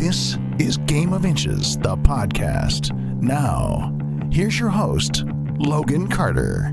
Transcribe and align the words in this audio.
This 0.00 0.38
is 0.58 0.78
Game 0.78 1.12
of 1.12 1.26
Inches, 1.26 1.76
the 1.76 1.94
podcast. 1.94 2.90
Now, 3.20 3.94
here's 4.32 4.58
your 4.58 4.70
host, 4.70 5.24
Logan 5.58 6.08
Carter. 6.08 6.72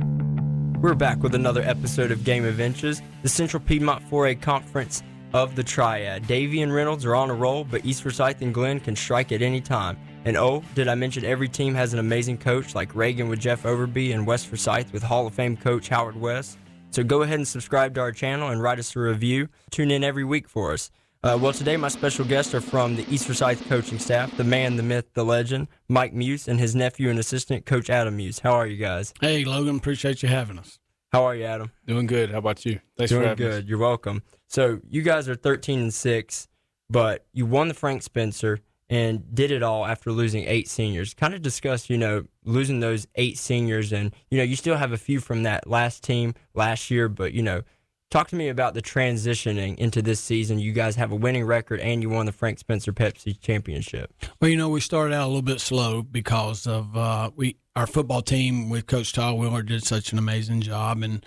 We're 0.80 0.96
back 0.96 1.22
with 1.22 1.36
another 1.36 1.62
episode 1.62 2.10
of 2.12 2.24
Game 2.24 2.46
of 2.46 2.62
Inches, 2.62 3.02
the 3.24 3.28
Central 3.28 3.62
Piedmont 3.62 4.10
4A 4.10 4.42
Conference 4.42 5.04
of 5.34 5.58
the 5.58 5.64
Triad. 5.64 6.26
Davie 6.26 6.62
and 6.62 6.74
Reynolds 6.74 7.04
are 7.04 7.16
on 7.16 7.30
a 7.30 7.34
roll, 7.34 7.66
but 7.66 7.86
East 7.86 8.02
Forsyth 8.02 8.42
and 8.42 8.54
Glenn 8.54 8.80
can 8.80 8.96
strike 8.96 9.34
at 9.34 9.42
any 9.42 9.60
time. 9.60 9.98
And 10.24 10.38
oh, 10.38 10.64
did 10.74 10.88
I 10.88 10.96
mention 10.96 11.26
every 11.26 11.50
team 11.50 11.76
has 11.76 11.92
an 11.92 12.00
amazing 12.00 12.38
coach 12.38 12.76
like 12.76 12.96
Reagan 12.96 13.28
with 13.28 13.42
Jeff 13.42 13.64
Overby 13.64 14.14
and 14.14 14.26
West 14.26 14.48
Forsyth 14.48 14.94
with 14.94 15.04
Hall 15.04 15.28
of 15.28 15.34
Fame 15.34 15.58
coach 15.58 15.90
Howard 15.90 16.16
West? 16.16 16.60
So 16.92 17.04
go 17.04 17.24
ahead 17.24 17.40
and 17.40 17.48
subscribe 17.48 17.94
to 17.96 18.00
our 18.00 18.14
channel 18.14 18.52
and 18.52 18.62
write 18.62 18.80
us 18.80 18.96
a 18.96 19.00
review. 19.02 19.50
Tune 19.70 19.92
in 19.92 20.06
every 20.06 20.24
week 20.24 20.48
for 20.48 20.72
us. 20.72 20.92
Uh, 21.24 21.38
well, 21.40 21.52
today 21.52 21.76
my 21.78 21.88
special 21.88 22.24
guests 22.24 22.54
are 22.54 22.62
from 22.62 22.96
the 22.96 23.06
East 23.14 23.26
Forsyth 23.26 23.68
coaching 23.68 23.98
staff, 23.98 24.36
the 24.38 24.44
man, 24.44 24.76
the 24.76 24.84
myth, 24.84 25.06
the 25.14 25.26
legend, 25.26 25.68
Mike 25.90 26.14
Muse, 26.14 26.48
and 26.48 26.60
his 26.60 26.76
nephew 26.76 27.10
and 27.10 27.18
assistant, 27.18 27.66
Coach 27.66 27.90
Adam 27.90 28.18
Muse. 28.18 28.40
How 28.40 28.54
are 28.54 28.68
you 28.68 28.78
guys? 28.78 29.14
Hey, 29.20 29.44
Logan, 29.44 29.78
appreciate 29.78 30.22
you 30.22 30.30
having 30.30 30.60
us. 30.60 30.80
How 31.12 31.24
are 31.26 31.36
you, 31.36 31.46
Adam? 31.46 31.72
Doing 31.88 32.06
good. 32.06 32.32
How 32.32 32.38
about 32.38 32.64
you? 32.66 32.80
Thanks 32.98 33.10
Doing 33.10 33.24
for 33.24 33.30
having 33.30 33.48
good. 33.48 33.64
us. 33.64 33.70
You're 33.70 33.80
welcome. 33.80 34.22
So 34.48 34.80
you 34.88 35.02
guys 35.02 35.28
are 35.28 35.36
13 35.36 35.80
and 35.80 35.94
six, 35.94 36.48
but 36.90 37.26
you 37.34 37.46
won 37.46 37.68
the 37.68 37.74
Frank 37.74 38.04
Spencer 38.04 38.60
and 38.90 39.34
did 39.34 39.52
it 39.52 39.64
all 39.64 39.86
after 39.86 40.12
losing 40.12 40.46
eight 40.46 40.70
seniors. 40.70 41.14
Kind 41.14 41.34
of 41.34 41.42
discuss, 41.42 41.90
you 41.90 41.98
know, 41.98 42.26
losing 42.46 42.80
those 42.80 43.08
eight 43.16 43.38
seniors, 43.38 43.92
and 43.92 44.14
you 44.30 44.38
know, 44.38 44.44
you 44.44 44.56
still 44.56 44.78
have 44.78 44.92
a 44.92 44.98
few 44.98 45.20
from 45.20 45.44
that 45.44 45.68
last 45.68 46.04
team 46.04 46.36
last 46.54 46.92
year, 46.92 47.10
but 47.10 47.34
you 47.34 47.42
know, 47.42 47.64
talk 48.10 48.28
to 48.30 48.36
me 48.36 48.50
about 48.50 48.74
the 48.74 48.82
transitioning 48.82 49.78
into 49.78 50.02
this 50.02 50.20
season. 50.20 50.60
You 50.60 50.72
guys 50.72 50.96
have 50.96 51.12
a 51.12 51.16
winning 51.16 51.46
record, 51.46 51.80
and 51.80 52.02
you 52.02 52.10
won 52.10 52.26
the 52.26 52.32
Frank 52.32 52.60
Spencer 52.60 52.94
Pepsi 52.94 53.40
Championship. 53.40 54.14
Well, 54.42 54.50
you 54.50 54.58
know, 54.58 54.70
we 54.70 54.82
started 54.82 55.14
out 55.14 55.26
a 55.26 55.28
little 55.28 55.42
bit 55.42 55.62
slow 55.62 56.02
because 56.02 56.68
of 56.68 56.96
uh, 56.96 57.32
we 57.36 57.58
our 57.76 57.88
football 57.88 58.22
team 58.22 58.70
with 58.70 58.88
Coach 58.88 59.14
Todd 59.14 59.38
Wheeler 59.38 59.64
did 59.64 59.84
such 59.84 60.12
an 60.12 60.20
amazing 60.20 60.62
job, 60.62 61.04
and 61.04 61.26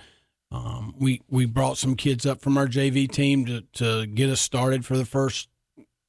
um, 0.50 0.94
we 0.98 1.22
we 1.28 1.46
brought 1.46 1.78
some 1.78 1.96
kids 1.96 2.26
up 2.26 2.40
from 2.40 2.56
our 2.58 2.66
JV 2.66 3.10
team 3.10 3.44
to 3.46 3.62
to 3.74 4.06
get 4.06 4.30
us 4.30 4.40
started 4.40 4.84
for 4.84 4.96
the 4.96 5.06
first 5.06 5.48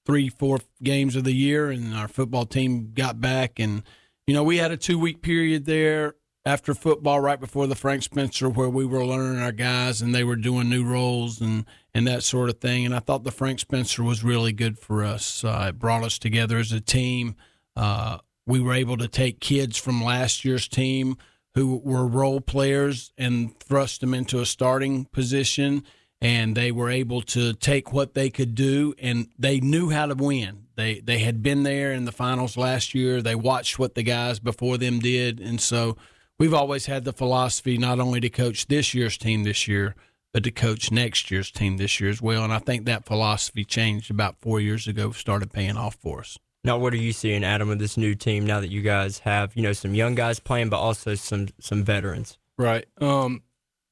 three 0.06 0.30
four 0.30 0.60
games 0.82 1.16
of 1.16 1.24
the 1.24 1.34
year, 1.34 1.70
and 1.70 1.94
our 1.94 2.08
football 2.08 2.46
team 2.46 2.92
got 2.94 3.20
back, 3.20 3.60
and 3.60 3.84
you 4.28 4.34
know, 4.34 4.44
we 4.44 4.58
had 4.58 4.72
a 4.72 4.78
two 4.78 4.98
week 4.98 5.22
period 5.22 5.66
there 5.66 6.16
after 6.46 6.74
football 6.74 7.20
right 7.20 7.40
before 7.40 7.68
the 7.68 7.76
Frank 7.76 8.04
Spencer 8.04 8.50
where 8.50 8.70
we 8.70 8.86
were 8.86 9.06
learning 9.06 9.42
our 9.42 9.52
guys 9.52 10.02
and 10.02 10.14
they 10.14 10.24
were 10.24 10.36
doing 10.36 10.70
new 10.70 10.84
roles 10.84 11.40
and 11.40 11.66
and 11.94 12.08
that 12.08 12.24
sort 12.24 12.50
of 12.50 12.60
thing. 12.60 12.86
And 12.86 12.96
I 12.96 13.00
thought 13.00 13.24
the 13.24 13.32
Frank 13.32 13.60
Spencer 13.60 14.04
was 14.04 14.24
really 14.24 14.54
good 14.54 14.80
for 14.80 15.04
us. 15.04 15.44
Uh, 15.44 15.68
it 15.70 15.80
brought 15.80 16.04
us 16.04 16.18
together 16.18 16.58
as 16.58 16.72
a 16.72 16.82
team. 16.82 17.36
Uh, 17.76 18.20
we 18.46 18.60
were 18.60 18.74
able 18.74 18.98
to 18.98 19.08
take 19.08 19.40
kids 19.40 19.78
from 19.78 20.04
last 20.04 20.44
year's 20.44 20.68
team 20.68 21.18
who 21.54 21.82
were 21.84 22.08
role 22.08 22.42
players 22.42 23.12
and 23.18 23.60
thrust 23.60 24.02
them 24.02 24.14
into 24.14 24.40
a 24.40 24.46
starting 24.46 25.06
position. 25.06 25.84
And 26.22 26.56
they 26.56 26.72
were 26.72 26.90
able 26.90 27.22
to 27.24 27.54
take 27.54 27.92
what 27.92 28.14
they 28.14 28.30
could 28.30 28.54
do, 28.54 28.94
and 29.00 29.28
they 29.40 29.60
knew 29.60 29.90
how 29.90 30.06
to 30.06 30.14
win. 30.14 30.68
They 30.76 31.00
they 31.00 31.18
had 31.18 31.42
been 31.42 31.64
there 31.64 31.94
in 31.94 32.06
the 32.06 32.12
finals 32.12 32.58
last 32.58 32.94
year. 32.94 33.24
They 33.24 33.34
watched 33.34 33.80
what 33.80 33.96
the 33.96 34.04
guys 34.04 34.40
before 34.40 34.78
them 34.78 35.00
did, 35.00 35.40
and 35.40 35.60
so 35.60 35.98
we've 36.42 36.56
always 36.56 36.88
had 36.88 37.04
the 37.04 37.14
philosophy 37.14 37.78
not 37.78 38.00
only 38.00 38.20
to 38.20 38.28
coach 38.30 38.66
this 38.66 38.96
year's 38.96 39.16
team 39.16 39.44
this 39.44 39.68
year, 39.68 39.94
but 40.34 40.44
to 40.44 40.50
coach 40.50 40.92
next 40.92 41.30
year's 41.30 41.52
team 41.52 41.78
this 41.78 42.00
year 42.00 42.10
as 42.10 42.20
well. 42.20 42.44
And 42.44 42.52
I 42.52 42.58
think 42.58 42.86
that 42.86 43.06
philosophy 43.06 43.64
changed 43.64 44.10
about 44.10 44.38
four 44.42 44.60
years 44.60 44.88
ago, 44.88 45.12
started 45.12 45.54
paying 45.54 45.78
off 45.78 45.94
for 45.96 46.22
us. 46.22 46.40
Now, 46.64 46.80
what 46.80 46.94
are 46.94 46.98
you 46.98 47.12
seeing, 47.12 47.44
Adam, 47.44 47.68
with 47.68 47.78
this 47.78 47.96
new 47.96 48.16
team? 48.16 48.48
Now 48.48 48.60
that 48.60 48.72
you 48.72 48.82
guys 48.82 49.20
have, 49.20 49.56
you 49.56 49.62
know, 49.62 49.74
some 49.74 49.94
young 49.94 50.16
guys 50.16 50.40
playing, 50.40 50.70
but 50.70 50.80
also 50.80 51.14
some 51.14 51.50
some 51.60 51.84
veterans. 51.84 52.40
Right. 52.58 52.86
Um, 53.00 53.44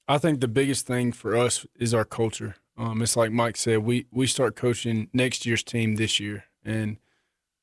I 0.08 0.18
think 0.18 0.40
the 0.42 0.48
biggest 0.48 0.88
thing 0.88 1.12
for 1.12 1.38
us 1.38 1.68
is 1.76 1.94
our 1.94 2.06
culture. 2.06 2.56
Um, 2.78 3.04
it's 3.04 3.16
like 3.16 3.32
Mike 3.32 3.58
said, 3.58 3.80
we 3.80 4.08
we 4.12 4.26
start 4.26 4.56
coaching 4.56 5.08
next 5.14 5.46
year's 5.46 5.64
team 5.64 5.96
this 5.98 6.20
year, 6.20 6.46
and 6.64 6.98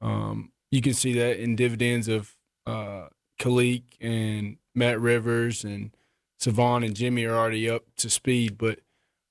um, 0.01 0.53
you 0.71 0.81
can 0.81 0.95
see 0.95 1.13
that 1.15 1.43
in 1.43 1.57
dividends 1.57 2.07
of 2.07 2.37
uh, 2.67 3.07
Kalik 3.41 3.83
and 4.01 4.59
Matt 4.77 5.01
Rivers 5.01 5.65
and 5.65 5.91
Savon 6.39 6.85
and 6.85 6.95
Jimmy 6.95 7.25
are 7.25 7.35
already 7.35 7.69
up 7.69 7.85
to 7.97 8.11
speed, 8.11 8.59
but 8.59 8.81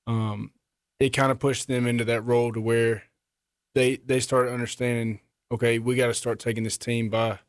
um, 0.08 0.52
it 1.00 1.12
kind 1.12 1.32
of 1.32 1.40
pushed 1.40 1.68
them 1.68 1.88
into 1.88 2.04
that 2.06 2.22
role 2.22 2.52
to 2.52 2.60
where 2.60 3.04
they 3.76 3.98
they 3.98 4.20
started 4.20 4.52
understanding. 4.52 5.20
Okay, 5.52 5.80
we 5.80 5.96
got 5.96 6.08
to 6.08 6.14
start 6.14 6.40
taking 6.40 6.64
this 6.64 6.78
team 6.78 7.10
by 7.10 7.40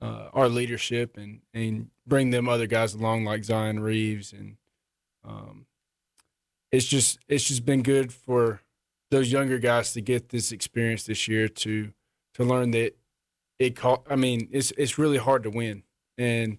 uh, 0.00 0.28
our 0.32 0.48
leadership 0.48 1.16
and 1.16 1.40
and 1.54 1.88
bring 2.06 2.30
them 2.30 2.48
other 2.48 2.66
guys 2.66 2.92
along 2.92 3.24
like 3.24 3.44
Zion 3.44 3.80
Reeves 3.80 4.32
and 4.32 4.56
um, 5.24 5.66
it's 6.72 6.86
just 6.86 7.20
it's 7.28 7.44
just 7.44 7.64
been 7.64 7.82
good 7.82 8.12
for 8.12 8.60
those 9.10 9.30
younger 9.30 9.58
guys 9.58 9.92
to 9.92 10.00
get 10.00 10.30
this 10.30 10.50
experience 10.50 11.04
this 11.04 11.28
year 11.28 11.46
to 11.46 11.92
to 12.34 12.44
learn 12.44 12.72
that 12.72 12.96
it 13.58 13.76
call 13.76 14.04
I 14.10 14.16
mean 14.16 14.48
it's 14.50 14.72
it's 14.76 14.98
really 14.98 15.18
hard 15.18 15.44
to 15.44 15.50
win 15.50 15.84
and 16.18 16.58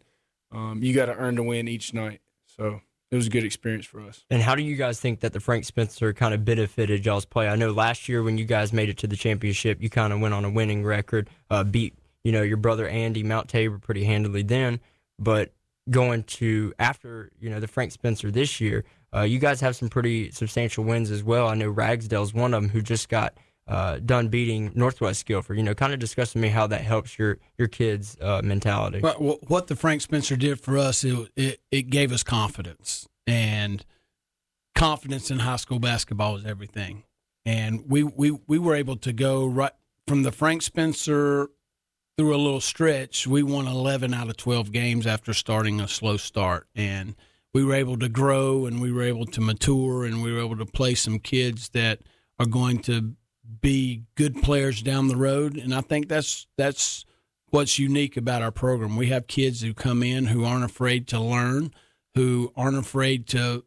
um, 0.54 0.84
you 0.84 0.94
got 0.94 1.08
to 1.08 1.16
earn 1.16 1.36
to 1.36 1.44
win 1.44 1.68
each 1.68 1.94
night 1.94 2.22
so 2.46 2.82
it 3.12 3.16
was 3.16 3.28
a 3.28 3.30
good 3.30 3.44
experience 3.44 3.86
for 3.86 4.02
us. 4.02 4.26
And 4.30 4.42
how 4.42 4.56
do 4.56 4.64
you 4.64 4.76
guys 4.76 5.00
think 5.00 5.20
that 5.20 5.34
the 5.34 5.40
Frank 5.40 5.66
Spencer 5.66 6.14
kind 6.14 6.34
of 6.34 6.44
benefited 6.44 7.06
y'all's 7.06 7.26
play? 7.26 7.48
I 7.48 7.56
know 7.56 7.72
last 7.72 8.10
year 8.10 8.24
when 8.24 8.38
you 8.38 8.46
guys 8.46 8.74
made 8.74 8.90
it 8.90 8.98
to 9.00 9.08
the 9.08 9.16
championship, 9.16 9.82
you 9.82 9.90
kind 9.90 10.12
of 10.12 10.20
went 10.20 10.34
on 10.34 10.46
a 10.46 10.50
winning 10.50 10.84
record, 10.84 11.30
uh, 11.50 11.64
beat 11.64 11.94
you 12.24 12.32
know 12.32 12.42
your 12.42 12.58
brother 12.58 12.88
Andy 12.88 13.22
Mount 13.22 13.50
Tabor 13.50 13.78
pretty 13.78 14.04
handily 14.04 14.44
then, 14.44 14.80
but 15.20 15.52
going 15.90 16.24
to 16.24 16.74
after 16.80 17.32
you 17.40 17.50
know 17.50 17.60
the 17.60 17.68
Frank 17.68 17.92
Spencer 17.92 18.32
this 18.32 18.60
year, 18.60 18.84
uh, 19.14 19.22
you 19.22 19.40
guys 19.40 19.62
have 19.62 19.76
some 19.76 19.90
pretty 19.90 20.32
substantial 20.32 20.84
wins 20.84 21.12
as 21.12 21.24
well. 21.24 21.48
I 21.48 21.56
know 21.56 21.70
Ragsdale's 21.70 22.34
one 22.34 22.54
of 22.54 22.62
them 22.64 22.70
who 22.70 22.82
just 22.82 23.10
got 23.10 23.38
uh, 23.68 24.00
done 24.00 24.28
beating 24.28 24.72
Northwest 24.76 25.26
Guilford. 25.26 25.58
You 25.58 25.64
know, 25.64 25.74
kind 25.74 25.94
of 25.94 26.00
discuss 26.00 26.36
me 26.36 26.50
how 26.50 26.68
that 26.68 26.82
helps 26.82 27.18
your 27.18 27.38
your 27.58 27.68
kids' 27.68 28.18
uh, 28.22 28.42
mentality. 28.44 29.00
Well, 29.00 29.40
what 29.48 29.68
the 29.68 29.76
Frank 29.76 30.02
Spencer 30.02 30.36
did 30.36 30.60
for 30.60 30.78
us, 30.78 31.04
it, 31.04 31.30
it 31.36 31.62
it 31.72 31.82
gave 31.90 32.12
us 32.12 32.24
confidence, 32.24 33.08
and 33.26 33.86
confidence 34.76 35.32
in 35.32 35.40
high 35.40 35.56
school 35.58 35.80
basketball 35.80 36.38
is 36.38 36.46
everything. 36.46 37.04
And 37.46 37.90
we 37.90 38.04
we 38.04 38.32
we 38.48 38.60
were 38.60 38.76
able 38.76 38.98
to 38.98 39.14
go 39.14 39.46
right 39.46 39.72
from 40.08 40.24
the 40.24 40.32
Frank 40.32 40.62
Spencer 40.62 41.50
through 42.18 42.36
a 42.36 42.38
little 42.38 42.62
stretch. 42.62 43.26
We 43.26 43.44
won 43.44 43.68
11 43.68 44.14
out 44.14 44.30
of 44.30 44.38
12 44.38 44.72
games 44.72 45.08
after 45.08 45.34
starting 45.34 45.82
a 45.82 45.88
slow 45.88 46.18
start, 46.18 46.68
and 46.76 47.16
we 47.54 47.64
were 47.64 47.74
able 47.74 47.98
to 47.98 48.10
grow 48.10 48.66
and 48.66 48.82
we 48.82 48.92
were 48.92 49.04
able 49.04 49.26
to 49.28 49.42
mature 49.42 50.06
and 50.06 50.24
we 50.24 50.34
were 50.34 50.40
able 50.40 50.58
to 50.58 50.66
play 50.66 50.96
some 50.96 51.20
kids 51.20 51.70
that 51.70 52.00
are 52.40 52.46
going 52.46 52.80
to 52.80 53.16
be 53.62 54.04
good 54.16 54.42
players 54.42 54.82
down 54.82 55.08
the 55.08 55.16
road. 55.16 55.58
And 55.58 55.74
I 55.74 55.82
think 55.82 56.08
that's 56.08 56.48
that's 56.58 57.06
what's 57.50 57.78
unique 57.78 58.18
about 58.18 58.42
our 58.42 58.52
program. 58.52 58.96
We 58.96 59.08
have 59.08 59.28
kids 59.28 59.62
who 59.62 59.74
come 59.74 60.02
in 60.02 60.28
who 60.28 60.44
aren't 60.44 60.64
afraid 60.64 61.08
to 61.10 61.20
learn, 61.20 61.74
who 62.16 62.52
aren't 62.56 62.78
afraid 62.78 63.28
to 63.28 63.64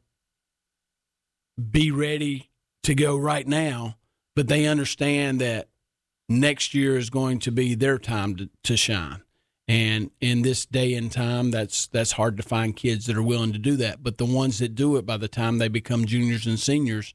be 1.70 1.90
ready 1.90 2.50
to 2.82 2.94
go 2.94 3.16
right 3.16 3.46
now, 3.46 3.96
but 4.34 4.48
they 4.48 4.66
understand 4.66 5.40
that 5.40 5.68
next 6.28 6.74
year 6.74 6.96
is 6.96 7.10
going 7.10 7.38
to 7.40 7.50
be 7.50 7.74
their 7.74 7.98
time 7.98 8.36
to, 8.36 8.50
to 8.64 8.76
shine. 8.76 9.22
And 9.68 10.10
in 10.20 10.42
this 10.42 10.64
day 10.64 10.94
and 10.94 11.10
time, 11.10 11.50
that's 11.50 11.88
that's 11.88 12.12
hard 12.12 12.36
to 12.36 12.42
find 12.44 12.76
kids 12.76 13.06
that 13.06 13.16
are 13.16 13.22
willing 13.22 13.52
to 13.52 13.58
do 13.58 13.76
that. 13.76 14.02
But 14.02 14.18
the 14.18 14.24
ones 14.24 14.60
that 14.60 14.76
do 14.76 14.96
it, 14.96 15.04
by 15.04 15.16
the 15.16 15.26
time 15.26 15.58
they 15.58 15.68
become 15.68 16.04
juniors 16.04 16.46
and 16.46 16.58
seniors, 16.58 17.14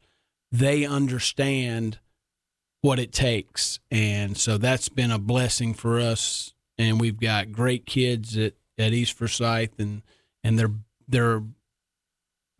they 0.51 0.85
understand 0.85 1.99
what 2.81 2.99
it 2.99 3.11
takes, 3.11 3.79
and 3.89 4.37
so 4.37 4.57
that's 4.57 4.89
been 4.89 5.11
a 5.11 5.19
blessing 5.19 5.73
for 5.73 5.99
us. 5.99 6.53
And 6.77 6.99
we've 6.99 7.19
got 7.19 7.51
great 7.51 7.85
kids 7.85 8.37
at, 8.37 8.53
at 8.77 8.93
East 8.93 9.13
Forsyth, 9.17 9.79
and 9.79 10.01
and 10.43 10.57
they're 10.57 10.73
they're 11.07 11.43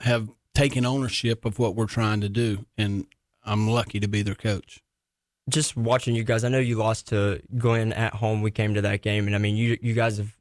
have 0.02 0.30
taken 0.54 0.86
ownership 0.86 1.46
of 1.46 1.60
what 1.60 1.76
we're 1.76 1.86
trying 1.86 2.22
to 2.22 2.30
do, 2.30 2.66
and 2.78 3.06
I'm 3.44 3.70
lucky 3.70 4.00
to 4.00 4.08
be 4.08 4.22
their 4.22 4.36
coach 4.36 4.82
just 5.50 5.76
watching 5.76 6.16
you 6.16 6.24
guys, 6.24 6.44
I 6.44 6.50
know 6.50 6.60
you 6.60 6.76
lost 6.78 7.08
to 7.10 7.42
Glenn 7.58 7.94
at 7.94 8.14
home. 8.16 8.42
We 8.42 8.52
came 8.52 8.74
to 8.74 8.82
that 8.82 9.02
game, 9.02 9.28
and 9.28 9.36
I 9.36 9.40
mean, 9.40 9.56
you 9.56 9.78
you 9.82 9.94
guys 9.94 10.18
have 10.18 10.36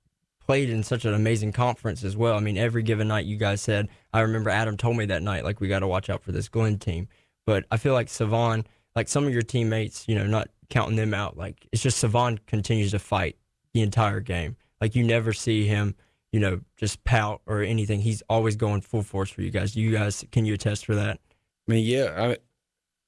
played 0.47 0.71
in 0.71 0.83
such 0.83 1.05
an 1.05 1.15
amazing 1.15 1.53
conference 1.53 2.03
as 2.05 2.17
well. 2.17 2.37
I 2.37 2.41
mean, 2.41 2.57
every 2.57 2.83
given 2.83 3.09
night 3.09 3.27
you 3.27 3.37
guys 3.37 3.61
said, 3.61 3.89
I 4.13 4.21
remember 4.21 4.51
Adam 4.51 4.77
told 4.77 4.97
me 4.97 5.07
that 5.07 5.23
night, 5.23 5.45
like 5.45 5.61
we 5.61 5.69
got 5.69 5.81
to 5.81 5.87
watch 5.87 6.11
out 6.11 6.23
for 6.23 6.33
this 6.33 6.49
Glenn 6.49 6.79
team. 6.79 7.09
But 7.47 7.65
I 7.71 7.77
feel 7.77 7.95
like 7.95 8.09
Savon, 8.09 8.67
like 8.97 9.09
some 9.09 9.27
of 9.27 9.33
your 9.33 9.43
teammates, 9.43 10.07
you 10.09 10.15
know, 10.15 10.27
not 10.27 10.49
counting 10.69 10.97
them 10.97 11.15
out, 11.15 11.37
like 11.37 11.67
it's 11.73 11.83
just 11.83 11.99
Savon 11.99 12.39
continues 12.47 12.93
to 12.93 12.99
fight 12.99 13.37
the 13.75 13.83
entire 13.83 14.21
game. 14.21 14.57
Like 14.81 14.95
you 14.95 15.05
never 15.05 15.33
see 15.33 15.67
him, 15.67 15.95
you 16.33 16.41
know, 16.41 16.61
just 16.77 17.03
pout 17.05 17.43
or 17.47 17.63
anything. 17.63 18.01
He's 18.01 18.23
always 18.29 18.57
going 18.57 18.81
full 18.81 19.03
force 19.03 19.31
for 19.31 19.43
you 19.43 19.51
guys. 19.51 19.77
You 19.77 19.93
guys, 19.93 20.25
can 20.33 20.45
you 20.45 20.55
attest 20.55 20.87
for 20.87 20.95
that? 20.95 21.21
I 21.69 21.73
mean, 21.73 21.85
yeah, 21.85 22.15
I, 22.17 22.37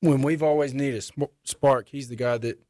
when 0.00 0.22
we've 0.22 0.42
always 0.42 0.74
needed 0.74 1.04
spark, 1.44 1.88
he's 1.88 2.08
the 2.08 2.16
guy 2.16 2.38
that 2.38 2.62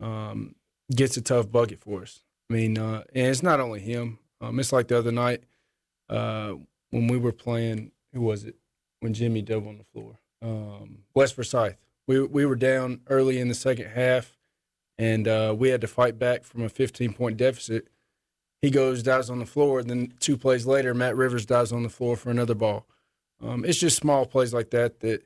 um, 0.00 0.54
gets 0.94 1.16
a 1.16 1.22
tough 1.22 1.50
bucket 1.50 1.78
for 1.78 2.02
us. 2.02 2.20
I 2.48 2.54
mean, 2.54 2.78
uh, 2.78 3.04
and 3.14 3.28
it's 3.28 3.42
not 3.42 3.60
only 3.60 3.80
him. 3.80 4.18
Um, 4.40 4.58
it's 4.58 4.72
like 4.72 4.88
the 4.88 4.98
other 4.98 5.12
night 5.12 5.44
uh, 6.08 6.54
when 6.90 7.06
we 7.06 7.18
were 7.18 7.32
playing. 7.32 7.92
Who 8.12 8.22
was 8.22 8.44
it? 8.44 8.56
When 9.00 9.14
Jimmy 9.14 9.40
dove 9.40 9.68
on 9.68 9.78
the 9.78 9.84
floor. 9.84 10.18
Um, 10.42 11.04
West 11.14 11.36
Forsyth. 11.36 11.76
We 12.10 12.20
we 12.20 12.44
were 12.44 12.56
down 12.56 13.02
early 13.06 13.38
in 13.38 13.46
the 13.46 13.54
second 13.54 13.86
half, 13.86 14.36
and 14.98 15.28
uh, 15.28 15.54
we 15.56 15.68
had 15.68 15.80
to 15.82 15.86
fight 15.86 16.18
back 16.18 16.42
from 16.42 16.62
a 16.62 16.68
15 16.68 17.12
point 17.12 17.36
deficit. 17.36 17.86
He 18.60 18.70
goes 18.70 19.04
dives 19.04 19.30
on 19.30 19.38
the 19.38 19.46
floor. 19.46 19.84
Then 19.84 20.12
two 20.18 20.36
plays 20.36 20.66
later, 20.66 20.92
Matt 20.92 21.14
Rivers 21.14 21.46
dives 21.46 21.70
on 21.70 21.84
the 21.84 21.88
floor 21.88 22.16
for 22.16 22.30
another 22.30 22.56
ball. 22.56 22.84
Um, 23.40 23.64
it's 23.64 23.78
just 23.78 23.96
small 23.96 24.26
plays 24.26 24.52
like 24.52 24.70
that 24.70 24.98
that 25.00 25.22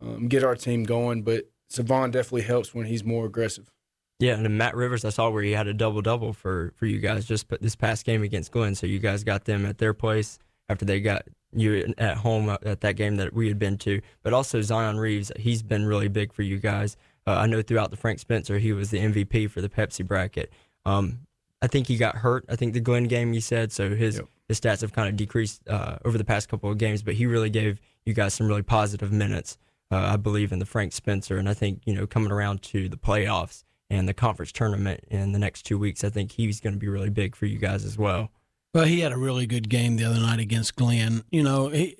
um, 0.00 0.28
get 0.28 0.44
our 0.44 0.54
team 0.54 0.84
going. 0.84 1.22
But 1.22 1.50
Savon 1.68 2.12
definitely 2.12 2.42
helps 2.42 2.72
when 2.72 2.86
he's 2.86 3.02
more 3.02 3.26
aggressive. 3.26 3.72
Yeah, 4.20 4.34
and 4.34 4.56
Matt 4.56 4.76
Rivers, 4.76 5.04
I 5.04 5.10
saw 5.10 5.30
where 5.30 5.42
he 5.42 5.50
had 5.50 5.66
a 5.66 5.74
double 5.74 6.00
double 6.00 6.32
for 6.32 6.72
for 6.76 6.86
you 6.86 7.00
guys 7.00 7.24
just 7.24 7.48
this 7.60 7.74
past 7.74 8.06
game 8.06 8.22
against 8.22 8.52
Glenn. 8.52 8.76
So 8.76 8.86
you 8.86 9.00
guys 9.00 9.24
got 9.24 9.46
them 9.46 9.66
at 9.66 9.78
their 9.78 9.94
place 9.94 10.38
after 10.68 10.84
they 10.84 11.00
got 11.00 11.22
you 11.52 11.92
at 11.98 12.16
home 12.18 12.48
at 12.48 12.80
that 12.80 12.96
game 12.96 13.16
that 13.16 13.32
we 13.32 13.48
had 13.48 13.58
been 13.58 13.78
to. 13.78 14.00
But 14.22 14.32
also 14.32 14.60
Zion 14.62 14.98
Reeves, 14.98 15.32
he's 15.38 15.62
been 15.62 15.86
really 15.86 16.08
big 16.08 16.32
for 16.32 16.42
you 16.42 16.58
guys. 16.58 16.96
Uh, 17.26 17.32
I 17.32 17.46
know 17.46 17.62
throughout 17.62 17.90
the 17.90 17.96
Frank 17.96 18.18
Spencer, 18.18 18.58
he 18.58 18.72
was 18.72 18.90
the 18.90 18.98
MVP 18.98 19.50
for 19.50 19.60
the 19.60 19.68
Pepsi 19.68 20.06
bracket. 20.06 20.52
Um, 20.84 21.20
I 21.62 21.66
think 21.66 21.86
he 21.86 21.96
got 21.96 22.16
hurt. 22.16 22.44
I 22.48 22.56
think 22.56 22.72
the 22.72 22.80
Glenn 22.80 23.04
game 23.04 23.32
you 23.32 23.40
said 23.40 23.70
so 23.72 23.94
his 23.94 24.16
yep. 24.16 24.26
his 24.48 24.60
stats 24.60 24.80
have 24.80 24.92
kind 24.92 25.08
of 25.08 25.16
decreased 25.16 25.68
uh, 25.68 25.98
over 26.04 26.16
the 26.16 26.24
past 26.24 26.48
couple 26.48 26.70
of 26.70 26.78
games, 26.78 27.02
but 27.02 27.14
he 27.14 27.26
really 27.26 27.50
gave 27.50 27.80
you 28.06 28.14
guys 28.14 28.34
some 28.34 28.48
really 28.48 28.62
positive 28.62 29.12
minutes. 29.12 29.58
Uh, 29.92 29.96
I 29.96 30.16
believe 30.16 30.52
in 30.52 30.60
the 30.60 30.66
Frank 30.66 30.92
Spencer, 30.92 31.36
and 31.36 31.48
I 31.48 31.54
think 31.54 31.82
you 31.84 31.94
know 31.94 32.06
coming 32.06 32.32
around 32.32 32.62
to 32.62 32.88
the 32.88 32.96
playoffs 32.96 33.64
and 33.90 34.08
the 34.08 34.14
conference 34.14 34.52
tournament 34.52 35.04
in 35.08 35.32
the 35.32 35.38
next 35.38 35.62
two 35.62 35.78
weeks, 35.78 36.04
I 36.04 36.10
think 36.10 36.32
he's 36.32 36.60
going 36.60 36.72
to 36.72 36.78
be 36.78 36.88
really 36.88 37.10
big 37.10 37.34
for 37.34 37.46
you 37.46 37.58
guys 37.58 37.84
as 37.84 37.98
well. 37.98 38.30
Well, 38.72 38.84
he 38.84 39.00
had 39.00 39.12
a 39.12 39.18
really 39.18 39.46
good 39.46 39.68
game 39.68 39.96
the 39.96 40.04
other 40.04 40.20
night 40.20 40.38
against 40.38 40.76
Glenn. 40.76 41.24
You 41.30 41.42
know, 41.42 41.68
he, 41.68 41.96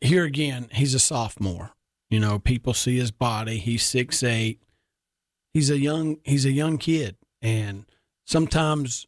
here 0.00 0.24
again, 0.24 0.68
he's 0.72 0.94
a 0.94 0.98
sophomore. 0.98 1.72
You 2.08 2.18
know, 2.18 2.38
people 2.38 2.74
see 2.74 2.98
his 2.98 3.12
body. 3.12 3.58
He's 3.58 3.84
six 3.84 4.22
eight. 4.22 4.60
He's 5.54 5.70
a 5.70 5.78
young 5.78 6.18
he's 6.24 6.44
a 6.44 6.52
young 6.52 6.78
kid, 6.78 7.16
and 7.40 7.86
sometimes 8.26 9.06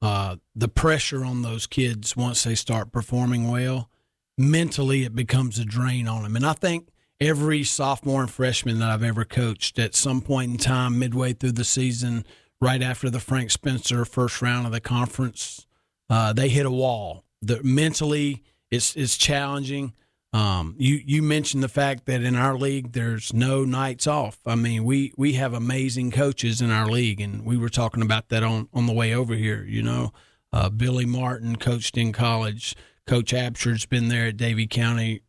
uh, 0.00 0.36
the 0.54 0.68
pressure 0.68 1.24
on 1.24 1.42
those 1.42 1.66
kids 1.66 2.16
once 2.16 2.44
they 2.44 2.54
start 2.54 2.92
performing 2.92 3.50
well, 3.50 3.90
mentally 4.38 5.04
it 5.04 5.14
becomes 5.14 5.58
a 5.58 5.64
drain 5.64 6.08
on 6.08 6.22
them. 6.22 6.36
And 6.36 6.46
I 6.46 6.52
think 6.54 6.88
every 7.20 7.64
sophomore 7.64 8.22
and 8.22 8.30
freshman 8.30 8.78
that 8.78 8.90
I've 8.90 9.02
ever 9.02 9.24
coached 9.24 9.78
at 9.78 9.94
some 9.94 10.20
point 10.20 10.52
in 10.52 10.58
time, 10.58 10.98
midway 10.98 11.32
through 11.32 11.52
the 11.52 11.64
season, 11.64 12.24
right 12.60 12.82
after 12.82 13.10
the 13.10 13.20
Frank 13.20 13.50
Spencer 13.50 14.04
first 14.04 14.40
round 14.40 14.66
of 14.66 14.72
the 14.72 14.80
conference, 14.80 15.66
uh, 16.10 16.32
they 16.32 16.48
hit 16.48 16.66
a 16.66 16.70
wall. 16.70 17.24
The, 17.42 17.62
mentally, 17.62 18.42
it's 18.70 18.96
it's 18.96 19.16
challenging. 19.16 19.92
Um, 20.32 20.74
you 20.78 21.00
you 21.04 21.22
mentioned 21.22 21.62
the 21.62 21.68
fact 21.68 22.04
that 22.06 22.22
in 22.22 22.36
our 22.36 22.56
league 22.56 22.92
there's 22.92 23.32
no 23.32 23.64
nights 23.64 24.06
off. 24.06 24.38
I 24.44 24.56
mean, 24.56 24.84
we 24.84 25.12
we 25.16 25.34
have 25.34 25.54
amazing 25.54 26.10
coaches 26.10 26.60
in 26.60 26.70
our 26.70 26.86
league, 26.86 27.20
and 27.20 27.44
we 27.44 27.56
were 27.56 27.70
talking 27.70 28.02
about 28.02 28.28
that 28.28 28.42
on 28.42 28.68
on 28.74 28.86
the 28.86 28.92
way 28.92 29.14
over 29.14 29.34
here. 29.34 29.64
You 29.64 29.82
know, 29.82 30.12
uh, 30.52 30.68
Billy 30.68 31.06
Martin 31.06 31.56
coached 31.56 31.96
in 31.96 32.12
college. 32.12 32.74
Coach 33.06 33.32
Absher's 33.32 33.86
been 33.86 34.08
there 34.08 34.26
at 34.26 34.36
Davie 34.36 34.66
County 34.66 35.22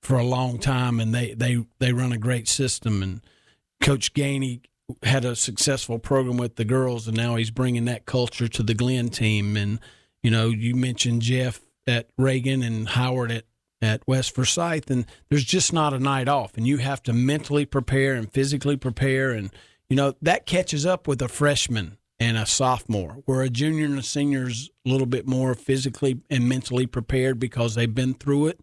for 0.00 0.16
a 0.16 0.24
long 0.24 0.58
time, 0.58 1.00
and 1.00 1.14
they 1.14 1.34
they 1.34 1.66
they 1.78 1.92
run 1.92 2.12
a 2.12 2.18
great 2.18 2.48
system. 2.48 3.02
And 3.02 3.20
Coach 3.82 4.14
Gainey 4.14 4.62
had 5.02 5.24
a 5.24 5.36
successful 5.36 5.98
program 5.98 6.38
with 6.38 6.56
the 6.56 6.64
girls, 6.64 7.06
and 7.06 7.16
now 7.16 7.36
he's 7.36 7.50
bringing 7.50 7.84
that 7.84 8.06
culture 8.06 8.48
to 8.48 8.62
the 8.62 8.74
Glenn 8.74 9.10
team. 9.10 9.56
And 9.56 9.80
you 10.22 10.30
know, 10.30 10.48
you 10.48 10.74
mentioned 10.74 11.22
Jeff 11.22 11.60
at 11.86 12.10
Reagan 12.18 12.62
and 12.62 12.88
Howard 12.88 13.32
at 13.32 13.44
at 13.82 14.06
West 14.06 14.34
Forsyth, 14.34 14.90
and 14.90 15.06
there's 15.28 15.44
just 15.44 15.72
not 15.72 15.94
a 15.94 15.98
night 15.98 16.28
off, 16.28 16.56
and 16.56 16.66
you 16.66 16.78
have 16.78 17.02
to 17.04 17.12
mentally 17.12 17.64
prepare 17.64 18.14
and 18.14 18.30
physically 18.30 18.76
prepare, 18.76 19.30
and 19.30 19.50
you 19.88 19.96
know 19.96 20.14
that 20.20 20.46
catches 20.46 20.84
up 20.84 21.08
with 21.08 21.22
a 21.22 21.28
freshman 21.28 21.96
and 22.18 22.36
a 22.36 22.44
sophomore, 22.44 23.22
where 23.24 23.40
a 23.40 23.48
junior 23.48 23.86
and 23.86 23.98
a 23.98 24.02
senior's 24.02 24.70
a 24.84 24.90
little 24.90 25.06
bit 25.06 25.26
more 25.26 25.54
physically 25.54 26.20
and 26.28 26.46
mentally 26.48 26.86
prepared 26.86 27.40
because 27.40 27.74
they've 27.74 27.94
been 27.94 28.12
through 28.12 28.48
it. 28.48 28.60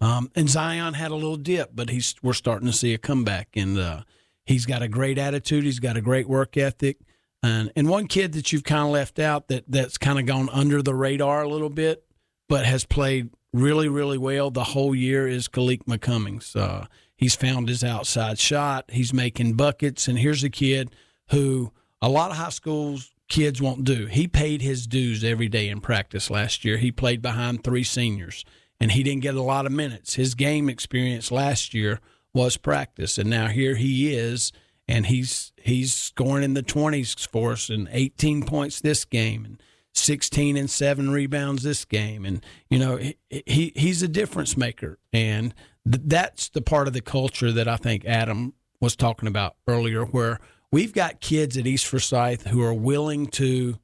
Um, 0.00 0.30
and 0.36 0.48
Zion 0.48 0.94
had 0.94 1.10
a 1.10 1.16
little 1.16 1.36
dip, 1.36 1.70
but 1.74 1.88
he's 1.88 2.14
we're 2.22 2.34
starting 2.34 2.66
to 2.66 2.72
see 2.72 2.92
a 2.92 2.98
comeback, 2.98 3.48
and 3.56 3.78
uh, 3.78 4.02
he's 4.44 4.66
got 4.66 4.82
a 4.82 4.88
great 4.88 5.16
attitude. 5.16 5.64
He's 5.64 5.80
got 5.80 5.96
a 5.96 6.02
great 6.02 6.28
work 6.28 6.56
ethic, 6.56 6.98
and 7.42 7.72
and 7.76 7.88
one 7.88 8.06
kid 8.06 8.32
that 8.32 8.52
you've 8.52 8.64
kind 8.64 8.84
of 8.84 8.90
left 8.90 9.18
out 9.18 9.48
that 9.48 9.64
that's 9.68 9.98
kind 9.98 10.18
of 10.18 10.26
gone 10.26 10.48
under 10.50 10.82
the 10.82 10.94
radar 10.94 11.42
a 11.42 11.48
little 11.48 11.70
bit, 11.70 12.04
but 12.48 12.64
has 12.64 12.84
played 12.84 13.30
really 13.52 13.88
really 13.88 14.18
well 14.18 14.50
the 14.50 14.64
whole 14.64 14.94
year 14.94 15.26
is 15.26 15.48
Kalik 15.48 15.84
McCummings. 15.84 16.54
Uh, 16.56 16.86
he's 17.16 17.34
found 17.34 17.68
his 17.68 17.82
outside 17.84 18.38
shot. 18.38 18.90
He's 18.90 19.12
making 19.12 19.54
buckets, 19.54 20.08
and 20.08 20.18
here's 20.18 20.44
a 20.44 20.50
kid 20.50 20.94
who 21.30 21.72
a 22.00 22.08
lot 22.08 22.30
of 22.30 22.36
high 22.36 22.50
schools 22.50 23.12
kids 23.28 23.60
won't 23.60 23.84
do. 23.84 24.06
He 24.06 24.26
paid 24.26 24.62
his 24.62 24.86
dues 24.86 25.22
every 25.22 25.48
day 25.48 25.68
in 25.68 25.80
practice 25.80 26.30
last 26.30 26.64
year. 26.64 26.78
He 26.78 26.90
played 26.90 27.20
behind 27.20 27.62
three 27.62 27.84
seniors 27.84 28.44
and 28.80 28.92
he 28.92 29.02
didn't 29.02 29.22
get 29.22 29.34
a 29.34 29.42
lot 29.42 29.66
of 29.66 29.72
minutes. 29.72 30.14
His 30.14 30.34
game 30.34 30.68
experience 30.68 31.30
last 31.30 31.74
year 31.74 32.00
was 32.32 32.56
practice, 32.56 33.18
and 33.18 33.28
now 33.28 33.48
here 33.48 33.74
he 33.74 34.14
is, 34.14 34.52
and 34.88 35.06
he's 35.06 35.52
he's 35.56 35.92
scoring 35.92 36.44
in 36.44 36.54
the 36.54 36.62
twenties 36.62 37.14
for 37.14 37.52
us, 37.52 37.68
and 37.68 37.88
18 37.90 38.44
points 38.44 38.80
this 38.80 39.04
game, 39.04 39.44
and 39.44 39.62
16 39.94 40.56
and 40.56 40.70
seven 40.70 41.10
rebounds 41.10 41.62
this 41.62 41.84
game, 41.84 42.24
and 42.24 42.44
you 42.70 42.78
know 42.78 42.96
he, 42.96 43.16
he 43.28 43.72
he's 43.76 44.02
a 44.02 44.08
difference 44.08 44.56
maker, 44.56 44.98
and 45.12 45.54
th- 45.84 46.02
that's 46.06 46.48
the 46.48 46.62
part 46.62 46.88
of 46.88 46.94
the 46.94 47.00
culture 47.00 47.52
that 47.52 47.68
I 47.68 47.76
think 47.76 48.04
Adam 48.04 48.54
was 48.80 48.96
talking 48.96 49.28
about 49.28 49.56
earlier, 49.66 50.04
where 50.04 50.40
we've 50.72 50.94
got 50.94 51.20
kids 51.20 51.56
at 51.56 51.66
East 51.66 51.86
Forsyth 51.86 52.46
who 52.46 52.62
are 52.62 52.74
willing 52.74 53.26
to 53.26 53.78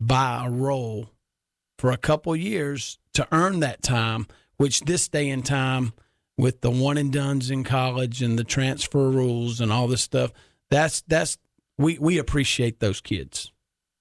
buy 0.00 0.44
a 0.46 0.50
role 0.50 1.10
for 1.78 1.90
a 1.90 1.96
couple 1.96 2.34
years 2.34 2.98
to 3.14 3.26
earn 3.32 3.60
that 3.60 3.82
time, 3.82 4.26
which 4.56 4.80
this 4.80 5.08
day 5.08 5.28
and 5.28 5.44
time 5.44 5.92
with 6.36 6.60
the 6.60 6.70
one 6.70 6.96
and 6.96 7.12
dones 7.12 7.50
in 7.50 7.64
college 7.64 8.22
and 8.22 8.38
the 8.38 8.44
transfer 8.44 9.10
rules 9.10 9.60
and 9.60 9.72
all 9.72 9.88
this 9.88 10.02
stuff, 10.02 10.32
that's 10.70 11.02
that's 11.02 11.38
we 11.76 11.98
we 11.98 12.18
appreciate 12.18 12.80
those 12.80 13.00
kids. 13.00 13.52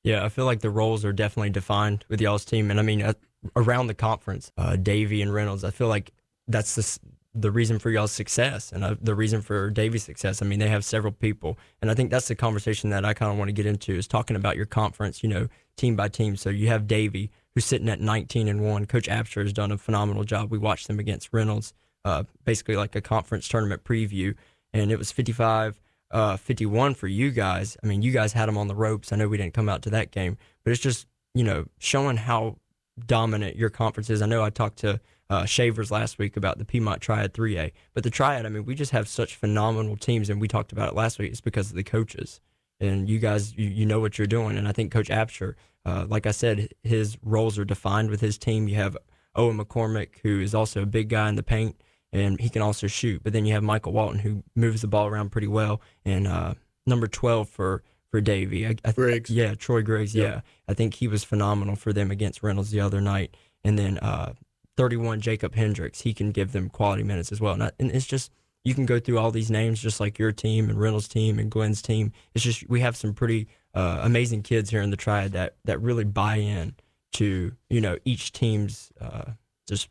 Yeah, 0.04 0.24
I 0.24 0.30
feel 0.30 0.46
like 0.46 0.62
the 0.62 0.70
roles 0.70 1.04
are 1.04 1.14
definitely 1.14 1.50
defined 1.50 2.06
with 2.08 2.22
y'all's 2.22 2.46
team, 2.46 2.72
and 2.72 2.80
I 2.80 2.84
mean 2.84 3.14
around 3.56 3.88
the 3.88 3.94
conference, 3.94 4.52
uh, 4.58 4.76
Davie 4.76 5.22
and 5.22 5.34
Reynolds. 5.34 5.64
I 5.64 5.72
feel 5.72 5.88
like 5.88 6.12
that's 6.48 6.76
the 6.76 7.00
the 7.36 7.52
reason 7.52 7.78
for 7.78 7.92
y'all's 7.92 8.12
success 8.12 8.72
and 8.72 8.84
uh, 8.84 8.96
the 9.00 9.14
reason 9.14 9.42
for 9.42 9.70
Davie's 9.70 10.04
success. 10.04 10.42
I 10.42 10.46
mean, 10.46 10.58
they 10.58 10.70
have 10.70 10.84
several 10.84 11.14
people, 11.14 11.58
and 11.82 11.92
I 11.92 11.94
think 11.94 12.10
that's 12.10 12.28
the 12.28 12.36
conversation 12.36 12.90
that 12.90 13.06
I 13.06 13.14
kind 13.14 13.32
of 13.32 13.38
want 13.38 13.50
to 13.50 13.54
get 13.54 13.66
into 13.66 13.94
is 13.94 14.08
talking 14.08 14.36
about 14.36 14.56
your 14.56 14.66
conference, 14.66 15.22
you 15.22 15.30
know, 15.30 15.48
team 15.76 15.96
by 15.96 16.08
team. 16.08 16.36
So 16.36 16.50
you 16.50 16.68
have 16.70 16.88
Davie, 16.88 17.30
who's 17.54 17.66
sitting 17.66 17.90
at 17.90 18.02
19 18.02 18.48
and 18.48 18.64
one. 18.64 18.86
Coach 18.86 19.08
Absher 19.08 19.44
has 19.44 19.54
done 19.54 19.72
a 19.72 19.78
phenomenal 19.78 20.24
job. 20.24 20.50
We 20.50 20.58
watched 20.58 20.88
them 20.88 21.00
against 21.00 21.30
Reynolds, 21.32 21.74
uh, 22.06 22.24
basically 22.44 22.76
like 22.76 22.96
a 22.96 23.02
conference 23.02 23.48
tournament 23.48 23.84
preview, 23.84 24.34
and 24.74 24.92
it 24.92 24.98
was 24.98 25.12
55. 25.12 25.80
Uh, 26.10 26.38
51 26.38 26.94
for 26.94 27.08
you 27.08 27.32
guys. 27.32 27.76
I 27.84 27.88
mean, 27.88 28.02
you 28.02 28.12
guys 28.12 28.32
had 28.32 28.48
them 28.48 28.58
on 28.58 28.68
the 28.68 28.76
ropes. 28.76 29.12
I 29.12 29.18
know 29.18 29.28
we 29.28 29.36
didn't 29.36 29.54
come 29.54 29.68
out 29.68 29.82
to 29.82 29.90
that 29.90 30.12
game, 30.12 30.38
but 30.64 30.72
it's 30.72 30.82
just, 30.82 31.06
you 31.34 31.44
know, 31.44 31.66
showing 31.80 32.16
how 32.16 32.58
dominant 33.06 33.58
your 33.58 33.70
conference 33.70 34.10
is. 34.10 34.22
I 34.22 34.26
know 34.26 34.42
I 34.42 34.50
talked 34.50 34.80
to 34.80 35.02
uh, 35.30 35.44
Shavers 35.44 35.92
last 35.92 36.18
week 36.18 36.38
about 36.38 36.60
the 36.60 36.66
Piedmont 36.66 37.02
Triad 37.02 37.34
3A, 37.34 37.74
but 37.94 38.04
the 38.04 38.10
Triad, 38.10 38.46
I 38.46 38.50
mean, 38.50 38.64
we 38.64 38.74
just 38.74 38.92
have 38.92 39.10
such 39.10 39.36
phenomenal 39.36 39.98
teams, 39.98 40.30
and 40.30 40.40
we 40.40 40.48
talked 40.48 40.72
about 40.72 40.88
it 40.88 40.96
last 40.96 41.20
week. 41.20 41.32
It's 41.32 41.42
because 41.42 41.70
of 41.72 41.76
the 41.76 41.84
coaches, 41.84 42.40
and 42.80 43.10
you 43.10 43.20
guys, 43.20 43.54
you, 43.58 43.68
you 43.68 43.86
know 43.86 44.00
what 44.00 44.18
you're 44.18 44.28
doing. 44.28 44.58
And 44.58 44.66
I 44.66 44.72
think 44.72 44.94
Coach 44.94 45.10
Absher 45.10 45.56
uh, 45.88 46.06
like 46.10 46.28
I 46.28 46.32
said, 46.32 46.68
his 46.84 47.18
roles 47.24 47.58
are 47.58 47.64
defined 47.64 48.10
with 48.10 48.20
his 48.20 48.38
team. 48.38 48.68
You 48.68 48.76
have 48.76 48.98
Owen 49.36 49.58
McCormick, 49.58 50.20
who 50.22 50.42
is 50.42 50.54
also 50.54 50.82
a 50.82 50.86
big 50.86 51.08
guy 51.08 51.30
in 51.30 51.36
the 51.36 51.44
paint, 51.44 51.82
and 52.18 52.40
he 52.40 52.50
can 52.50 52.62
also 52.62 52.88
shoot. 52.88 53.24
But 53.24 53.34
then 53.34 53.46
you 53.46 53.54
have 53.54 53.64
Michael 53.64 53.94
Walton, 53.94 54.20
who 54.20 54.44
moves 54.56 54.82
the 54.82 54.88
ball 54.88 55.08
around 55.08 55.32
pretty 55.32 55.48
well, 55.48 55.82
and 56.06 56.28
uh, 56.28 56.54
number 56.86 57.08
12 57.08 57.50
for 57.50 57.84
for 58.10 58.22
Davie. 58.22 58.66
I, 58.66 58.76
I 58.86 58.92
Griggs. 58.94 59.30
Yeah, 59.30 59.54
Troy 59.56 59.82
Griggs. 59.82 60.16
Yep. 60.16 60.34
Yeah. 60.34 60.42
I 60.68 60.74
think 60.74 60.94
he 60.94 61.08
was 61.08 61.24
phenomenal 61.24 61.76
for 61.76 61.92
them 61.92 62.10
against 62.10 62.42
Reynolds 62.42 62.72
the 62.72 62.80
other 62.80 63.02
night. 63.02 63.36
And 63.66 63.78
then 63.78 63.98
uh, 63.98 64.32
31, 64.78 65.20
Jacob 65.20 65.56
Hendricks. 65.56 66.02
He 66.02 66.14
can 66.14 66.32
give 66.32 66.54
them 66.54 66.70
quality 66.70 67.04
minutes 67.04 67.34
as 67.34 67.42
well. 67.42 67.54
And, 67.54 67.64
I, 67.64 67.72
and, 67.80 67.92
it's 67.92 68.06
just, 68.06 68.32
you 68.64 68.74
can 68.74 68.86
go 68.86 68.98
through 68.98 69.18
all 69.18 69.32
these 69.32 69.52
names 69.52 69.82
just 69.82 70.00
like 70.00 70.18
your 70.18 70.32
team 70.32 70.70
and 70.70 70.80
Reynolds' 70.80 71.10
team 71.10 71.38
and 71.38 71.52
Glenn's 71.52 71.82
team. 71.82 72.14
It's 72.34 72.46
just, 72.46 72.70
we 72.70 72.80
have 72.80 72.96
some 72.96 73.14
pretty 73.14 73.50
uh, 73.78 74.00
amazing 74.02 74.42
kids 74.42 74.72
here 74.72 74.82
in 74.82 74.90
the 74.90 74.98
triad 74.98 75.34
that 75.34 75.56
that 75.66 75.80
really 75.80 76.04
buy 76.04 76.38
in 76.38 76.76
to 77.14 77.56
you 77.70 77.80
know 77.80 77.98
each 78.06 78.32
team's 78.32 78.92
uh, 79.00 79.32
just 79.68 79.88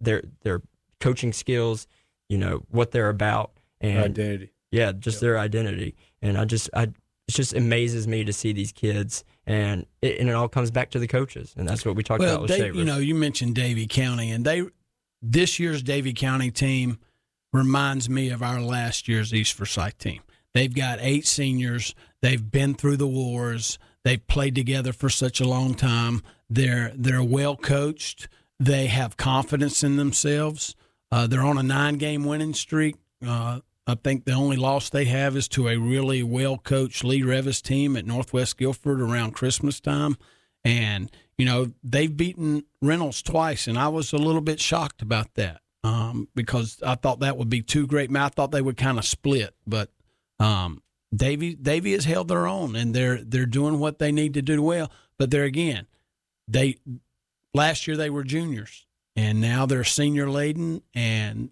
their 0.00 0.24
their 0.42 0.60
coaching 1.00 1.32
skills, 1.32 1.86
you 2.28 2.38
know 2.38 2.62
what 2.70 2.90
they're 2.90 3.08
about, 3.08 3.52
and 3.80 3.98
identity. 3.98 4.52
Yeah, 4.70 4.92
just 4.92 5.16
yep. 5.16 5.20
their 5.20 5.38
identity. 5.38 5.96
And 6.20 6.36
I 6.36 6.44
just 6.44 6.70
I 6.74 6.82
it 6.82 7.34
just 7.34 7.54
amazes 7.54 8.08
me 8.08 8.24
to 8.24 8.32
see 8.32 8.52
these 8.52 8.72
kids, 8.72 9.24
and 9.46 9.86
it, 10.00 10.18
and 10.18 10.28
it 10.28 10.32
all 10.32 10.48
comes 10.48 10.70
back 10.70 10.90
to 10.90 10.98
the 10.98 11.06
coaches, 11.06 11.54
and 11.56 11.68
that's 11.68 11.84
what 11.84 11.94
we 11.94 12.02
talked 12.02 12.20
well, 12.20 12.30
about 12.30 12.42
with 12.42 12.50
they, 12.50 12.58
Shavers. 12.58 12.76
you 12.76 12.84
know, 12.84 12.98
you 12.98 13.14
mentioned 13.14 13.54
Davie 13.54 13.86
County, 13.86 14.30
and 14.30 14.44
they 14.44 14.62
this 15.20 15.58
year's 15.58 15.82
Davie 15.82 16.14
County 16.14 16.50
team 16.50 16.98
reminds 17.52 18.08
me 18.08 18.30
of 18.30 18.42
our 18.42 18.60
last 18.60 19.08
year's 19.08 19.34
East 19.34 19.54
Forsyth 19.54 19.98
team. 19.98 20.22
They've 20.54 20.74
got 20.74 20.98
eight 21.00 21.26
seniors. 21.26 21.94
They've 22.22 22.50
been 22.50 22.74
through 22.74 22.96
the 22.96 23.06
wars. 23.06 23.78
They've 24.04 24.26
played 24.26 24.54
together 24.54 24.92
for 24.92 25.10
such 25.10 25.40
a 25.40 25.48
long 25.48 25.74
time. 25.74 26.22
They're 26.48 26.92
they're 26.94 27.22
well 27.22 27.56
coached. 27.56 28.28
They 28.58 28.86
have 28.86 29.16
confidence 29.16 29.84
in 29.84 29.96
themselves. 29.96 30.74
Uh, 31.10 31.26
they're 31.26 31.42
on 31.42 31.58
a 31.58 31.62
nine 31.62 31.96
game 31.96 32.24
winning 32.24 32.54
streak. 32.54 32.96
Uh, 33.26 33.60
I 33.86 33.94
think 33.94 34.24
the 34.24 34.32
only 34.32 34.56
loss 34.56 34.90
they 34.90 35.06
have 35.06 35.36
is 35.36 35.48
to 35.48 35.68
a 35.68 35.76
really 35.76 36.22
well 36.22 36.58
coached 36.58 37.04
Lee 37.04 37.22
Revis 37.22 37.62
team 37.62 37.96
at 37.96 38.06
Northwest 38.06 38.58
Guilford 38.58 39.00
around 39.00 39.32
Christmas 39.32 39.80
time. 39.80 40.16
And, 40.64 41.10
you 41.38 41.46
know, 41.46 41.72
they've 41.82 42.14
beaten 42.14 42.64
Reynolds 42.82 43.22
twice, 43.22 43.66
and 43.66 43.78
I 43.78 43.88
was 43.88 44.12
a 44.12 44.18
little 44.18 44.40
bit 44.42 44.60
shocked 44.60 45.00
about 45.00 45.34
that 45.34 45.60
um, 45.84 46.28
because 46.34 46.82
I 46.84 46.96
thought 46.96 47.20
that 47.20 47.38
would 47.38 47.48
be 47.48 47.62
too 47.62 47.86
great. 47.86 48.14
I 48.14 48.28
thought 48.28 48.50
they 48.50 48.60
would 48.60 48.76
kind 48.76 48.98
of 48.98 49.04
split, 49.04 49.54
but 49.66 49.90
um, 50.38 50.82
Davie 51.14 51.54
Davie 51.54 51.92
has 51.92 52.04
held 52.04 52.28
their 52.28 52.46
own, 52.46 52.76
and 52.76 52.94
they're 52.94 53.22
they're 53.22 53.46
doing 53.46 53.78
what 53.78 53.98
they 53.98 54.12
need 54.12 54.34
to 54.34 54.42
do 54.42 54.62
well. 54.62 54.90
But 55.18 55.30
there 55.30 55.44
again, 55.44 55.86
they 56.46 56.76
last 57.54 57.86
year 57.86 57.96
they 57.96 58.10
were 58.10 58.24
juniors, 58.24 58.86
and 59.18 59.40
now 59.40 59.66
they're 59.66 59.82
senior 59.82 60.30
laden, 60.30 60.80
and 60.94 61.50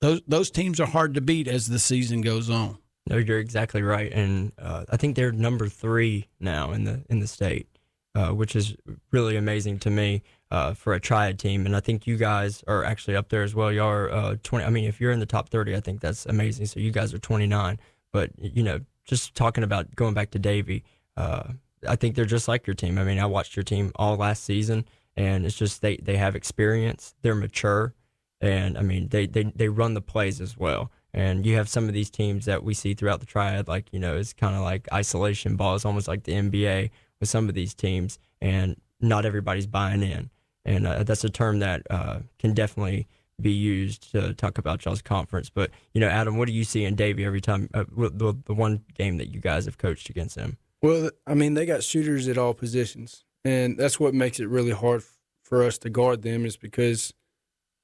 those 0.00 0.22
those 0.26 0.50
teams 0.50 0.80
are 0.80 0.86
hard 0.86 1.14
to 1.14 1.20
beat 1.20 1.46
as 1.46 1.68
the 1.68 1.78
season 1.78 2.20
goes 2.20 2.50
on. 2.50 2.78
No, 3.08 3.16
you're 3.16 3.38
exactly 3.38 3.80
right, 3.80 4.12
and 4.12 4.50
uh, 4.58 4.86
I 4.90 4.96
think 4.96 5.14
they're 5.14 5.30
number 5.30 5.68
three 5.68 6.26
now 6.40 6.72
in 6.72 6.82
the 6.82 7.02
in 7.08 7.20
the 7.20 7.28
state, 7.28 7.68
uh, 8.16 8.30
which 8.30 8.56
is 8.56 8.76
really 9.12 9.36
amazing 9.36 9.78
to 9.80 9.90
me 9.90 10.22
uh, 10.50 10.74
for 10.74 10.92
a 10.92 11.00
triad 11.00 11.38
team. 11.38 11.64
And 11.64 11.76
I 11.76 11.80
think 11.80 12.08
you 12.08 12.16
guys 12.16 12.64
are 12.66 12.82
actually 12.82 13.14
up 13.14 13.28
there 13.28 13.44
as 13.44 13.54
well. 13.54 13.70
You 13.70 13.84
are 13.84 14.10
uh, 14.10 14.36
twenty. 14.42 14.64
I 14.64 14.70
mean, 14.70 14.84
if 14.84 15.00
you're 15.00 15.12
in 15.12 15.20
the 15.20 15.26
top 15.26 15.48
thirty, 15.48 15.76
I 15.76 15.80
think 15.80 16.00
that's 16.00 16.26
amazing. 16.26 16.66
So 16.66 16.80
you 16.80 16.90
guys 16.90 17.14
are 17.14 17.18
twenty 17.18 17.46
nine. 17.46 17.78
But 18.12 18.32
you 18.36 18.64
know, 18.64 18.80
just 19.04 19.36
talking 19.36 19.62
about 19.62 19.94
going 19.94 20.14
back 20.14 20.32
to 20.32 20.40
Davie, 20.40 20.82
uh, 21.16 21.44
I 21.88 21.94
think 21.94 22.16
they're 22.16 22.24
just 22.24 22.48
like 22.48 22.66
your 22.66 22.74
team. 22.74 22.98
I 22.98 23.04
mean, 23.04 23.20
I 23.20 23.26
watched 23.26 23.54
your 23.54 23.62
team 23.62 23.92
all 23.94 24.16
last 24.16 24.42
season, 24.42 24.86
and 25.16 25.44
it's 25.44 25.56
just 25.56 25.82
they 25.82 25.96
they 25.96 26.16
have 26.16 26.36
experience, 26.36 27.14
they're 27.22 27.34
mature, 27.34 27.94
and 28.40 28.78
I 28.78 28.82
mean 28.82 29.08
they 29.08 29.26
they 29.26 29.44
they 29.54 29.68
run 29.68 29.94
the 29.94 30.00
plays 30.00 30.40
as 30.40 30.56
well. 30.56 30.90
And 31.12 31.44
you 31.44 31.56
have 31.56 31.68
some 31.68 31.88
of 31.88 31.92
these 31.92 32.10
teams 32.10 32.44
that 32.44 32.62
we 32.62 32.72
see 32.72 32.94
throughout 32.94 33.20
the 33.20 33.26
triad, 33.26 33.66
like 33.66 33.92
you 33.92 33.98
know, 33.98 34.16
it's 34.16 34.32
kind 34.32 34.54
of 34.54 34.62
like 34.62 34.88
isolation 34.92 35.56
ball. 35.56 35.74
It's 35.74 35.84
almost 35.84 36.08
like 36.08 36.24
the 36.24 36.32
NBA 36.32 36.90
with 37.18 37.28
some 37.28 37.48
of 37.48 37.54
these 37.54 37.74
teams, 37.74 38.18
and 38.40 38.76
not 39.00 39.24
everybody's 39.24 39.66
buying 39.66 40.02
in. 40.02 40.30
And 40.64 40.86
uh, 40.86 41.02
that's 41.02 41.24
a 41.24 41.30
term 41.30 41.60
that 41.60 41.82
uh, 41.90 42.20
can 42.38 42.54
definitely 42.54 43.08
be 43.40 43.52
used 43.52 44.12
to 44.12 44.34
talk 44.34 44.58
about 44.58 44.84
y'all's 44.84 45.02
conference. 45.02 45.50
But 45.50 45.70
you 45.94 46.00
know, 46.00 46.08
Adam, 46.08 46.36
what 46.36 46.46
do 46.46 46.52
you 46.52 46.64
see 46.64 46.84
in 46.84 46.94
Davie 46.94 47.24
every 47.24 47.40
time 47.40 47.68
uh, 47.74 47.84
the 47.96 48.36
the 48.44 48.54
one 48.54 48.84
game 48.94 49.16
that 49.18 49.28
you 49.28 49.40
guys 49.40 49.64
have 49.64 49.78
coached 49.78 50.10
against 50.10 50.36
him? 50.36 50.58
Well, 50.82 51.10
I 51.26 51.34
mean, 51.34 51.54
they 51.54 51.66
got 51.66 51.82
shooters 51.82 52.28
at 52.28 52.38
all 52.38 52.54
positions, 52.54 53.24
and 53.44 53.78
that's 53.78 53.98
what 53.98 54.14
makes 54.14 54.40
it 54.40 54.48
really 54.48 54.72
hard 54.72 55.02
for 55.42 55.62
us 55.62 55.78
to 55.78 55.90
guard 55.90 56.22
them. 56.22 56.44
Is 56.44 56.56
because 56.56 57.12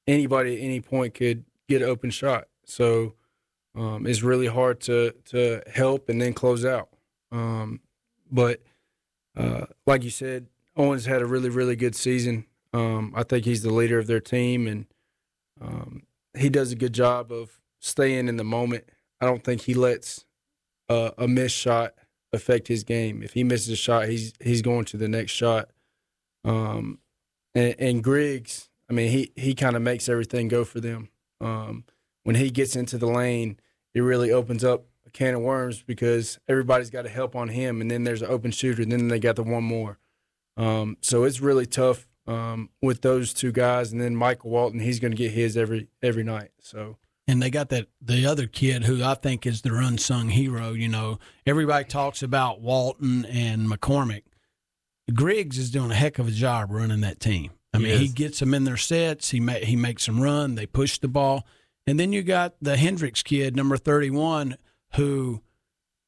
anybody 0.07 0.57
at 0.57 0.63
any 0.63 0.81
point 0.81 1.15
could 1.15 1.45
get 1.69 1.83
an 1.83 1.89
open 1.89 2.11
shot. 2.11 2.49
So 2.65 3.15
um, 3.75 4.07
it's 4.07 4.23
really 4.23 4.47
hard 4.47 4.81
to 4.83 5.13
to 5.27 5.63
help 5.73 6.09
and 6.09 6.21
then 6.21 6.33
close 6.33 6.65
out. 6.65 6.89
Um, 7.31 7.81
but 8.31 8.63
uh, 9.37 9.67
like 9.87 10.03
you 10.03 10.11
said, 10.11 10.47
Owens 10.77 11.07
had 11.07 11.23
a 11.23 11.27
really 11.27 11.49
really 11.49 11.77
good 11.77 11.95
season. 11.95 12.47
Um, 12.73 13.13
I 13.17 13.23
think 13.23 13.45
he's 13.45 13.63
the 13.63 13.73
leader 13.73 13.99
of 13.99 14.07
their 14.07 14.21
team, 14.21 14.67
and 14.67 14.87
um, 15.61 16.03
he 16.37 16.49
does 16.49 16.73
a 16.73 16.77
good 16.77 16.93
job 16.93 17.33
of 17.33 17.61
staying 17.81 18.29
in 18.29 18.37
the 18.37 18.45
moment. 18.45 18.85
I 19.21 19.27
don't 19.27 19.43
think 19.43 19.63
he 19.63 19.75
lets 19.75 20.25
uh, 20.89 21.11
a 21.17 21.27
missed 21.27 21.57
shot 21.57 21.95
affect 22.33 22.69
his 22.69 22.85
game. 22.85 23.23
If 23.23 23.33
he 23.33 23.45
misses 23.45 23.69
a 23.69 23.77
shot, 23.77 24.09
he's 24.09 24.33
he's 24.41 24.63
going 24.63 24.85
to 24.87 24.97
the 24.97 25.09
next 25.09 25.33
shot. 25.33 25.71
Um, 26.45 26.99
and, 27.55 27.75
and 27.79 28.05
Griggs, 28.05 28.71
I 28.91 28.93
mean, 28.93 29.11
he 29.11 29.33
he 29.37 29.55
kind 29.55 29.77
of 29.77 29.83
makes 29.83 30.09
everything 30.09 30.49
go 30.49 30.65
for 30.65 30.81
them. 30.81 31.09
Um, 31.41 31.85
when 32.25 32.37
he 32.37 32.51
gets 32.51 32.77
into 32.77 32.99
the 32.99 33.07
lane, 33.07 33.59
it 33.95 34.01
really 34.01 34.31
opens 34.31 34.65
up 34.65 34.87
a 35.07 35.11
can 35.11 35.35
of 35.35 35.41
worms 35.41 35.83
because 35.83 36.39
everybody's 36.49 36.91
got 36.91 37.03
to 37.03 37.09
help 37.09 37.37
on 37.37 37.49
him, 37.49 37.81
and 37.81 37.91
then 37.91 38.05
there's 38.05 38.23
an 38.23 38.31
open 38.31 38.51
shooter, 38.51 38.83
and 38.83 38.93
then 38.93 39.09
they 39.09 39.19
got 39.19 39.37
the 39.37 39.43
one 39.43 39.65
more. 39.65 39.99
Um, 40.57 40.97
so 41.03 41.25
it's 41.25 41.41
really 41.41 41.67
tough 41.67 42.09
um, 42.27 42.71
with 42.83 43.03
those 43.03 43.33
two 43.33 43.53
guys, 43.53 43.93
and 43.93 44.01
then 44.01 44.17
Michael 44.17 44.51
Walton, 44.51 44.81
he's 44.81 45.01
going 45.01 45.13
to 45.13 45.17
get 45.17 45.33
his 45.33 45.57
every 45.57 45.89
every 46.03 46.25
night. 46.25 46.51
So 46.61 46.97
and 47.29 47.43
they 47.43 47.51
got 47.51 47.69
that 47.71 47.87
the 48.01 48.27
other 48.27 48.47
kid 48.47 48.85
who 48.85 49.03
I 49.03 49.15
think 49.15 49.47
is 49.47 49.63
their 49.63 49.77
unsung 49.77 50.29
hero. 50.31 50.73
You 50.73 50.89
know, 50.89 51.19
everybody 51.47 51.85
talks 51.85 52.23
about 52.23 52.61
Walton 52.61 53.25
and 53.27 53.69
McCormick. 53.71 54.23
Griggs 55.15 55.59
is 55.59 55.71
doing 55.71 55.91
a 55.91 55.95
heck 55.95 56.19
of 56.19 56.29
a 56.29 56.33
job 56.33 56.71
running 56.71 57.01
that 57.03 57.21
team. 57.21 57.53
I 57.73 57.79
mean, 57.79 57.99
he 57.99 58.09
gets 58.09 58.39
them 58.41 58.55
in 58.55 58.65
their 58.65 58.77
sets. 58.79 59.31
He 59.31 59.41
ma- 59.41 59.53
he 59.55 59.77
makes 59.77 60.07
them 60.07 60.21
run. 60.23 60.55
They 60.55 60.67
push 60.67 60.99
the 60.99 61.09
ball, 61.09 61.47
and 61.87 62.01
then 62.01 62.13
you 62.13 62.23
got 62.23 62.55
the 62.61 62.77
Hendricks 62.77 63.23
kid, 63.23 63.55
number 63.55 63.77
thirty 63.77 64.09
one, 64.11 64.57
who 64.95 65.43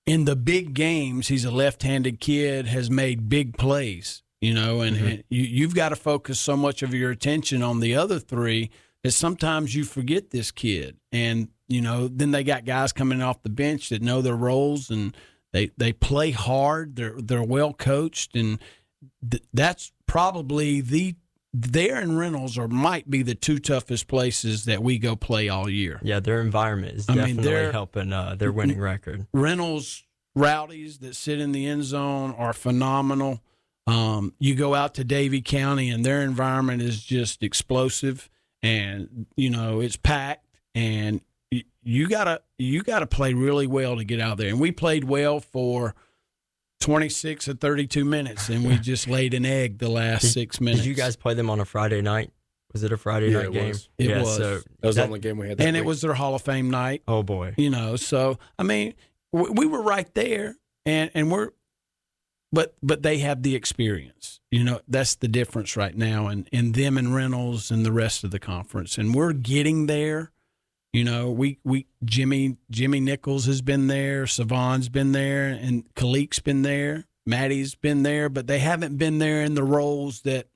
in 0.07 0.25
the 0.25 0.35
big 0.37 0.73
games 0.73 1.29
he's 1.29 1.45
a 1.45 1.51
left 1.51 1.83
handed 1.83 2.21
kid, 2.21 2.67
has 2.67 2.91
made 2.91 3.29
big 3.29 3.59
plays. 3.59 4.23
You 4.41 4.55
know, 4.55 4.81
and, 4.81 4.97
Mm-hmm. 4.97 5.07
and 5.07 5.25
you, 5.29 5.43
you've 5.43 5.75
got 5.75 5.89
to 5.91 5.97
focus 5.97 6.39
so 6.41 6.57
much 6.57 6.83
of 6.83 6.95
your 6.95 7.11
attention 7.11 7.63
on 7.63 7.81
the 7.81 7.95
other 7.97 8.19
three 8.21 8.71
that 9.05 9.13
sometimes 9.13 9.75
you 9.75 9.85
forget 9.85 10.31
this 10.31 10.51
kid. 10.51 10.97
And, 11.13 11.49
you 11.69 11.81
know, 11.81 12.09
then 12.09 12.31
they 12.31 12.45
got 12.45 12.65
guys 12.65 12.93
coming 12.93 13.23
off 13.23 13.43
the 13.43 13.49
bench 13.51 13.89
that 13.91 14.03
know 14.03 14.23
their 14.23 14.37
roles 14.37 14.91
and 14.91 15.17
they, 15.53 15.71
they 15.77 15.93
play 15.93 16.31
hard. 16.31 16.97
They're, 16.97 17.15
they're 17.19 17.43
well 17.43 17.73
coached. 17.73 18.35
And 18.35 18.59
th- 19.29 19.45
that's 19.55 19.93
probably 20.07 20.81
the, 20.81 21.15
there 21.55 22.01
in 22.01 22.17
Reynolds 22.19 22.59
or 22.59 22.69
might 22.69 23.09
be 23.09 23.23
the 23.23 23.35
two 23.35 23.59
toughest 23.59 24.07
places 24.09 24.65
that 24.67 24.83
we 24.83 24.99
go 24.99 25.17
play 25.17 25.49
all 25.49 25.69
year. 25.69 25.99
Yeah, 26.03 26.21
their 26.21 26.41
environment 26.41 26.97
is 26.99 27.09
I 27.09 27.15
mean, 27.15 27.21
definitely 27.37 27.45
they're- 27.45 27.73
helping 27.73 28.13
uh, 28.13 28.35
their 28.37 28.53
winning 28.53 28.81
record. 28.81 29.27
Reynolds 29.33 30.05
rowdies 30.35 30.99
that 30.99 31.17
sit 31.17 31.41
in 31.41 31.53
the 31.53 31.67
end 31.67 31.85
zone 31.85 32.35
are 32.37 32.53
phenomenal. 32.53 33.41
Um, 33.87 34.35
you 34.39 34.55
go 34.55 34.75
out 34.75 34.95
to 34.97 35.05
Davie 35.05 35.41
County 35.41 35.89
and 35.89 36.05
their 36.05 36.21
environment 36.21 36.83
is 36.83 37.03
just 37.03 37.43
explosive, 37.43 38.29
and 38.63 39.27
you 39.37 39.51
know 39.51 39.81
it's 39.81 39.97
packed, 39.97 40.47
and 40.75 41.21
y- 41.53 41.65
you 41.83 42.09
gotta 42.09 42.41
you 42.59 42.83
gotta 42.83 43.07
play 43.07 43.35
really 43.35 43.67
well 43.67 43.97
to 43.97 44.05
get 44.05 44.21
out 44.21 44.39
there. 44.39 44.49
And 44.49 44.61
we 44.61 44.73
played 44.73 45.05
well 45.05 45.41
for 45.41 45.95
twenty 46.81 47.09
six 47.09 47.49
or 47.49 47.55
thirty 47.55 47.87
two 47.87 48.05
minutes, 48.05 48.49
and 48.49 48.65
we 48.67 48.77
just 48.79 49.09
laid 49.09 49.35
an 49.35 49.45
egg 49.47 49.79
the 49.79 49.91
last 49.91 50.33
six 50.33 50.61
minutes. 50.61 50.83
Did 50.83 50.89
you 50.89 50.95
guys 50.95 51.17
play 51.17 51.35
them 51.35 51.51
on 51.51 51.61
a 51.61 51.65
Friday 51.65 52.01
night? 52.03 52.31
Was 52.73 52.83
it 52.83 52.93
a 52.93 52.97
Friday 52.99 53.31
Yeah, 53.31 53.39
night 53.39 53.47
it 53.47 53.53
game? 53.53 53.69
was. 53.69 53.89
It 53.99 54.11
yeah, 54.11 54.23
was. 54.23 54.37
So 54.37 54.55
that 54.81 54.87
was 54.87 54.97
that- 54.97 55.03
the 55.03 55.07
only 55.09 55.21
game 55.21 55.39
we 55.39 55.49
had. 55.49 55.59
That 55.59 55.67
And 55.67 55.77
it 55.77 55.85
was 55.85 56.03
their 56.03 56.15
Hall 56.15 56.35
of 56.35 56.43
Fame 56.43 56.71
night. 56.71 57.03
Oh 57.09 57.23
boy. 57.23 57.55
you 57.57 57.71
know 57.71 57.97
so 57.97 58.39
i 58.59 58.63
mean 58.63 58.95
we, 59.33 59.49
we 59.51 59.67
were 59.67 59.83
right 59.83 60.13
there 60.15 60.57
and 60.85 61.11
and 61.15 61.31
we're 61.33 61.51
but 62.53 62.75
but 62.83 63.03
they 63.03 63.19
have 63.19 63.43
the 63.43 63.55
experience. 63.55 64.41
You 64.51 64.65
know 64.65 64.81
that's 64.89 65.15
the 65.17 65.29
difference 65.29 65.77
right 65.77 65.95
now 65.95 66.27
and 66.29 66.49
in 66.53 66.73
them 66.73 66.97
and 66.97 67.15
reynolds 67.15 67.71
and 67.71 67.85
the 67.85 67.93
rest 67.93 68.25
of 68.25 68.31
the 68.31 68.39
conference. 68.39 68.97
And 68.99 69.15
we're 69.15 69.33
getting 69.33 69.87
there. 69.87 70.33
You 70.93 71.05
know 71.05 71.31
we 71.31 71.59
we 71.65 71.87
jimmy 72.05 72.57
jimmy 72.71 73.01
nichols 73.01 73.47
has 73.47 73.61
been 73.61 73.87
there. 73.89 74.27
Savon's 74.27 74.89
been 74.89 75.13
there. 75.13 75.49
And 75.49 75.93
Kalik's 75.95 76.41
been 76.41 76.63
there. 76.63 77.05
Maddie's 77.27 77.75
been 77.75 78.03
there 78.03 78.29
but 78.29 78.47
they 78.47 78.59
haven't 78.59 78.97
been 78.97 79.19
there 79.19 79.43
in 79.43 79.55
the 79.55 79.63
roles 79.63 80.23
that 80.23 80.49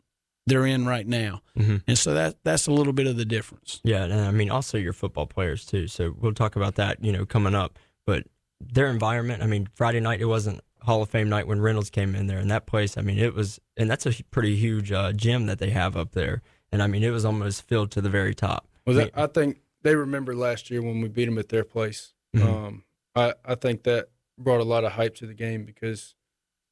they're 0.46 0.66
in 0.66 0.86
right 0.86 1.06
now. 1.06 1.42
Hmm 1.54 1.76
and 1.86 1.98
so 1.98 2.14
that 2.14 2.36
that's 2.44 2.66
a 2.66 2.72
little 2.72 2.94
bit 2.94 3.06
of 3.06 3.18
the 3.18 3.26
difference. 3.26 3.80
Yeah, 3.84 4.04
and 4.04 4.14
I 4.14 4.30
mean 4.30 4.50
also 4.50 4.78
your 4.78 4.94
football 4.94 5.26
players 5.26 5.66
too. 5.66 5.86
So 5.86 6.14
we'll 6.18 6.32
talk 6.32 6.56
about 6.56 6.76
that, 6.76 7.04
you 7.04 7.12
know, 7.12 7.26
coming 7.26 7.54
up. 7.54 7.78
But 8.06 8.24
their 8.58 8.86
environment, 8.88 9.42
I 9.42 9.46
mean, 9.46 9.68
Friday 9.74 10.00
night 10.00 10.20
it 10.20 10.24
wasn't 10.26 10.62
Hall 10.82 11.02
of 11.02 11.10
Fame 11.10 11.28
night 11.28 11.46
when 11.46 11.60
Reynolds 11.60 11.90
came 11.90 12.14
in 12.14 12.26
there, 12.26 12.38
and 12.38 12.50
that 12.50 12.66
place, 12.66 12.96
I 12.96 13.02
mean, 13.02 13.18
it 13.18 13.34
was, 13.34 13.60
and 13.76 13.90
that's 13.90 14.06
a 14.06 14.12
pretty 14.30 14.56
huge 14.56 14.92
uh, 14.92 15.12
gym 15.12 15.46
that 15.46 15.58
they 15.58 15.70
have 15.70 15.96
up 15.96 16.12
there, 16.12 16.42
and 16.70 16.82
I 16.82 16.86
mean, 16.86 17.02
it 17.02 17.10
was 17.10 17.24
almost 17.24 17.62
filled 17.62 17.90
to 17.92 18.00
the 18.00 18.10
very 18.10 18.34
top. 18.34 18.68
Well, 18.86 19.08
I 19.14 19.26
think 19.26 19.60
they 19.82 19.94
remember 19.94 20.34
last 20.34 20.70
year 20.70 20.82
when 20.82 21.00
we 21.00 21.08
beat 21.08 21.26
them 21.26 21.38
at 21.38 21.48
their 21.48 21.64
place. 21.64 22.14
Mhm. 22.34 22.42
Um, 22.42 22.84
I, 23.14 23.34
I 23.44 23.54
think 23.54 23.82
that 23.84 24.08
brought 24.38 24.60
a 24.60 24.64
lot 24.64 24.84
of 24.84 24.92
hype 24.92 25.14
to 25.16 25.26
the 25.26 25.34
game 25.34 25.64
because, 25.64 26.14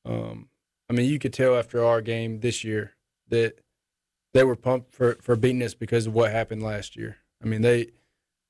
um, 0.04 0.48
I 0.88 0.92
mean, 0.92 1.08
you 1.08 1.18
could 1.18 1.32
tell 1.32 1.56
after 1.56 1.84
our 1.84 2.00
game 2.00 2.40
this 2.40 2.64
year 2.64 2.94
that 3.28 3.60
they 4.32 4.44
were 4.44 4.56
pumped 4.56 4.92
for, 4.92 5.16
for 5.20 5.36
beating 5.36 5.62
us 5.62 5.74
because 5.74 6.06
of 6.06 6.14
what 6.14 6.32
happened 6.32 6.62
last 6.62 6.96
year. 6.96 7.18
I 7.42 7.46
mean, 7.46 7.62
they 7.62 7.88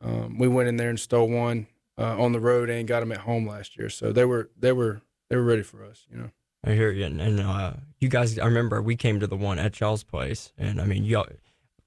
um, 0.03 0.39
we 0.39 0.49
went 0.49 0.69
in 0.69 0.77
there 0.77 0.89
and 0.89 0.99
stole 0.99 1.29
one 1.29 1.67
uh, 1.99 2.19
on 2.19 2.33
the 2.33 2.41
road 2.41 2.71
and 2.71 2.89
got 2.89 3.01
them 3.01 3.13
at 3.13 3.19
home 3.19 3.47
last 3.47 3.77
year, 3.77 3.91
so 3.91 4.13
they 4.13 4.25
were 4.25 4.51
they 4.59 4.73
were 4.73 5.03
they 5.31 5.37
were 5.37 5.43
ready 5.43 5.63
for 5.63 5.85
us. 5.85 6.07
You 6.11 6.19
know. 6.19 6.31
I 6.65 6.73
hear 6.73 6.91
you, 6.91 7.07
and, 7.07 7.21
and 7.21 7.41
uh, 7.41 7.73
you 8.01 8.09
guys. 8.09 8.39
I 8.39 8.45
remember 8.45 8.83
we 8.83 8.97
came 8.97 9.21
to 9.21 9.27
the 9.27 9.37
one 9.37 9.59
at 9.59 9.81
y'all's 9.81 10.05
place, 10.05 10.53
and 10.59 10.81
I 10.81 10.85
mean, 10.85 11.05
y'all. 11.05 11.27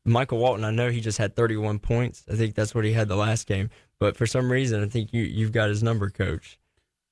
Michael 0.06 0.40
Walton, 0.40 0.66
I 0.66 0.72
know 0.72 0.90
he 0.90 1.00
just 1.00 1.18
had 1.18 1.34
31 1.34 1.80
points. 1.80 2.26
I 2.30 2.36
think 2.36 2.56
that's 2.56 2.76
what 2.76 2.84
he 2.84 2.92
had 2.92 3.08
the 3.08 3.16
last 3.16 3.48
game. 3.48 3.70
But 4.00 4.18
for 4.18 4.26
some 4.26 4.52
reason, 4.52 4.84
I 4.84 4.88
think 4.88 5.14
you 5.14 5.24
you've 5.24 5.52
got 5.52 5.70
his 5.70 5.84
number, 5.84 6.10
coach. 6.10 6.60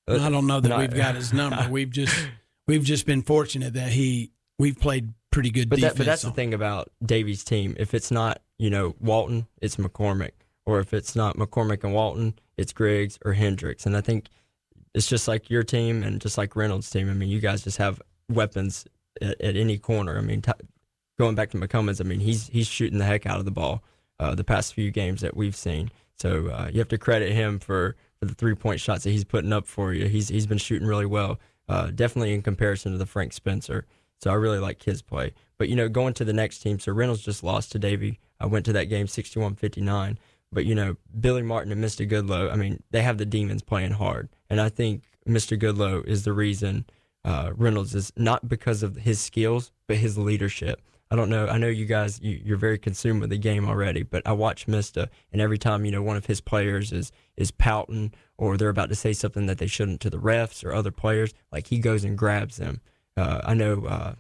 I 0.10 0.30
don't 0.30 0.48
know 0.48 0.60
that 0.60 0.78
we've 0.78 0.94
got 0.94 1.16
his 1.16 1.32
number. 1.32 1.68
We've 1.72 1.90
just 1.90 2.28
we've 2.68 2.84
just 2.84 3.06
been 3.06 3.22
fortunate 3.22 3.74
that 3.74 3.92
he 3.92 4.32
we've 4.60 4.78
played 4.78 5.14
pretty 5.32 5.52
good 5.52 5.70
but 5.70 5.78
defense. 5.78 5.94
That, 5.94 5.98
but 5.98 6.06
that's 6.06 6.26
on. 6.26 6.32
the 6.32 6.36
thing 6.36 6.54
about 6.54 6.92
Davie's 7.06 7.44
team. 7.44 7.76
If 7.80 7.94
it's 7.94 8.12
not 8.12 8.42
you 8.58 8.70
know 8.70 8.96
Walton, 9.00 9.48
it's 9.62 9.78
McCormick, 9.78 10.32
or 10.66 10.80
if 10.80 10.94
it's 10.94 11.16
not 11.16 11.38
McCormick 11.38 11.84
and 11.84 11.94
Walton, 11.94 12.34
it's 12.58 12.74
Griggs 12.74 13.20
or 13.24 13.34
Hendricks. 13.34 13.86
And 13.86 13.96
I 13.96 14.02
think 14.02 14.28
it's 14.94 15.08
just 15.08 15.28
like 15.28 15.50
your 15.50 15.64
team 15.64 16.04
and 16.04 16.22
just 16.22 16.38
like 16.38 16.56
Reynolds' 16.56 16.90
team. 16.90 17.10
I 17.10 17.14
mean, 17.14 17.30
you 17.30 17.40
guys 17.40 17.64
just 17.64 17.78
have 17.78 18.02
weapons 18.30 18.86
at, 19.22 19.40
at 19.42 19.56
any 19.56 19.78
corner. 19.78 20.18
I 20.18 20.22
mean, 20.22 20.42
t- 20.42 20.52
going 21.18 21.36
back 21.36 21.52
to 21.52 21.58
McCummins, 21.58 22.02
I 22.02 22.04
mean, 22.04 22.20
he's 22.20 22.48
he's 22.48 22.68
shooting 22.68 23.00
the 23.00 23.06
heck 23.06 23.26
out 23.26 23.40
of 23.40 23.46
the 23.46 23.52
ball 23.52 23.84
uh, 24.20 24.36
the 24.36 24.44
past 24.44 24.74
few 24.74 24.92
games 24.92 25.22
that 25.22 25.36
we've 25.36 25.56
seen. 25.56 25.92
So 26.18 26.48
uh, 26.48 26.70
you 26.72 26.80
have 26.80 26.90
to 26.90 26.98
credit 26.98 27.32
him 27.32 27.58
for, 27.58 27.96
for 28.20 28.26
the 28.26 28.36
three 28.36 28.54
point 28.54 28.80
shots 28.80 29.04
that 29.04 29.10
he's 29.10 29.24
putting 29.24 29.52
up 29.52 29.66
for 29.66 29.94
you. 29.94 30.08
He's 30.08 30.30
he's 30.30 30.46
been 30.46 30.60
shooting 30.60 30.88
really 30.88 31.08
well, 31.08 31.40
uh, 31.68 31.88
definitely 31.88 32.34
in 32.34 32.42
comparison 32.42 32.92
to 32.92 32.98
the 32.98 33.06
Frank 33.06 33.34
Spencer. 33.34 33.86
So 34.20 34.30
I 34.30 34.36
really 34.36 34.60
like 34.60 34.84
his 34.84 35.02
play. 35.02 35.34
But 35.58 35.70
you 35.70 35.76
know, 35.76 35.90
going 35.90 36.14
to 36.16 36.26
the 36.26 36.34
next 36.34 36.60
team, 36.60 36.80
so 36.80 36.92
Reynolds 36.92 37.24
just 37.24 37.44
lost 37.44 37.72
to 37.72 37.80
Davie. 37.80 38.20
I 38.40 38.46
went 38.46 38.66
to 38.66 38.74
that 38.74 38.86
game 38.86 39.08
61-59. 39.08 40.18
But 40.52 40.66
you 40.66 40.76
know, 40.76 40.98
Billy 41.20 41.42
Martin 41.42 41.72
and 41.72 41.84
Mr. 41.84 42.08
Goodlow, 42.08 42.52
I 42.52 42.56
mean, 42.56 42.84
they 42.92 43.02
have 43.02 43.18
the 43.18 43.26
demons 43.26 43.64
playing 43.64 43.92
hard, 43.92 44.30
and 44.52 44.60
I 44.60 44.68
think 44.68 45.06
Mr. 45.26 45.58
Goodlow 45.58 46.06
is 46.06 46.26
the 46.26 46.34
reason 46.34 46.86
uh, 47.24 47.52
Reynolds 47.56 47.96
is 47.96 48.12
not 48.18 48.50
because 48.50 48.84
of 48.84 48.98
his 48.98 49.22
skills, 49.22 49.72
but 49.88 49.96
his 49.96 50.18
leadership. 50.18 50.82
I 51.10 51.16
don't 51.16 51.30
know. 51.30 51.48
I 51.48 51.58
know 51.58 51.68
you 51.68 51.86
guys, 51.86 52.20
you, 52.22 52.54
are 52.54 52.58
very 52.58 52.78
consumed 52.78 53.22
with 53.22 53.30
the 53.30 53.38
game 53.38 53.66
already, 53.66 54.04
but 54.04 54.22
I 54.26 54.34
watch 54.34 54.68
Mista, 54.68 55.10
and 55.32 55.42
every 55.42 55.58
time 55.58 55.86
you 55.86 55.92
know 55.92 56.02
one 56.02 56.18
of 56.18 56.26
his 56.26 56.42
players 56.42 56.92
is 56.92 57.14
is 57.38 57.52
pouting 57.52 58.14
or 58.38 58.58
they're 58.58 58.68
about 58.68 58.90
to 58.90 58.96
say 58.96 59.14
something 59.14 59.46
that 59.46 59.58
they 59.58 59.68
shouldn't 59.68 60.02
to 60.02 60.10
the 60.10 60.18
refs 60.18 60.66
or 60.66 60.74
other 60.74 60.92
players, 60.92 61.34
like 61.52 61.68
he 61.68 61.80
goes 61.80 62.04
and 62.04 62.18
grabs 62.18 62.58
them. 62.58 62.82
Uh, 63.16 63.40
I 63.46 63.54
know. 63.54 63.86
Uh, 63.86 64.16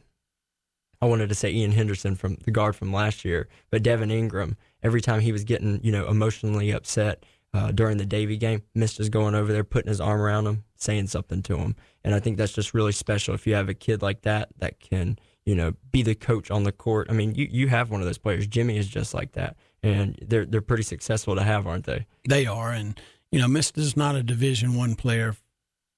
I 1.01 1.07
wanted 1.07 1.27
to 1.29 1.35
say 1.35 1.51
Ian 1.51 1.71
Henderson 1.71 2.15
from 2.15 2.37
the 2.45 2.51
guard 2.51 2.77
from 2.77 2.93
last 2.93 3.25
year, 3.25 3.49
but 3.69 3.83
Devin 3.83 4.11
Ingram 4.11 4.55
every 4.81 5.01
time 5.01 5.19
he 5.19 5.33
was 5.33 5.43
getting, 5.43 5.79
you 5.83 5.91
know, 5.91 6.07
emotionally 6.07 6.71
upset 6.71 7.25
uh, 7.53 7.71
during 7.71 7.97
the 7.97 8.05
Davie 8.05 8.37
game, 8.37 8.63
Mister's 8.73 9.09
going 9.09 9.35
over 9.35 9.51
there, 9.51 9.63
putting 9.63 9.89
his 9.89 10.01
arm 10.01 10.21
around 10.21 10.47
him, 10.47 10.63
saying 10.75 11.07
something 11.07 11.41
to 11.43 11.57
him. 11.57 11.75
And 12.03 12.15
I 12.15 12.19
think 12.19 12.37
that's 12.37 12.53
just 12.53 12.73
really 12.73 12.93
special 12.93 13.35
if 13.35 13.45
you 13.45 13.55
have 13.55 13.69
a 13.69 13.73
kid 13.73 14.01
like 14.01 14.21
that 14.21 14.49
that 14.59 14.79
can, 14.79 15.19
you 15.45 15.55
know, 15.55 15.73
be 15.91 16.01
the 16.01 16.15
coach 16.15 16.49
on 16.49 16.63
the 16.63 16.71
court. 16.71 17.07
I 17.09 17.13
mean, 17.13 17.35
you, 17.35 17.47
you 17.49 17.67
have 17.67 17.89
one 17.89 17.99
of 17.99 18.05
those 18.05 18.17
players. 18.17 18.47
Jimmy 18.47 18.77
is 18.77 18.87
just 18.87 19.13
like 19.13 19.33
that. 19.33 19.57
And 19.83 20.17
they're 20.21 20.45
they're 20.45 20.61
pretty 20.61 20.83
successful 20.83 21.35
to 21.35 21.43
have, 21.43 21.67
aren't 21.67 21.85
they? 21.85 22.05
They 22.27 22.45
are. 22.45 22.71
And, 22.71 22.99
you 23.31 23.39
know, 23.39 23.47
Mister's 23.47 23.97
not 23.97 24.15
a 24.15 24.23
division 24.23 24.75
one 24.75 24.95
player 24.95 25.35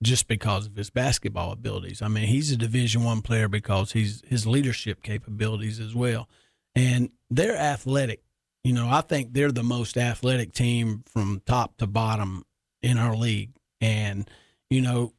just 0.01 0.27
because 0.27 0.67
of 0.67 0.75
his 0.75 0.89
basketball 0.89 1.51
abilities. 1.51 2.01
I 2.01 2.07
mean, 2.07 2.27
he's 2.27 2.51
a 2.51 2.57
division 2.57 3.03
one 3.03 3.21
player 3.21 3.47
because 3.47 3.91
he's 3.91 4.21
his 4.27 4.47
leadership 4.47 5.03
capabilities 5.03 5.79
as 5.79 5.93
well. 5.93 6.27
And 6.75 7.09
they're 7.29 7.57
athletic 7.57 8.23
you 8.63 8.73
know, 8.73 8.87
I 8.89 9.01
think 9.01 9.33
they're 9.33 9.51
the 9.51 9.63
most 9.63 9.97
athletic 9.97 10.53
team 10.53 11.03
from 11.07 11.41
top 11.45 11.77
to 11.77 11.87
bottom 11.87 12.45
in 12.81 12.97
our 12.97 13.15
league. 13.15 13.51
And, 13.81 14.29
you 14.69 14.81
know, 14.81 15.13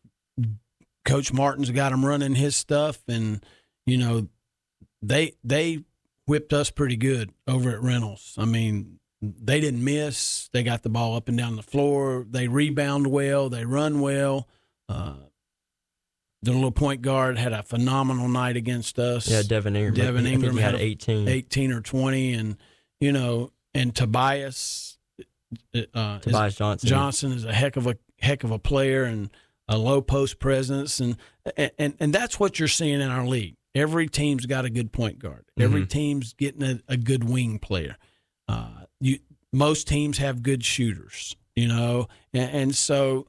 Coach 1.04 1.32
Martin's 1.32 1.70
got 1.70 1.90
them 1.90 2.04
running 2.04 2.34
his 2.34 2.56
stuff 2.56 2.98
and, 3.08 3.44
you 3.86 3.98
know, 3.98 4.28
they 5.02 5.34
they 5.44 5.84
whipped 6.26 6.54
us 6.54 6.70
pretty 6.70 6.96
good 6.96 7.30
over 7.46 7.70
at 7.70 7.82
Reynolds. 7.82 8.34
I 8.38 8.46
mean, 8.46 8.98
they 9.20 9.60
didn't 9.60 9.84
miss. 9.84 10.48
They 10.52 10.62
got 10.62 10.82
the 10.82 10.88
ball 10.88 11.16
up 11.16 11.28
and 11.28 11.36
down 11.36 11.56
the 11.56 11.62
floor. 11.62 12.26
They 12.28 12.48
rebound 12.48 13.06
well. 13.06 13.50
They 13.50 13.66
run 13.66 14.00
well. 14.00 14.48
Uh, 14.88 15.16
the 16.42 16.52
little 16.52 16.72
point 16.72 17.02
guard 17.02 17.38
had 17.38 17.52
a 17.52 17.62
phenomenal 17.62 18.28
night 18.28 18.56
against 18.56 18.98
us. 18.98 19.28
Yeah, 19.28 19.42
Devin 19.46 19.76
Ingram. 19.76 19.94
Devin 19.94 20.26
Ingram 20.26 20.56
had 20.56 20.74
18. 20.74 21.28
18 21.28 21.72
or 21.72 21.80
20. 21.80 22.32
And, 22.34 22.56
you 23.04 23.12
know, 23.12 23.50
and 23.74 23.94
Tobias 23.94 24.96
uh, 25.94 26.18
Tobias 26.20 26.54
Johnson 26.54 26.88
Johnson 26.88 27.32
is 27.32 27.44
a 27.44 27.52
heck 27.52 27.76
of 27.76 27.86
a 27.86 27.98
heck 28.18 28.44
of 28.44 28.50
a 28.50 28.58
player 28.58 29.04
and 29.04 29.30
a 29.68 29.76
low 29.76 30.00
post 30.00 30.38
presence 30.38 31.00
and 31.00 31.18
and 31.58 31.94
and 32.00 32.14
that's 32.14 32.40
what 32.40 32.58
you're 32.58 32.66
seeing 32.66 33.02
in 33.02 33.10
our 33.10 33.26
league. 33.26 33.56
Every 33.74 34.08
team's 34.08 34.46
got 34.46 34.64
a 34.64 34.70
good 34.70 34.90
point 34.90 35.18
guard. 35.18 35.44
Every 35.58 35.82
mm-hmm. 35.82 35.88
team's 35.88 36.32
getting 36.32 36.62
a, 36.62 36.80
a, 36.88 36.96
good 36.96 37.28
wing 37.28 37.58
player. 37.58 37.96
Uh, 38.48 38.84
you 39.00 39.18
most 39.52 39.86
teams 39.86 40.16
have 40.18 40.42
good 40.42 40.64
shooters, 40.64 41.36
you 41.54 41.68
know, 41.68 42.08
and, 42.32 42.50
and 42.50 42.74
so 42.74 43.26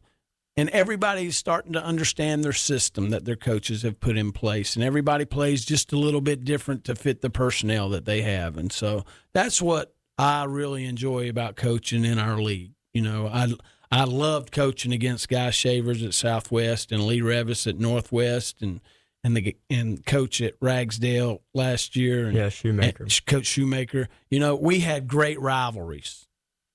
and 0.58 0.70
everybody's 0.70 1.36
starting 1.36 1.74
to 1.74 1.84
understand 1.84 2.44
their 2.44 2.54
system 2.54 3.10
that 3.10 3.26
their 3.26 3.36
coaches 3.36 3.82
have 3.82 4.00
put 4.00 4.18
in 4.18 4.32
place 4.32 4.76
and 4.76 4.84
everybody 4.84 5.26
plays 5.26 5.66
just 5.66 5.92
a 5.92 5.98
little 5.98 6.22
bit 6.22 6.46
different 6.46 6.84
to 6.86 6.96
fit 6.96 7.22
the 7.22 7.30
personnel 7.30 7.90
that 7.90 8.06
they 8.06 8.22
have 8.22 8.58
and 8.58 8.72
so 8.72 9.04
that's 9.34 9.62
what 9.62 9.96
I 10.18 10.46
really 10.46 10.86
enjoy 10.86 11.30
about 11.30 11.56
coaching 11.56 12.06
in 12.06 12.20
our 12.20 12.38
league. 12.42 12.72
You 12.94 13.02
know, 13.02 13.28
I 13.28 13.54
I 13.92 14.06
loved 14.06 14.52
coaching 14.52 14.94
against 14.94 15.30
Guy 15.30 15.50
Shavers 15.50 16.04
at 16.04 16.14
Southwest 16.14 16.92
and 16.92 17.06
Lee 17.06 17.22
Revis 17.22 17.68
at 17.68 17.78
Northwest 17.78 18.62
and 18.62 18.80
and 19.24 19.36
the 19.36 19.58
and 19.70 20.06
coach 20.06 20.42
at 20.42 20.54
Ragsdale 20.62 21.42
last 21.54 21.96
year. 21.96 22.28
And, 22.28 22.38
yeah, 22.38 22.50
Shoemaker. 22.50 23.08
Coach 23.26 23.48
Shoemaker. 23.48 24.08
You 24.30 24.40
know, 24.40 24.56
we 24.56 24.80
had 24.80 25.08
great 25.08 25.40
rivalries. 25.40 26.25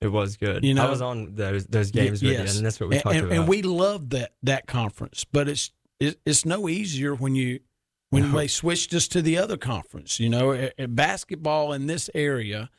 It 0.00 0.08
was 0.08 0.36
good. 0.36 0.64
You 0.64 0.74
know, 0.74 0.86
I 0.86 0.90
was 0.90 1.02
on 1.02 1.34
those 1.34 1.66
those 1.66 1.90
games 1.90 2.22
with 2.22 2.32
you, 2.32 2.38
and 2.38 2.64
that's 2.64 2.80
what 2.80 2.88
we 2.88 2.98
talked 2.98 3.14
and, 3.14 3.26
about. 3.26 3.36
And 3.36 3.48
we 3.48 3.62
loved 3.62 4.10
that 4.10 4.32
that 4.42 4.66
conference, 4.66 5.24
but 5.30 5.48
it's 5.48 5.72
it's 6.00 6.46
no 6.46 6.68
easier 6.68 7.14
when 7.14 7.34
you 7.34 7.60
when 8.08 8.32
no. 8.32 8.38
they 8.38 8.46
switched 8.46 8.94
us 8.94 9.06
to 9.08 9.20
the 9.20 9.36
other 9.36 9.58
conference. 9.58 10.18
You 10.18 10.30
know, 10.30 10.70
basketball 10.88 11.72
in 11.74 11.86
this 11.86 12.08
area 12.14 12.70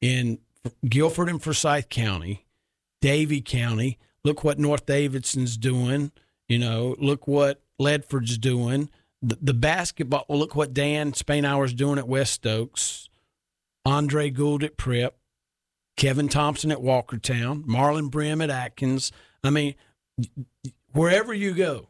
in 0.00 0.38
Guilford 0.88 1.28
and 1.28 1.42
Forsyth 1.42 1.90
County, 1.90 2.46
Davie 3.00 3.42
County. 3.42 3.98
Look 4.24 4.42
what 4.42 4.58
North 4.58 4.86
Davidson's 4.86 5.56
doing. 5.56 6.12
You 6.48 6.58
know, 6.58 6.96
look 6.98 7.26
what 7.26 7.62
Ledford's 7.78 8.38
doing. 8.38 8.90
The, 9.22 9.38
the 9.40 9.54
basketball. 9.54 10.24
Look 10.28 10.54
what 10.54 10.72
Dan 10.72 11.12
Spainhour's 11.12 11.74
doing 11.74 11.98
at 11.98 12.08
West 12.08 12.46
Oaks. 12.46 13.08
Andre 13.84 14.30
Gould 14.30 14.64
at 14.64 14.76
Prep. 14.76 15.16
Kevin 16.00 16.28
Thompson 16.28 16.72
at 16.72 16.78
Walkertown. 16.78 17.62
Marlon 17.66 18.10
Brim 18.10 18.40
at 18.40 18.48
Atkins. 18.48 19.12
I 19.44 19.50
mean, 19.50 19.74
wherever 20.94 21.34
you 21.34 21.52
go, 21.52 21.88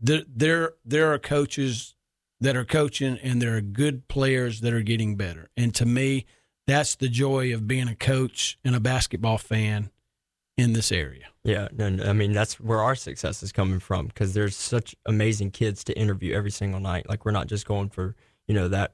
there 0.00 0.22
there 0.28 0.72
there 0.84 1.12
are 1.12 1.18
coaches 1.20 1.94
that 2.40 2.56
are 2.56 2.64
coaching, 2.64 3.18
and 3.22 3.40
there 3.40 3.56
are 3.56 3.60
good 3.60 4.08
players 4.08 4.62
that 4.62 4.72
are 4.72 4.82
getting 4.82 5.14
better. 5.14 5.48
And 5.56 5.72
to 5.76 5.86
me, 5.86 6.26
that's 6.66 6.96
the 6.96 7.08
joy 7.08 7.54
of 7.54 7.68
being 7.68 7.86
a 7.86 7.94
coach 7.94 8.58
and 8.64 8.74
a 8.74 8.80
basketball 8.80 9.38
fan 9.38 9.90
in 10.58 10.72
this 10.72 10.90
area. 10.90 11.26
Yeah, 11.44 11.68
and 11.78 12.02
I 12.02 12.12
mean 12.12 12.32
that's 12.32 12.58
where 12.58 12.80
our 12.80 12.96
success 12.96 13.44
is 13.44 13.52
coming 13.52 13.78
from 13.78 14.08
because 14.08 14.34
there's 14.34 14.56
such 14.56 14.96
amazing 15.06 15.52
kids 15.52 15.84
to 15.84 15.96
interview 15.96 16.34
every 16.34 16.50
single 16.50 16.80
night. 16.80 17.08
Like 17.08 17.24
we're 17.24 17.30
not 17.30 17.46
just 17.46 17.64
going 17.64 17.90
for 17.90 18.16
you 18.48 18.54
know 18.56 18.66
that 18.66 18.90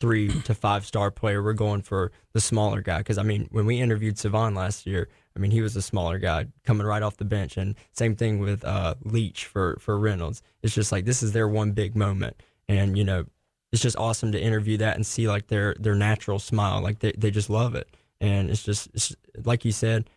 three 0.00 0.28
to 0.42 0.54
five 0.54 0.86
star 0.86 1.10
player. 1.10 1.42
We're 1.42 1.52
going 1.52 1.82
for 1.82 2.12
the 2.32 2.40
smaller 2.40 2.80
guy 2.80 2.98
because 2.98 3.18
I 3.18 3.22
mean 3.22 3.48
when 3.50 3.66
we 3.66 3.80
interviewed 3.80 4.18
Savon 4.18 4.54
last 4.54 4.86
year, 4.86 5.08
I 5.36 5.38
mean 5.38 5.50
he 5.50 5.60
was 5.60 5.76
a 5.76 5.82
smaller 5.82 6.18
guy 6.18 6.46
coming 6.64 6.86
right 6.86 7.02
off 7.02 7.16
the 7.16 7.24
bench, 7.24 7.56
and 7.56 7.74
same 7.92 8.16
thing 8.16 8.38
with 8.38 8.64
uh, 8.64 8.94
Leach 9.04 9.46
for 9.46 9.76
for 9.80 9.98
Reynolds. 9.98 10.42
It's 10.62 10.74
just 10.74 10.92
like 10.92 11.04
this 11.04 11.22
is 11.22 11.32
their 11.32 11.48
one 11.48 11.72
big 11.72 11.96
moment, 11.96 12.40
and 12.68 12.96
you 12.96 13.04
know 13.04 13.26
it's 13.72 13.82
just 13.82 13.96
awesome 13.96 14.32
to 14.32 14.40
interview 14.40 14.76
that 14.78 14.96
and 14.96 15.06
see 15.06 15.28
like 15.28 15.48
their 15.48 15.74
their 15.78 15.94
natural 15.94 16.38
smile, 16.38 16.80
like 16.80 17.00
they 17.00 17.12
they 17.12 17.30
just 17.30 17.50
love 17.50 17.74
it, 17.74 17.88
and 18.20 18.50
it's 18.50 18.62
just 18.62 18.88
it's, 18.94 19.14
like 19.44 19.64
you 19.64 19.72
said, 19.72 20.08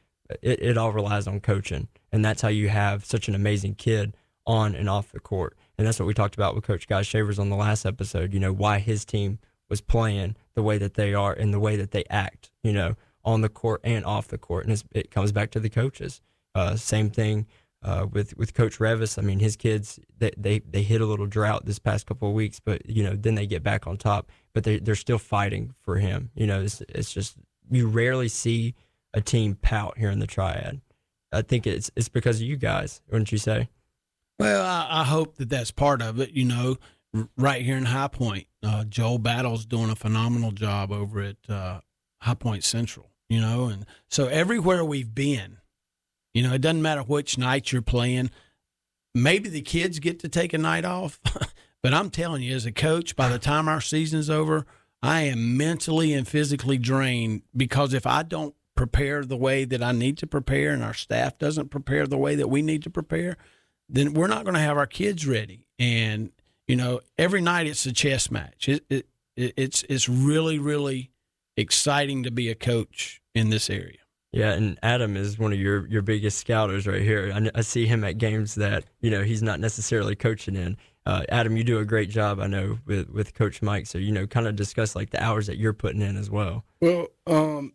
it, 0.41 0.61
it 0.61 0.77
all 0.77 0.91
relies 0.91 1.27
on 1.27 1.39
coaching, 1.39 1.87
and 2.11 2.23
that's 2.23 2.41
how 2.41 2.49
you 2.49 2.69
have 2.69 3.05
such 3.05 3.27
an 3.27 3.35
amazing 3.35 3.75
kid 3.75 4.15
on 4.47 4.75
and 4.75 4.89
off 4.89 5.11
the 5.11 5.19
court, 5.19 5.57
and 5.77 5.85
that's 5.85 5.99
what 5.99 6.05
we 6.05 6.13
talked 6.13 6.35
about 6.35 6.55
with 6.55 6.63
Coach 6.63 6.87
Guy 6.87 7.01
Shavers 7.01 7.39
on 7.39 7.49
the 7.49 7.55
last 7.55 7.85
episode. 7.85 8.33
You 8.33 8.39
know 8.39 8.53
why 8.53 8.79
his 8.79 9.05
team 9.05 9.39
was 9.71 9.81
playing 9.81 10.35
the 10.53 10.61
way 10.61 10.77
that 10.77 10.93
they 10.93 11.15
are 11.15 11.33
and 11.33 11.51
the 11.51 11.59
way 11.59 11.77
that 11.77 11.91
they 11.91 12.03
act, 12.09 12.51
you 12.61 12.73
know, 12.73 12.95
on 13.23 13.41
the 13.41 13.49
court 13.49 13.81
and 13.83 14.05
off 14.05 14.27
the 14.27 14.37
court, 14.37 14.67
and 14.67 14.83
it 14.91 15.09
comes 15.09 15.31
back 15.31 15.49
to 15.51 15.59
the 15.59 15.69
coaches. 15.69 16.21
Uh, 16.53 16.75
same 16.75 17.09
thing 17.09 17.47
uh, 17.81 18.05
with 18.11 18.35
with 18.37 18.53
Coach 18.53 18.79
Revis. 18.79 19.17
I 19.17 19.21
mean, 19.21 19.39
his 19.39 19.55
kids 19.55 19.99
they, 20.17 20.31
they 20.37 20.59
they 20.59 20.83
hit 20.83 21.01
a 21.01 21.05
little 21.05 21.25
drought 21.25 21.65
this 21.65 21.79
past 21.79 22.05
couple 22.05 22.27
of 22.27 22.35
weeks, 22.35 22.59
but 22.59 22.87
you 22.87 23.03
know 23.03 23.15
then 23.15 23.35
they 23.35 23.47
get 23.47 23.63
back 23.63 23.87
on 23.87 23.97
top. 23.97 24.29
But 24.53 24.65
they 24.65 24.77
they're 24.77 24.95
still 24.95 25.17
fighting 25.17 25.73
for 25.79 25.97
him. 25.97 26.29
You 26.35 26.47
know, 26.47 26.61
it's 26.61 26.81
it's 26.89 27.13
just 27.13 27.37
you 27.71 27.87
rarely 27.87 28.27
see 28.27 28.75
a 29.13 29.21
team 29.21 29.55
pout 29.55 29.97
here 29.97 30.11
in 30.11 30.19
the 30.19 30.27
Triad. 30.27 30.81
I 31.31 31.41
think 31.43 31.65
it's 31.65 31.89
it's 31.95 32.09
because 32.09 32.37
of 32.37 32.43
you 32.43 32.57
guys, 32.57 33.01
wouldn't 33.09 33.31
you 33.31 33.37
say? 33.37 33.69
Well, 34.37 34.65
I, 34.65 35.01
I 35.01 35.03
hope 35.05 35.37
that 35.37 35.49
that's 35.49 35.71
part 35.71 36.01
of 36.01 36.19
it. 36.19 36.31
You 36.31 36.45
know, 36.45 36.77
right 37.37 37.61
here 37.61 37.77
in 37.77 37.85
High 37.85 38.07
Point, 38.07 38.47
uh, 38.63 38.83
Joel 38.85 39.19
Battle's 39.19 39.65
doing 39.65 39.89
a 39.89 39.95
phenomenal 39.95 40.51
job 40.51 40.91
over 40.91 41.21
at 41.21 41.37
uh, 41.49 41.81
High 42.21 42.35
Point 42.35 42.63
Central. 42.63 43.07
You 43.29 43.39
know, 43.39 43.67
and 43.67 43.85
so 44.09 44.27
everywhere 44.27 44.83
we've 44.83 45.15
been, 45.15 45.57
you 46.33 46.43
know, 46.43 46.53
it 46.53 46.61
doesn't 46.61 46.81
matter 46.81 47.01
which 47.01 47.37
night 47.37 47.71
you're 47.71 47.81
playing. 47.81 48.29
Maybe 49.15 49.47
the 49.47 49.61
kids 49.61 49.99
get 49.99 50.19
to 50.19 50.27
take 50.27 50.53
a 50.53 50.57
night 50.57 50.83
off, 50.83 51.19
but 51.81 51.93
I'm 51.93 52.09
telling 52.09 52.43
you, 52.43 52.53
as 52.53 52.65
a 52.65 52.73
coach, 52.73 53.15
by 53.15 53.29
the 53.29 53.39
time 53.39 53.69
our 53.69 53.79
season's 53.79 54.29
over, 54.29 54.65
I 55.01 55.21
am 55.21 55.55
mentally 55.55 56.13
and 56.13 56.27
physically 56.27 56.77
drained 56.77 57.43
because 57.55 57.93
if 57.93 58.05
I 58.05 58.23
don't 58.23 58.53
prepare 58.75 59.23
the 59.23 59.37
way 59.37 59.63
that 59.63 59.81
I 59.81 59.91
need 59.91 60.17
to 60.19 60.27
prepare 60.27 60.71
and 60.71 60.83
our 60.83 60.93
staff 60.93 61.37
doesn't 61.37 61.69
prepare 61.69 62.07
the 62.07 62.17
way 62.17 62.35
that 62.35 62.49
we 62.49 62.61
need 62.61 62.83
to 62.83 62.89
prepare, 62.89 63.37
then 63.87 64.13
we're 64.13 64.27
not 64.27 64.43
going 64.43 64.55
to 64.55 64.61
have 64.61 64.77
our 64.77 64.87
kids 64.87 65.25
ready. 65.25 65.65
And 65.79 66.31
you 66.71 66.77
know, 66.77 67.01
every 67.17 67.41
night 67.41 67.67
it's 67.67 67.85
a 67.85 67.91
chess 67.91 68.31
match. 68.31 68.69
It, 68.69 68.85
it, 68.89 69.05
it's 69.35 69.83
it's 69.89 70.07
really 70.07 70.57
really 70.57 71.11
exciting 71.57 72.23
to 72.23 72.31
be 72.31 72.49
a 72.49 72.55
coach 72.55 73.21
in 73.35 73.49
this 73.49 73.69
area. 73.69 73.97
Yeah, 74.31 74.53
and 74.53 74.79
Adam 74.81 75.17
is 75.17 75.37
one 75.37 75.51
of 75.51 75.59
your, 75.59 75.85
your 75.87 76.01
biggest 76.01 76.37
scouters 76.37 76.87
right 76.87 77.01
here. 77.01 77.33
I, 77.35 77.59
I 77.59 77.61
see 77.61 77.85
him 77.85 78.05
at 78.05 78.17
games 78.17 78.55
that 78.55 78.85
you 79.01 79.11
know 79.11 79.21
he's 79.21 79.43
not 79.43 79.59
necessarily 79.59 80.15
coaching 80.15 80.55
in. 80.55 80.77
Uh, 81.05 81.23
Adam, 81.27 81.57
you 81.57 81.65
do 81.65 81.79
a 81.79 81.85
great 81.85 82.09
job, 82.09 82.39
I 82.39 82.47
know, 82.47 82.79
with 82.85 83.09
with 83.09 83.33
Coach 83.33 83.61
Mike. 83.61 83.85
So 83.85 83.97
you 83.97 84.13
know, 84.13 84.25
kind 84.25 84.47
of 84.47 84.55
discuss 84.55 84.95
like 84.95 85.09
the 85.09 85.21
hours 85.21 85.47
that 85.47 85.57
you're 85.57 85.73
putting 85.73 86.01
in 86.01 86.15
as 86.15 86.29
well. 86.29 86.63
Well, 86.79 87.07
um, 87.27 87.73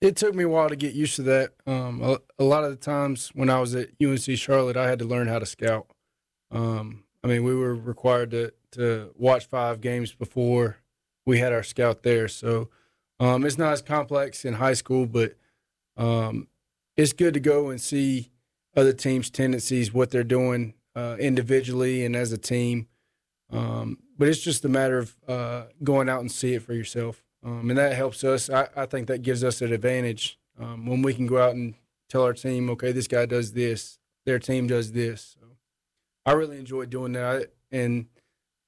it 0.00 0.16
took 0.16 0.34
me 0.34 0.42
a 0.42 0.48
while 0.48 0.68
to 0.68 0.74
get 0.74 0.94
used 0.94 1.14
to 1.14 1.22
that. 1.22 1.52
Um, 1.64 2.02
a, 2.02 2.18
a, 2.40 2.44
lot 2.44 2.64
of 2.64 2.70
the 2.70 2.76
times 2.76 3.30
when 3.36 3.48
I 3.48 3.60
was 3.60 3.76
at 3.76 3.90
UNC 4.04 4.36
Charlotte, 4.36 4.76
I 4.76 4.88
had 4.88 4.98
to 4.98 5.04
learn 5.04 5.28
how 5.28 5.38
to 5.38 5.46
scout. 5.46 5.86
Um, 6.50 7.04
I 7.24 7.28
mean, 7.28 7.44
we 7.44 7.54
were 7.54 7.74
required 7.74 8.30
to 8.32 8.52
to 8.72 9.12
watch 9.16 9.46
five 9.46 9.80
games 9.80 10.12
before 10.12 10.78
we 11.26 11.38
had 11.38 11.52
our 11.52 11.62
scout 11.62 12.02
there. 12.02 12.26
So 12.26 12.70
um, 13.20 13.44
it's 13.44 13.58
not 13.58 13.72
as 13.72 13.82
complex 13.82 14.44
in 14.44 14.54
high 14.54 14.72
school, 14.72 15.06
but 15.06 15.34
um, 15.96 16.48
it's 16.96 17.12
good 17.12 17.34
to 17.34 17.40
go 17.40 17.68
and 17.68 17.80
see 17.80 18.30
other 18.74 18.92
teams' 18.92 19.30
tendencies, 19.30 19.92
what 19.92 20.10
they're 20.10 20.24
doing 20.24 20.74
uh, 20.96 21.16
individually 21.20 22.04
and 22.04 22.16
as 22.16 22.32
a 22.32 22.38
team. 22.38 22.88
Um, 23.50 23.98
but 24.18 24.28
it's 24.28 24.40
just 24.40 24.64
a 24.64 24.68
matter 24.68 24.98
of 24.98 25.16
uh, 25.28 25.64
going 25.82 26.08
out 26.08 26.20
and 26.20 26.32
see 26.32 26.54
it 26.54 26.62
for 26.62 26.72
yourself, 26.72 27.22
um, 27.44 27.68
and 27.68 27.78
that 27.78 27.94
helps 27.94 28.24
us. 28.24 28.48
I, 28.48 28.68
I, 28.74 28.86
think 28.86 29.08
that 29.08 29.20
gives 29.20 29.44
us 29.44 29.60
an 29.60 29.72
advantage 29.72 30.38
um, 30.58 30.86
when 30.86 31.02
we 31.02 31.12
can 31.12 31.26
go 31.26 31.42
out 31.42 31.54
and 31.54 31.74
tell 32.08 32.22
our 32.22 32.32
team, 32.32 32.70
okay, 32.70 32.92
this 32.92 33.08
guy 33.08 33.26
does 33.26 33.52
this, 33.52 33.98
their 34.24 34.38
team 34.38 34.68
does 34.68 34.92
this. 34.92 35.36
I 36.24 36.32
really 36.32 36.58
enjoy 36.58 36.86
doing 36.86 37.12
that, 37.12 37.52
and 37.70 38.06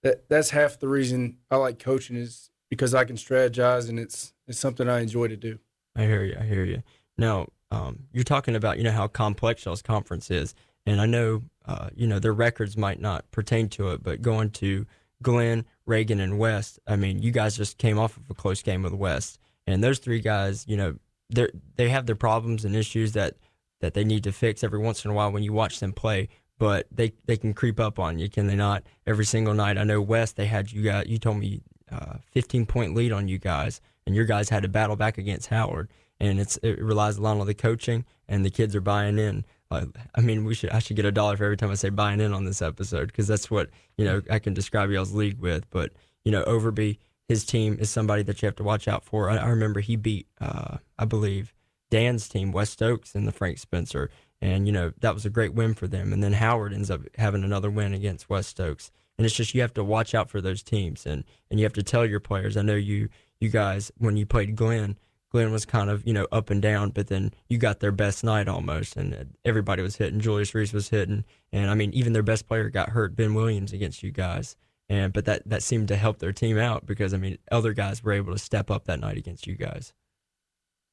that 0.03 0.29
that's 0.29 0.51
half 0.51 0.79
the 0.79 0.89
reason 0.89 1.39
I 1.51 1.57
like 1.57 1.79
coaching 1.79 2.17
is 2.17 2.51
because 2.71 2.95
I 2.95 3.05
can 3.05 3.17
strategize, 3.17 3.89
and 3.89 3.99
it's 3.99 4.33
it's 4.47 4.59
something 4.59 4.89
I 4.89 5.01
enjoy 5.01 5.29
to 5.29 5.37
do. 5.37 5.59
I 5.97 6.03
hear 6.03 6.25
you. 6.25 6.37
I 6.39 6.45
hear 6.45 6.65
you. 6.65 6.83
Now, 7.17 7.49
um, 7.71 8.05
you're 8.13 8.25
talking 8.25 8.57
about 8.57 8.79
you 8.79 8.85
know 8.85 8.93
how 8.93 9.07
complex 9.07 9.65
y'all's 9.65 9.83
conference 9.83 10.31
is, 10.31 10.55
and 10.87 11.01
I 11.01 11.07
know 11.07 11.43
uh, 11.67 11.91
you 11.95 12.07
know 12.07 12.19
their 12.19 12.33
records 12.33 12.77
might 12.77 13.01
not 13.01 13.31
pertain 13.31 13.69
to 13.71 13.91
it, 13.91 14.03
but 14.03 14.23
going 14.23 14.51
to 14.51 14.87
Glenn, 15.23 15.65
Reagan, 15.87 16.21
and 16.21 16.39
West, 16.39 16.79
I 16.87 16.97
mean, 16.97 17.23
you 17.23 17.33
guys 17.33 17.57
just 17.57 17.79
came 17.79 17.99
off 17.99 18.17
of 18.17 18.31
a 18.31 18.35
close 18.35 18.63
game 18.63 18.83
with 18.83 18.93
West, 18.93 19.39
and 19.67 19.83
those 19.83 19.99
three 19.99 20.21
guys, 20.21 20.65
you 20.69 20.77
know, 20.77 20.97
they 21.31 21.49
they 21.77 21.89
have 21.89 22.07
their 22.07 22.15
problems 22.15 22.65
and 22.65 22.77
issues 22.77 23.13
that 23.13 23.35
that 23.81 23.95
they 23.95 24.05
need 24.05 24.25
to 24.25 24.33
fix 24.33 24.63
every 24.63 24.79
once 24.79 25.05
in 25.05 25.11
a 25.11 25.15
while 25.15 25.33
when 25.33 25.43
you 25.43 25.53
watch 25.53 25.81
them 25.81 25.93
play. 25.93 26.29
But 26.65 26.87
they, 26.91 27.13
they 27.27 27.37
can 27.37 27.53
creep 27.53 27.79
up 27.79 27.99
on 27.99 28.19
you, 28.19 28.31
can 28.31 28.47
they 28.47 28.57
not? 28.57 28.85
Every 29.07 29.27
single 29.27 29.55
night. 29.55 29.77
I 29.77 29.85
know 29.85 30.01
West. 30.01 30.37
They 30.37 30.47
had 30.47 30.73
you 30.73 30.83
got. 30.83 31.09
You 31.09 31.19
told 31.19 31.39
me 31.39 31.61
uh, 31.93 32.15
15 32.33 32.65
point 32.65 32.95
lead 32.95 33.13
on 33.13 33.29
you 33.29 33.39
guys, 33.39 33.81
and 34.07 34.15
your 34.15 34.25
guys 34.25 34.49
had 34.49 34.63
to 34.63 34.69
battle 34.69 34.97
back 34.97 35.19
against 35.19 35.49
Howard 35.49 35.91
and 36.21 36.41
it's 36.41 36.57
it 36.63 36.81
relies 36.81 37.17
a 37.17 37.23
lot 37.23 37.39
on 37.39 37.47
the 37.47 37.55
coaching, 37.55 38.05
and 38.29 38.45
the 38.45 38.51
kids 38.51 38.75
are 38.75 38.81
buying 38.81 39.19
in. 39.19 39.45
Uh, 39.71 39.87
I 40.15 40.21
mean, 40.21 40.45
we 40.45 40.55
should 40.55 40.71
I 40.71 40.79
should 40.79 40.97
get 40.97 41.05
a 41.05 41.13
dollar 41.13 41.37
for 41.37 41.45
every 41.45 41.57
time 41.57 41.71
I 41.71 41.75
say 41.75 41.91
buying 41.91 42.21
in 42.21 42.33
on 42.33 42.45
this 42.45 42.63
episode 42.63 43.09
because 43.09 43.27
that's 43.27 43.51
what 43.51 43.71
you 43.97 44.05
know 44.05 44.23
I 44.31 44.39
can 44.39 44.55
describe 44.55 44.91
y'all's 44.91 45.13
league 45.13 45.41
with. 45.41 45.69
But 45.71 45.93
you 46.25 46.33
know, 46.33 46.45
Overby, 46.45 46.99
his 47.29 47.45
team 47.45 47.77
is 47.81 47.91
somebody 47.91 48.23
that 48.25 48.41
you 48.43 48.47
have 48.47 48.57
to 48.57 48.65
watch 48.65 48.89
out 48.89 49.05
for. 49.05 49.31
I, 49.31 49.37
I 49.37 49.49
remember 49.49 49.81
he 49.81 49.97
beat, 49.97 50.27
uh, 50.41 50.79
I 50.99 51.05
believe, 51.05 51.55
Dan's 51.91 52.29
team, 52.29 52.53
West 52.53 52.83
Oaks, 52.83 53.15
in 53.15 53.27
the 53.27 53.33
Frank 53.33 53.59
Spencer, 53.59 54.11
and 54.45 54.67
you 54.67 54.73
know 54.73 54.93
that 55.01 55.15
was 55.15 55.27
a 55.27 55.31
great 55.31 55.55
win 55.55 55.75
for 55.75 55.89
them. 55.89 56.13
And 56.13 56.23
then 56.23 56.35
Howard 56.35 56.73
ends 56.73 56.91
up 56.91 57.01
having 57.17 57.43
another 57.43 57.71
win 57.71 57.95
against 57.95 58.31
West 58.31 58.61
Oaks, 58.61 58.93
and 59.19 59.25
it's 59.25 59.35
just 59.35 59.55
you 59.55 59.61
have 59.63 59.75
to 59.75 59.85
watch 59.85 60.15
out 60.15 60.31
for 60.31 60.41
those 60.41 60.63
teams, 60.63 61.07
and 61.07 61.25
and 61.51 61.59
you 61.59 61.65
have 61.65 61.73
to 61.73 61.83
tell 61.83 62.07
your 62.07 62.21
players. 62.21 62.57
I 62.57 62.63
know 62.63 62.77
you 62.77 63.09
you 63.41 63.49
guys 63.49 63.91
when 63.99 64.17
you 64.17 64.27
played 64.27 64.55
Glenn 64.55 64.97
Glenn 65.35 65.51
was 65.51 65.65
kind 65.65 65.91
of, 65.91 66.07
you 66.07 66.13
know, 66.13 66.29
up 66.31 66.49
and 66.49 66.63
down, 66.63 66.91
but 66.91 67.09
then 67.09 67.33
you 67.49 67.59
got 67.59 67.81
their 67.81 67.91
best 67.91 68.23
night 68.23 68.47
almost, 68.47 68.97
and 68.97 69.35
everybody 69.45 69.83
was 69.83 69.97
hitting. 69.97 70.21
Julius 70.21 70.55
Reese 70.55 70.73
was 70.73 70.91
hitting, 70.91 71.25
and 71.53 71.69
I 71.69 71.75
mean, 71.75 71.93
even 71.93 72.13
their 72.13 72.23
best 72.23 72.47
player 72.47 72.71
got 72.71 72.91
hurt, 72.91 73.17
Ben 73.17 73.35
Williams, 73.35 73.73
against 73.73 74.05
you 74.05 74.13
guys. 74.13 74.55
And 74.89 75.13
but 75.13 75.25
that 75.25 75.43
that 75.47 75.65
seemed 75.65 75.89
to 75.89 75.97
help 75.97 76.21
their 76.21 76.33
team 76.33 76.57
out 76.57 76.87
because 76.87 77.13
I 77.13 77.17
mean, 77.17 77.39
other 77.51 77.73
guys 77.73 78.05
were 78.05 78.13
able 78.13 78.33
to 78.33 78.39
step 78.39 78.71
up 78.71 78.85
that 78.85 79.01
night 79.01 79.17
against 79.17 79.49
you 79.49 79.57
guys. 79.57 79.93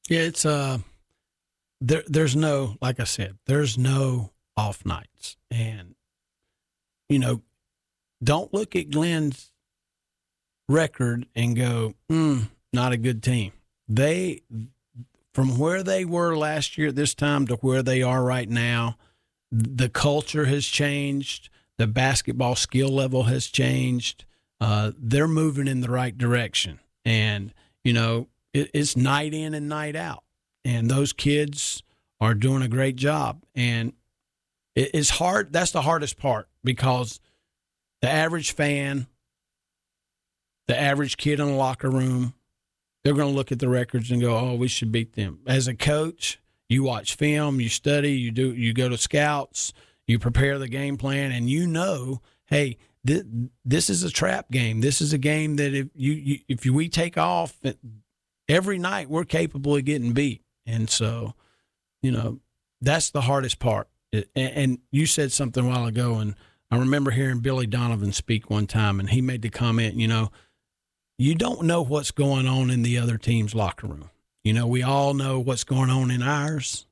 Yeah, 0.08 0.22
it's 0.22 0.44
uh, 0.44 0.78
there. 1.86 2.04
There's 2.06 2.36
no, 2.36 2.76
like 2.80 3.00
I 3.00 3.04
said, 3.04 3.38
there's 3.46 3.76
no 3.76 4.32
off 4.56 4.84
nights, 4.84 5.36
and 5.50 5.94
you 7.08 7.18
know, 7.18 7.42
don't 8.22 8.52
look 8.54 8.74
at 8.76 8.90
Glenn's 8.90 9.52
record 10.68 11.26
and 11.34 11.56
go, 11.56 11.94
mm, 12.10 12.48
not 12.72 12.92
a 12.92 12.96
good 12.96 13.22
team 13.22 13.52
they 13.94 14.42
from 15.34 15.58
where 15.58 15.82
they 15.82 16.04
were 16.04 16.36
last 16.36 16.76
year 16.76 16.88
at 16.88 16.96
this 16.96 17.14
time 17.14 17.46
to 17.46 17.54
where 17.56 17.82
they 17.82 18.02
are 18.02 18.22
right 18.22 18.48
now, 18.48 18.98
the 19.50 19.88
culture 19.88 20.44
has 20.44 20.66
changed. 20.66 21.48
The 21.78 21.86
basketball 21.86 22.54
skill 22.54 22.90
level 22.90 23.24
has 23.24 23.46
changed. 23.46 24.24
Uh, 24.60 24.92
they're 24.96 25.28
moving 25.28 25.66
in 25.66 25.80
the 25.80 25.90
right 25.90 26.16
direction, 26.16 26.80
and 27.04 27.52
you 27.82 27.92
know 27.92 28.28
it, 28.52 28.70
it's 28.72 28.96
night 28.96 29.34
in 29.34 29.54
and 29.54 29.68
night 29.68 29.96
out, 29.96 30.22
and 30.64 30.90
those 30.90 31.12
kids 31.12 31.82
are 32.20 32.34
doing 32.34 32.62
a 32.62 32.68
great 32.68 32.96
job. 32.96 33.42
And 33.54 33.92
it, 34.74 34.90
it's 34.94 35.10
hard. 35.10 35.52
That's 35.52 35.72
the 35.72 35.82
hardest 35.82 36.18
part 36.18 36.48
because 36.62 37.20
the 38.00 38.08
average 38.08 38.52
fan, 38.52 39.06
the 40.68 40.78
average 40.78 41.16
kid 41.16 41.40
in 41.40 41.46
the 41.46 41.54
locker 41.54 41.90
room, 41.90 42.34
they're 43.04 43.14
going 43.14 43.30
to 43.30 43.36
look 43.36 43.50
at 43.52 43.58
the 43.58 43.68
records 43.68 44.10
and 44.10 44.20
go, 44.20 44.36
"Oh, 44.36 44.54
we 44.54 44.68
should 44.68 44.92
beat 44.92 45.14
them." 45.14 45.40
As 45.46 45.66
a 45.66 45.74
coach, 45.74 46.40
you 46.68 46.82
watch 46.82 47.16
film, 47.16 47.60
you 47.60 47.68
study, 47.68 48.12
you 48.12 48.30
do, 48.30 48.52
you 48.52 48.72
go 48.72 48.88
to 48.88 48.96
scouts, 48.96 49.72
you 50.06 50.18
prepare 50.18 50.58
the 50.58 50.68
game 50.68 50.96
plan, 50.96 51.32
and 51.32 51.50
you 51.50 51.66
know, 51.66 52.20
hey, 52.46 52.78
this, 53.04 53.24
this 53.64 53.90
is 53.90 54.04
a 54.04 54.10
trap 54.10 54.50
game. 54.50 54.80
This 54.80 55.00
is 55.00 55.12
a 55.12 55.18
game 55.18 55.56
that 55.56 55.74
if 55.74 55.88
you, 55.94 56.12
you 56.12 56.38
if 56.48 56.64
we 56.64 56.88
take 56.88 57.18
off 57.18 57.58
every 58.48 58.78
night, 58.78 59.10
we're 59.10 59.24
capable 59.24 59.76
of 59.76 59.84
getting 59.84 60.12
beat, 60.12 60.42
and 60.66 60.88
so, 60.88 61.34
you 62.02 62.10
know, 62.10 62.40
that's 62.80 63.10
the 63.10 63.22
hardest 63.22 63.58
part. 63.58 63.88
And 64.34 64.78
you 64.90 65.06
said 65.06 65.32
something 65.32 65.64
a 65.64 65.68
while 65.68 65.86
ago, 65.86 66.16
and 66.16 66.34
I 66.70 66.76
remember 66.76 67.10
hearing 67.10 67.40
Billy 67.40 67.66
Donovan 67.66 68.12
speak 68.12 68.50
one 68.50 68.66
time, 68.66 69.00
and 69.00 69.10
he 69.10 69.22
made 69.22 69.42
the 69.42 69.50
comment, 69.50 69.94
you 69.94 70.08
know 70.08 70.30
you 71.22 71.34
don't 71.36 71.62
know 71.62 71.82
what's 71.82 72.10
going 72.10 72.48
on 72.48 72.70
in 72.70 72.82
the 72.82 72.98
other 72.98 73.16
team's 73.16 73.54
locker 73.54 73.86
room. 73.86 74.10
You 74.42 74.52
know, 74.52 74.66
we 74.66 74.82
all 74.82 75.14
know 75.14 75.38
what's 75.38 75.62
going 75.62 75.88
on 75.88 76.10
in 76.10 76.20
ours, 76.20 76.86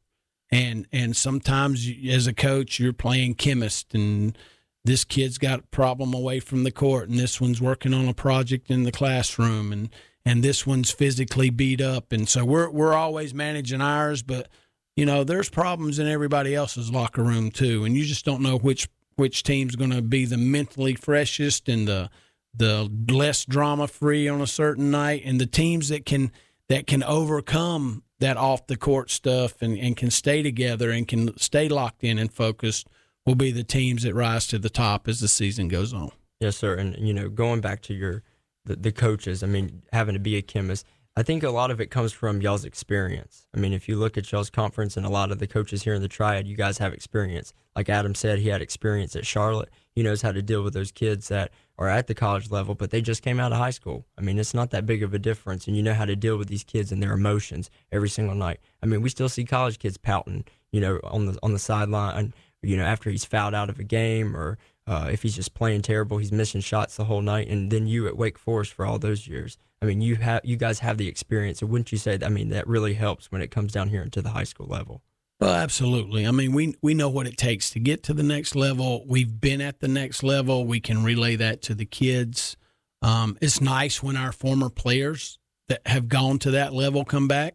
and 0.52 0.86
and 0.92 1.16
sometimes 1.16 1.88
as 2.08 2.28
a 2.28 2.32
coach, 2.32 2.78
you're 2.78 2.92
playing 2.92 3.34
chemist, 3.34 3.92
and 3.92 4.38
this 4.84 5.04
kid's 5.04 5.36
got 5.36 5.60
a 5.60 5.66
problem 5.68 6.14
away 6.14 6.38
from 6.38 6.62
the 6.62 6.70
court, 6.70 7.08
and 7.08 7.18
this 7.18 7.40
one's 7.40 7.60
working 7.60 7.92
on 7.92 8.06
a 8.06 8.14
project 8.14 8.70
in 8.70 8.84
the 8.84 8.92
classroom, 8.92 9.72
and 9.72 9.90
and 10.30 10.44
this 10.44 10.64
one's 10.64 10.92
physically 10.92 11.50
beat 11.50 11.80
up, 11.80 12.12
and 12.12 12.28
so 12.28 12.44
we're 12.44 12.70
we're 12.70 12.94
always 12.94 13.34
managing 13.34 13.80
ours, 13.80 14.22
but 14.22 14.48
you 14.94 15.04
know, 15.04 15.24
there's 15.24 15.48
problems 15.48 15.98
in 15.98 16.06
everybody 16.06 16.54
else's 16.54 16.92
locker 16.92 17.24
room 17.24 17.50
too, 17.50 17.84
and 17.84 17.96
you 17.96 18.04
just 18.04 18.24
don't 18.24 18.40
know 18.40 18.56
which 18.56 18.88
which 19.16 19.42
team's 19.42 19.74
going 19.74 19.90
to 19.90 20.00
be 20.00 20.24
the 20.24 20.36
mentally 20.36 20.94
freshest 20.94 21.68
and 21.68 21.88
the 21.88 22.10
the 22.54 22.88
less 23.10 23.44
drama 23.44 23.88
free 23.88 24.28
on 24.28 24.40
a 24.40 24.46
certain 24.46 24.92
night, 24.92 25.22
and 25.24 25.40
the 25.40 25.46
teams 25.46 25.88
that 25.88 26.06
can 26.06 26.30
that 26.68 26.86
can 26.86 27.02
overcome 27.02 28.04
that 28.20 28.36
off 28.36 28.68
the 28.68 28.76
court 28.76 29.10
stuff 29.10 29.60
and, 29.60 29.76
and 29.78 29.96
can 29.96 30.12
stay 30.12 30.44
together 30.44 30.92
and 30.92 31.08
can 31.08 31.36
stay 31.38 31.68
locked 31.68 32.04
in 32.04 32.20
and 32.20 32.32
focused 32.32 32.86
will 33.26 33.34
be 33.34 33.50
the 33.50 33.64
teams 33.64 34.04
that 34.04 34.14
rise 34.14 34.46
to 34.46 34.60
the 34.60 34.70
top 34.70 35.08
as 35.08 35.18
the 35.18 35.26
season 35.26 35.66
goes 35.66 35.92
on. 35.92 36.12
Yes, 36.38 36.56
sir. 36.56 36.76
And 36.76 36.96
you 37.04 37.12
know, 37.12 37.28
going 37.28 37.60
back 37.60 37.82
to 37.82 37.94
your 37.94 38.22
the, 38.64 38.76
the 38.76 38.92
coaches, 38.92 39.42
I 39.42 39.46
mean, 39.46 39.82
having 39.92 40.14
to 40.14 40.20
be 40.20 40.36
a 40.36 40.42
chemist, 40.42 40.86
I 41.16 41.22
think 41.22 41.42
a 41.42 41.50
lot 41.50 41.70
of 41.70 41.80
it 41.80 41.90
comes 41.90 42.12
from 42.12 42.40
y'all's 42.40 42.64
experience. 42.64 43.46
I 43.54 43.58
mean, 43.58 43.72
if 43.72 43.88
you 43.88 43.96
look 43.96 44.16
at 44.16 44.30
y'all's 44.30 44.48
conference 44.48 44.96
and 44.96 45.04
a 45.04 45.10
lot 45.10 45.32
of 45.32 45.38
the 45.38 45.46
coaches 45.46 45.82
here 45.82 45.94
in 45.94 46.02
the 46.02 46.08
Triad, 46.08 46.46
you 46.46 46.56
guys 46.56 46.78
have 46.78 46.92
experience. 46.92 47.52
Like 47.74 47.88
Adam 47.88 48.14
said, 48.14 48.38
he 48.38 48.48
had 48.48 48.62
experience 48.62 49.16
at 49.16 49.26
Charlotte. 49.26 49.70
He 49.94 50.02
knows 50.02 50.22
how 50.22 50.32
to 50.32 50.40
deal 50.40 50.62
with 50.62 50.72
those 50.72 50.92
kids 50.92 51.28
that 51.28 51.50
are 51.78 51.88
at 51.88 52.06
the 52.06 52.14
college 52.14 52.50
level, 52.50 52.74
but 52.74 52.90
they 52.90 53.00
just 53.00 53.22
came 53.22 53.40
out 53.40 53.52
of 53.52 53.58
high 53.58 53.70
school. 53.70 54.06
I 54.16 54.20
mean, 54.20 54.38
it's 54.38 54.54
not 54.54 54.70
that 54.70 54.86
big 54.86 55.02
of 55.02 55.12
a 55.12 55.18
difference, 55.18 55.66
and 55.66 55.76
you 55.76 55.82
know 55.82 55.94
how 55.94 56.04
to 56.04 56.14
deal 56.14 56.36
with 56.36 56.48
these 56.48 56.64
kids 56.64 56.92
and 56.92 57.02
their 57.02 57.12
emotions 57.12 57.70
every 57.90 58.08
single 58.08 58.36
night. 58.36 58.60
I 58.82 58.86
mean, 58.86 59.02
we 59.02 59.08
still 59.08 59.28
see 59.28 59.44
college 59.44 59.78
kids 59.78 59.96
pouting, 59.96 60.44
you 60.70 60.80
know, 60.80 61.00
on 61.04 61.26
the 61.26 61.38
on 61.42 61.52
the 61.52 61.58
sideline, 61.58 62.34
you 62.62 62.76
know, 62.76 62.84
after 62.84 63.10
he's 63.10 63.24
fouled 63.24 63.54
out 63.54 63.70
of 63.70 63.78
a 63.78 63.84
game 63.84 64.36
or 64.36 64.58
uh, 64.86 65.08
if 65.12 65.22
he's 65.22 65.36
just 65.36 65.54
playing 65.54 65.82
terrible, 65.82 66.18
he's 66.18 66.32
missing 66.32 66.60
shots 66.60 66.96
the 66.96 67.04
whole 67.04 67.22
night. 67.22 67.48
And 67.48 67.70
then 67.70 67.86
you 67.86 68.06
at 68.06 68.16
Wake 68.16 68.38
Forest 68.38 68.72
for 68.72 68.84
all 68.84 68.98
those 68.98 69.26
years. 69.26 69.58
I 69.82 69.86
mean, 69.86 70.00
you 70.00 70.16
have 70.16 70.42
you 70.44 70.56
guys 70.56 70.80
have 70.80 70.98
the 70.98 71.08
experience, 71.08 71.62
and 71.62 71.70
wouldn't 71.70 71.92
you 71.92 71.98
say? 71.98 72.16
That, 72.16 72.26
I 72.26 72.28
mean, 72.28 72.50
that 72.50 72.66
really 72.66 72.94
helps 72.94 73.32
when 73.32 73.40
it 73.40 73.50
comes 73.50 73.72
down 73.72 73.88
here 73.88 74.02
into 74.02 74.20
the 74.20 74.30
high 74.30 74.44
school 74.44 74.66
level. 74.66 75.02
Well, 75.40 75.54
absolutely. 75.54 76.26
I 76.26 76.32
mean, 76.32 76.52
we 76.52 76.74
we 76.82 76.92
know 76.92 77.08
what 77.08 77.26
it 77.26 77.38
takes 77.38 77.70
to 77.70 77.80
get 77.80 78.02
to 78.04 78.14
the 78.14 78.22
next 78.22 78.54
level. 78.54 79.04
We've 79.06 79.40
been 79.40 79.62
at 79.62 79.80
the 79.80 79.88
next 79.88 80.22
level. 80.22 80.66
We 80.66 80.80
can 80.80 81.02
relay 81.02 81.36
that 81.36 81.62
to 81.62 81.74
the 81.74 81.86
kids. 81.86 82.58
Um, 83.00 83.38
it's 83.40 83.60
nice 83.60 84.02
when 84.02 84.16
our 84.16 84.32
former 84.32 84.68
players 84.68 85.38
that 85.68 85.86
have 85.86 86.08
gone 86.08 86.38
to 86.40 86.50
that 86.50 86.74
level 86.74 87.04
come 87.04 87.26
back. 87.26 87.54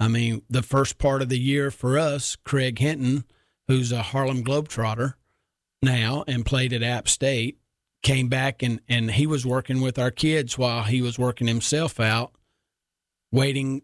I 0.00 0.08
mean, 0.08 0.42
the 0.50 0.62
first 0.62 0.98
part 0.98 1.22
of 1.22 1.28
the 1.28 1.38
year 1.38 1.70
for 1.70 1.98
us, 1.98 2.34
Craig 2.34 2.78
Hinton, 2.78 3.24
who's 3.68 3.92
a 3.92 4.02
Harlem 4.02 4.42
Globetrotter 4.42 5.14
now 5.82 6.24
and 6.26 6.44
played 6.44 6.72
at 6.72 6.82
App 6.82 7.08
State, 7.08 7.58
came 8.02 8.28
back 8.28 8.62
and, 8.62 8.80
and 8.88 9.10
he 9.10 9.26
was 9.26 9.44
working 9.44 9.80
with 9.80 9.98
our 9.98 10.10
kids 10.10 10.56
while 10.56 10.84
he 10.84 11.02
was 11.02 11.18
working 11.18 11.46
himself 11.46 12.00
out, 12.00 12.32
waiting 13.30 13.82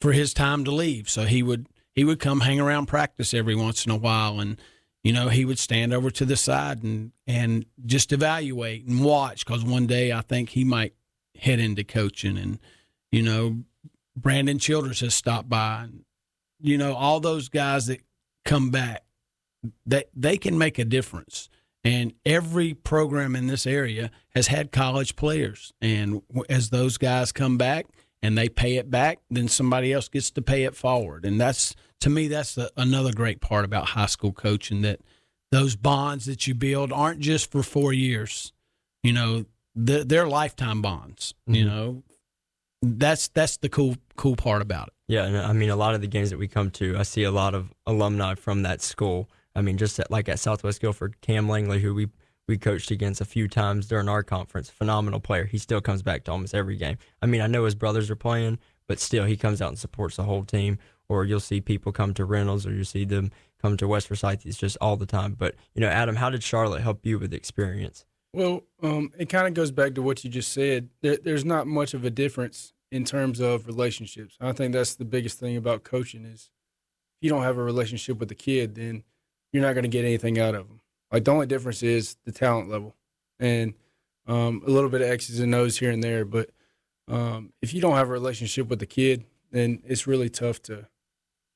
for 0.00 0.12
his 0.12 0.34
time 0.34 0.64
to 0.64 0.70
leave. 0.70 1.08
So 1.08 1.24
he 1.24 1.42
would 1.42 1.66
he 1.94 2.04
would 2.04 2.18
come 2.18 2.40
hang 2.40 2.60
around 2.60 2.86
practice 2.86 3.32
every 3.32 3.54
once 3.54 3.86
in 3.86 3.92
a 3.92 3.96
while 3.96 4.40
and 4.40 4.60
you 5.02 5.12
know 5.12 5.28
he 5.28 5.44
would 5.44 5.58
stand 5.58 5.94
over 5.94 6.10
to 6.10 6.24
the 6.24 6.36
side 6.36 6.82
and 6.82 7.12
and 7.26 7.66
just 7.86 8.12
evaluate 8.12 8.84
and 8.84 9.04
watch 9.04 9.46
because 9.46 9.64
one 9.64 9.86
day 9.86 10.12
I 10.12 10.20
think 10.20 10.50
he 10.50 10.64
might 10.64 10.94
head 11.38 11.58
into 11.60 11.84
coaching 11.84 12.36
and 12.36 12.58
you 13.12 13.22
know 13.22 13.58
Brandon 14.16 14.58
Childers 14.58 15.00
has 15.00 15.14
stopped 15.14 15.48
by 15.48 15.84
and 15.84 16.04
you 16.60 16.76
know 16.76 16.94
all 16.94 17.20
those 17.20 17.48
guys 17.48 17.86
that 17.86 18.00
come 18.44 18.70
back 18.70 19.03
they 19.86 20.04
they 20.14 20.36
can 20.36 20.58
make 20.58 20.78
a 20.78 20.84
difference 20.84 21.48
and 21.84 22.14
every 22.24 22.72
program 22.72 23.36
in 23.36 23.46
this 23.46 23.66
area 23.66 24.10
has 24.34 24.46
had 24.46 24.72
college 24.72 25.16
players. 25.16 25.72
And 25.82 26.22
as 26.48 26.70
those 26.70 26.96
guys 26.96 27.30
come 27.30 27.58
back 27.58 27.86
and 28.22 28.38
they 28.38 28.48
pay 28.48 28.78
it 28.78 28.90
back, 28.90 29.18
then 29.30 29.48
somebody 29.48 29.92
else 29.92 30.08
gets 30.08 30.30
to 30.32 30.42
pay 30.42 30.64
it 30.64 30.74
forward. 30.74 31.26
And 31.26 31.38
that's, 31.38 31.74
to 32.00 32.08
me, 32.08 32.26
that's 32.28 32.54
the, 32.54 32.72
another 32.78 33.12
great 33.12 33.42
part 33.42 33.66
about 33.66 33.88
high 33.88 34.06
school 34.06 34.32
coaching 34.32 34.80
that 34.80 35.00
those 35.52 35.76
bonds 35.76 36.24
that 36.24 36.46
you 36.46 36.54
build 36.54 36.90
aren't 36.90 37.20
just 37.20 37.52
for 37.52 37.62
four 37.62 37.92
years. 37.92 38.54
You 39.02 39.12
know, 39.12 39.44
they're, 39.74 40.04
they're 40.04 40.26
lifetime 40.26 40.80
bonds. 40.80 41.34
Mm-hmm. 41.42 41.54
You 41.54 41.64
know, 41.66 42.02
that's 42.80 43.28
that's 43.28 43.58
the 43.58 43.68
cool 43.68 43.96
cool 44.16 44.36
part 44.36 44.62
about 44.62 44.88
it. 44.88 44.94
Yeah, 45.06 45.24
and 45.24 45.36
I 45.36 45.52
mean, 45.52 45.70
a 45.70 45.76
lot 45.76 45.94
of 45.94 46.00
the 46.00 46.06
games 46.06 46.30
that 46.30 46.38
we 46.38 46.48
come 46.48 46.70
to, 46.72 46.98
I 46.98 47.02
see 47.02 47.22
a 47.22 47.30
lot 47.30 47.54
of 47.54 47.72
alumni 47.86 48.34
from 48.34 48.62
that 48.62 48.80
school 48.80 49.28
I 49.54 49.62
mean, 49.62 49.76
just 49.76 49.98
at, 49.98 50.10
like 50.10 50.28
at 50.28 50.40
Southwest 50.40 50.80
Guilford, 50.80 51.20
Cam 51.20 51.48
Langley, 51.48 51.80
who 51.80 51.94
we 51.94 52.08
we 52.46 52.58
coached 52.58 52.90
against 52.90 53.22
a 53.22 53.24
few 53.24 53.48
times 53.48 53.86
during 53.86 54.08
our 54.08 54.22
conference, 54.22 54.68
phenomenal 54.68 55.20
player. 55.20 55.44
He 55.44 55.56
still 55.56 55.80
comes 55.80 56.02
back 56.02 56.24
to 56.24 56.32
almost 56.32 56.54
every 56.54 56.76
game. 56.76 56.98
I 57.22 57.26
mean, 57.26 57.40
I 57.40 57.46
know 57.46 57.64
his 57.64 57.74
brothers 57.74 58.10
are 58.10 58.16
playing, 58.16 58.58
but 58.86 59.00
still, 59.00 59.24
he 59.24 59.36
comes 59.36 59.62
out 59.62 59.68
and 59.68 59.78
supports 59.78 60.16
the 60.16 60.24
whole 60.24 60.44
team. 60.44 60.78
Or 61.08 61.24
you'll 61.24 61.40
see 61.40 61.60
people 61.60 61.92
come 61.92 62.14
to 62.14 62.24
Reynolds, 62.24 62.66
or 62.66 62.72
you 62.72 62.84
see 62.84 63.04
them 63.04 63.30
come 63.60 63.76
to 63.76 63.88
West 63.88 64.08
Forsyth. 64.08 64.46
It's 64.46 64.56
just 64.56 64.76
all 64.80 64.96
the 64.96 65.06
time. 65.06 65.34
But 65.38 65.54
you 65.74 65.80
know, 65.80 65.88
Adam, 65.88 66.16
how 66.16 66.30
did 66.30 66.42
Charlotte 66.42 66.82
help 66.82 67.04
you 67.04 67.18
with 67.18 67.32
experience? 67.32 68.04
Well, 68.32 68.64
um, 68.82 69.12
it 69.16 69.28
kind 69.28 69.46
of 69.46 69.54
goes 69.54 69.70
back 69.70 69.94
to 69.94 70.02
what 70.02 70.24
you 70.24 70.30
just 70.30 70.52
said. 70.52 70.88
There, 71.02 71.16
there's 71.22 71.44
not 71.44 71.66
much 71.66 71.94
of 71.94 72.04
a 72.04 72.10
difference 72.10 72.72
in 72.90 73.04
terms 73.04 73.40
of 73.40 73.66
relationships. 73.66 74.36
I 74.40 74.52
think 74.52 74.72
that's 74.72 74.94
the 74.94 75.04
biggest 75.04 75.38
thing 75.38 75.56
about 75.56 75.84
coaching 75.84 76.24
is 76.24 76.50
if 77.16 77.22
you 77.22 77.30
don't 77.30 77.42
have 77.42 77.58
a 77.58 77.62
relationship 77.62 78.18
with 78.18 78.28
the 78.28 78.34
kid, 78.34 78.74
then 78.74 79.04
you're 79.54 79.62
not 79.62 79.74
going 79.74 79.84
to 79.84 79.88
get 79.88 80.04
anything 80.04 80.40
out 80.40 80.56
of 80.56 80.66
them. 80.66 80.80
Like 81.12 81.24
the 81.24 81.30
only 81.30 81.46
difference 81.46 81.84
is 81.84 82.16
the 82.24 82.32
talent 82.32 82.68
level 82.68 82.96
and 83.38 83.74
um, 84.26 84.62
a 84.66 84.70
little 84.70 84.90
bit 84.90 85.00
of 85.00 85.08
X's 85.08 85.38
and 85.38 85.54
O's 85.54 85.78
here 85.78 85.92
and 85.92 86.02
there. 86.02 86.24
But 86.24 86.50
um, 87.06 87.52
if 87.62 87.72
you 87.72 87.80
don't 87.80 87.94
have 87.94 88.08
a 88.08 88.12
relationship 88.12 88.66
with 88.68 88.80
the 88.80 88.86
kid, 88.86 89.24
then 89.52 89.80
it's 89.86 90.08
really 90.08 90.28
tough 90.28 90.60
to 90.62 90.88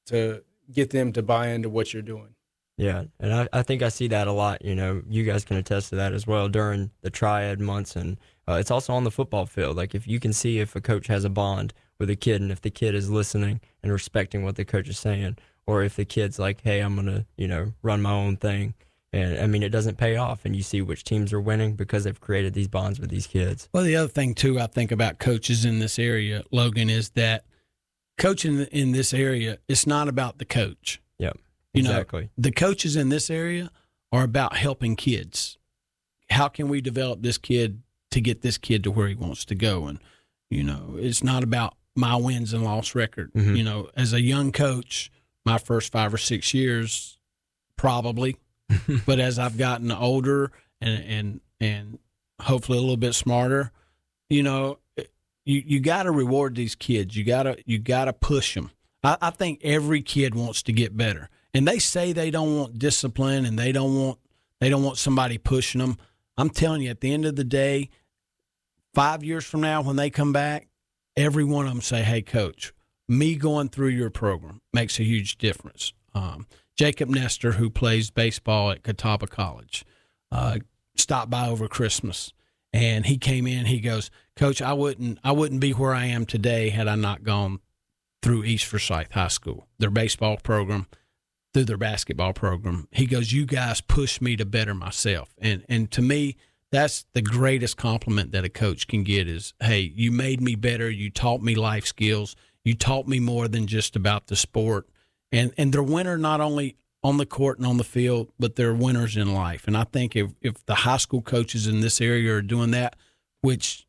to 0.07 0.43
get 0.71 0.91
them 0.91 1.13
to 1.13 1.23
buy 1.23 1.49
into 1.49 1.69
what 1.69 1.93
you're 1.93 2.03
doing. 2.03 2.35
Yeah, 2.77 3.05
and 3.19 3.35
I, 3.35 3.49
I 3.53 3.63
think 3.63 3.83
I 3.83 3.89
see 3.89 4.07
that 4.09 4.29
a 4.29 4.33
lot. 4.33 4.65
You 4.65 4.77
know, 4.77 5.03
you 5.09 5.25
guys 5.25 5.45
can 5.45 5.57
attest 5.57 5.91
to 5.91 5.97
that 5.97 6.13
as 6.13 6.27
well 6.27 6.49
during 6.49 6.93
the 7.01 7.11
triad 7.11 7.61
months, 7.61 7.97
and 7.97 8.17
uh, 8.47 8.55
it's 8.55 8.71
also 8.71 8.93
on 8.93 9.03
the 9.03 9.11
football 9.11 9.45
field. 9.45 9.77
Like 9.77 9.97
if 9.97 10.07
you 10.07 10.21
can 10.21 10.33
see 10.33 10.61
if 10.61 10.77
a 10.77 10.81
coach 10.81 11.09
has 11.09 11.25
a 11.25 11.31
bond 11.31 11.75
with 11.99 12.11
a 12.11 12.17
kid, 12.17 12.41
and 12.41 12.53
if 12.53 12.61
the 12.61 12.71
kid 12.71 12.95
is 12.95 13.11
listening 13.11 13.61
and 13.83 13.91
respecting 13.91 14.45
what 14.45 14.55
the 14.55 14.65
coach 14.65 14.89
is 14.89 15.01
saying, 15.01 15.37
or 15.69 15.83
if 15.83 15.97
the 15.97 16.05
kid's 16.07 16.39
like, 16.39 16.63
hey, 16.63 16.81
I'm 16.81 16.97
gonna 16.97 17.27
you 17.37 17.47
know 17.47 17.75
run 17.83 18.01
my 18.01 18.11
own 18.11 18.39
thing. 18.39 18.73
And 19.13 19.39
I 19.39 19.47
mean, 19.47 19.63
it 19.63 19.69
doesn't 19.69 19.99
pay 19.99 20.17
off, 20.17 20.45
and 20.45 20.57
you 20.57 20.63
see 20.63 20.83
which 20.83 21.05
teams 21.05 21.33
are 21.33 21.41
winning 21.41 21.75
because 21.75 22.05
they've 22.05 22.21
created 22.21 22.55
these 22.55 22.69
bonds 22.69 22.99
with 22.99 23.11
these 23.11 23.27
kids. 23.27 23.69
Well, 23.73 23.85
the 23.85 23.97
other 23.97 24.09
thing 24.09 24.35
too, 24.35 24.59
I 24.59 24.67
think 24.67 24.91
about 24.91 25.19
coaches 25.19 25.65
in 25.65 25.79
this 25.79 25.99
area, 25.99 26.43
Logan, 26.51 26.89
is 26.91 27.11
that 27.11 27.45
coaching 28.17 28.61
in 28.73 28.93
this 28.93 29.13
area, 29.13 29.59
it's 29.69 29.87
not 29.87 30.09
about 30.09 30.39
the 30.39 30.47
coach. 30.47 31.01
Yep, 31.19 31.39
you 31.75 31.81
exactly. 31.81 32.23
Know, 32.23 32.29
the 32.39 32.53
coaches 32.53 32.97
in 32.97 33.11
this 33.11 33.29
area 33.29 33.71
are 34.11 34.25
about 34.25 34.57
helping 34.57 34.97
kids. 34.97 35.59
How 36.31 36.49
can 36.49 36.69
we 36.69 36.81
develop 36.81 37.23
this 37.23 37.37
kid 37.37 37.83
to 38.11 38.23
get 38.23 38.41
this 38.41 38.57
kid 38.57 38.85
to 38.85 38.91
where 38.91 39.09
he 39.09 39.15
wants 39.15 39.45
to 39.47 39.55
go? 39.55 39.87
And 39.87 39.99
you 40.51 40.63
know, 40.63 40.97
it's 40.97 41.23
not 41.23 41.43
about 41.43 41.75
my 41.95 42.17
wins 42.17 42.55
and 42.55 42.65
loss 42.65 42.95
record. 42.95 43.33
Mm-hmm. 43.35 43.57
You 43.57 43.65
know, 43.65 43.91
as 43.95 44.15
a 44.15 44.21
young 44.23 44.51
coach, 44.51 45.11
my 45.49 45.57
first 45.57 45.91
five 45.91 46.13
or 46.13 46.19
six 46.19 46.53
years, 46.53 47.19
probably. 47.77 48.37
but 49.07 49.19
as 49.19 49.39
I've 49.39 49.57
gotten 49.57 49.91
older 49.91 50.53
and 50.81 51.03
and 51.05 51.41
and 51.59 51.99
hopefully 52.43 52.77
a 52.77 52.83
little 52.83 52.99
bit 52.99 53.15
smarter, 53.15 53.73
you 54.29 54.43
know, 54.43 54.79
you 55.47 55.63
you 55.65 55.81
got 55.81 56.03
to 56.03 56.11
reward 56.11 56.55
these 56.55 56.75
kids. 56.75 57.17
You 57.17 57.25
gotta 57.25 57.57
you 57.65 57.79
gotta 57.79 58.13
push 58.13 58.55
them. 58.55 58.71
I, 59.03 59.17
I 59.23 59.31
think 59.31 59.61
every 59.65 60.03
kid 60.03 60.35
wants 60.35 60.63
to 60.65 60.73
get 60.73 60.97
better, 60.97 61.31
and 61.55 61.67
they 61.67 61.79
say 61.79 62.13
they 62.13 62.31
don't 62.31 62.59
want 62.59 62.79
discipline 62.79 63.47
and 63.47 63.59
they 63.59 63.73
don't 63.73 63.99
want 63.99 64.19
they 64.61 64.69
don't 64.69 64.85
want 64.85 64.99
somebody 64.99 65.39
pushing 65.39 65.81
them. 65.81 65.97
I'm 66.37 66.51
telling 66.51 66.83
you, 66.83 66.91
at 66.91 67.01
the 67.01 67.13
end 67.13 67.25
of 67.25 67.37
the 67.37 67.45
day, 67.45 67.89
five 68.93 69.25
years 69.25 69.47
from 69.47 69.63
now 69.63 69.81
when 69.81 69.97
they 69.97 70.11
come 70.11 70.35
back, 70.35 70.69
every 71.17 71.45
one 71.45 71.67
of 71.67 71.73
them 71.73 71.81
say, 71.81 72.03
"Hey, 72.03 72.21
coach, 72.21 72.75
me 73.09 73.35
going 73.35 73.69
through 73.69 73.89
your 73.89 74.11
program 74.11 74.61
makes 74.73 75.01
a 75.01 75.05
huge 75.05 75.39
difference. 75.39 75.93
Um, 76.15 76.47
Jacob 76.77 77.09
Nestor, 77.09 77.53
who 77.53 77.71
plays 77.71 78.11
baseball 78.11 78.71
at 78.71 78.83
Catawba 78.83 79.27
College, 79.27 79.85
uh, 80.31 80.59
stopped 80.95 81.31
by 81.31 81.49
over 81.49 81.69
Christmas, 81.69 82.33
and 82.73 83.07
he 83.07 83.17
came 83.17 83.47
in. 83.47 83.67
He 83.67 83.81
goes, 83.81 84.11
"Coach, 84.37 84.61
I 84.61 84.75
wouldn't, 84.75 85.19
I 85.25 85.33
wouldn't 85.33 85.61
be 85.61 85.73
where 85.73 85.95
I 85.95 86.05
am 86.07 86.27
today 86.27 86.69
had 86.69 86.87
I 86.87 86.95
not 86.95 87.25
gone 87.25 87.61
through 88.23 88.45
East 88.45 88.67
Forsyth 88.67 89.13
High 89.13 89.29
School, 89.29 89.67
their 89.79 89.91
baseball 89.91 90.37
program, 90.37 90.87
through 91.55 91.65
their 91.65 91.77
basketball 91.79 92.33
program." 92.33 92.89
He 92.93 93.07
goes, 93.07 93.33
"You 93.33 93.47
guys 93.47 93.81
pushed 93.81 94.21
me 94.21 94.37
to 94.37 94.45
better 94.45 94.75
myself," 94.75 95.35
and 95.39 95.65
and 95.69 95.91
to 95.93 96.03
me, 96.03 96.37
that's 96.71 97.07
the 97.15 97.23
greatest 97.23 97.77
compliment 97.77 98.33
that 98.33 98.45
a 98.45 98.51
coach 98.51 98.87
can 98.87 99.03
get 99.03 99.27
is, 99.27 99.55
"Hey, 99.61 99.81
you 99.97 100.13
made 100.13 100.41
me 100.41 100.55
better. 100.55 100.91
You 100.91 101.11
taught 101.11 101.43
me 101.43 101.55
life 101.55 101.87
skills." 101.87 102.37
You 102.69 102.75
taught 102.75 103.09
me 103.09 103.19
more 103.19 103.49
than 103.49 103.67
just 103.67 103.97
about 103.97 104.27
the 104.27 104.37
sport. 104.37 104.87
And 105.33 105.53
and 105.57 105.73
they're 105.73 105.83
winner 105.83 106.19
not 106.19 106.43
only 106.43 106.77
on 107.03 107.17
the 107.17 107.25
court 107.25 107.57
and 107.57 107.67
on 107.67 107.79
the 107.79 107.85
field, 107.85 108.31
but 108.39 108.57
they're 108.57 108.75
winners 108.75 109.17
in 109.17 109.33
life. 109.33 109.67
And 109.67 109.75
I 109.75 109.85
think 109.85 110.15
if, 110.15 110.33
if 110.43 110.67
the 110.67 110.75
high 110.75 110.99
school 110.99 111.23
coaches 111.23 111.67
in 111.67 111.81
this 111.81 111.99
area 111.99 112.35
are 112.35 112.43
doing 112.43 112.73
that, 112.73 112.97
which 113.41 113.87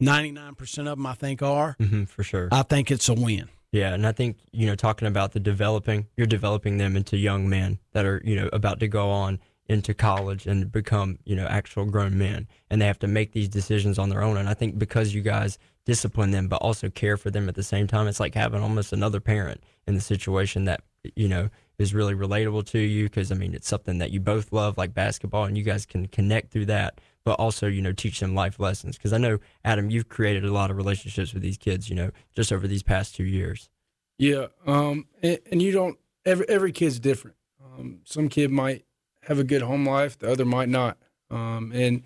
99% 0.00 0.78
of 0.78 0.84
them 0.84 1.06
I 1.06 1.14
think 1.14 1.42
are, 1.42 1.74
mm-hmm, 1.80 2.04
for 2.04 2.22
sure. 2.22 2.48
I 2.52 2.62
think 2.62 2.92
it's 2.92 3.08
a 3.08 3.14
win. 3.14 3.48
Yeah, 3.72 3.92
and 3.92 4.06
I 4.06 4.12
think, 4.12 4.36
you 4.52 4.66
know, 4.66 4.76
talking 4.76 5.08
about 5.08 5.32
the 5.32 5.40
developing, 5.40 6.06
you're 6.16 6.28
developing 6.28 6.78
them 6.78 6.96
into 6.96 7.16
young 7.16 7.48
men 7.48 7.80
that 7.92 8.04
are, 8.04 8.22
you 8.24 8.36
know, 8.36 8.48
about 8.52 8.78
to 8.80 8.88
go 8.88 9.10
on 9.10 9.40
into 9.68 9.94
college 9.94 10.46
and 10.46 10.70
become, 10.70 11.18
you 11.24 11.34
know, 11.34 11.46
actual 11.46 11.86
grown 11.86 12.16
men. 12.16 12.46
And 12.70 12.80
they 12.80 12.86
have 12.86 13.00
to 13.00 13.08
make 13.08 13.32
these 13.32 13.48
decisions 13.48 13.98
on 13.98 14.10
their 14.10 14.22
own. 14.22 14.36
And 14.36 14.48
I 14.48 14.54
think 14.54 14.78
because 14.78 15.12
you 15.12 15.22
guys 15.22 15.58
discipline 15.86 16.32
them, 16.32 16.48
but 16.48 16.56
also 16.56 16.90
care 16.90 17.16
for 17.16 17.30
them 17.30 17.48
at 17.48 17.54
the 17.54 17.62
same 17.62 17.86
time. 17.86 18.06
It's 18.06 18.20
like 18.20 18.34
having 18.34 18.60
almost 18.60 18.92
another 18.92 19.20
parent 19.20 19.62
in 19.86 19.94
the 19.94 20.00
situation 20.00 20.66
that, 20.66 20.82
you 21.14 21.28
know, 21.28 21.48
is 21.78 21.94
really 21.94 22.14
relatable 22.14 22.66
to 22.66 22.78
you 22.78 23.04
because, 23.04 23.32
I 23.32 23.34
mean, 23.36 23.54
it's 23.54 23.68
something 23.68 23.98
that 23.98 24.10
you 24.10 24.20
both 24.20 24.52
love, 24.52 24.76
like 24.76 24.92
basketball, 24.92 25.44
and 25.44 25.56
you 25.56 25.62
guys 25.64 25.86
can 25.86 26.06
connect 26.08 26.50
through 26.50 26.66
that. 26.66 27.00
but 27.26 27.40
also 27.40 27.66
you 27.66 27.82
know 27.82 27.92
teach 27.92 28.20
them 28.20 28.34
life 28.34 28.58
lessons. 28.60 28.96
Because 28.96 29.12
I 29.12 29.18
know 29.18 29.38
Adam, 29.64 29.90
you've 29.90 30.08
created 30.08 30.44
a 30.44 30.52
lot 30.52 30.70
of 30.70 30.76
relationships 30.76 31.34
with 31.34 31.42
these 31.42 31.58
kids, 31.58 31.90
you 31.90 31.96
know, 31.96 32.12
just 32.34 32.52
over 32.52 32.66
these 32.68 32.84
past 32.84 33.16
two 33.16 33.24
years. 33.24 33.68
Yeah, 34.16 34.46
um, 34.66 35.06
and, 35.22 35.38
and 35.50 35.60
you 35.60 35.72
don't. 35.72 35.98
Every 36.24 36.48
every 36.48 36.72
kid's 36.72 36.98
different. 36.98 37.36
Um, 37.62 37.98
some 38.04 38.28
kid 38.28 38.50
might 38.50 38.84
have 39.22 39.38
a 39.38 39.44
good 39.44 39.62
home 39.62 39.86
life, 39.86 40.16
the 40.18 40.30
other 40.30 40.44
might 40.44 40.68
not, 40.68 40.96
um, 41.30 41.72
and 41.74 42.04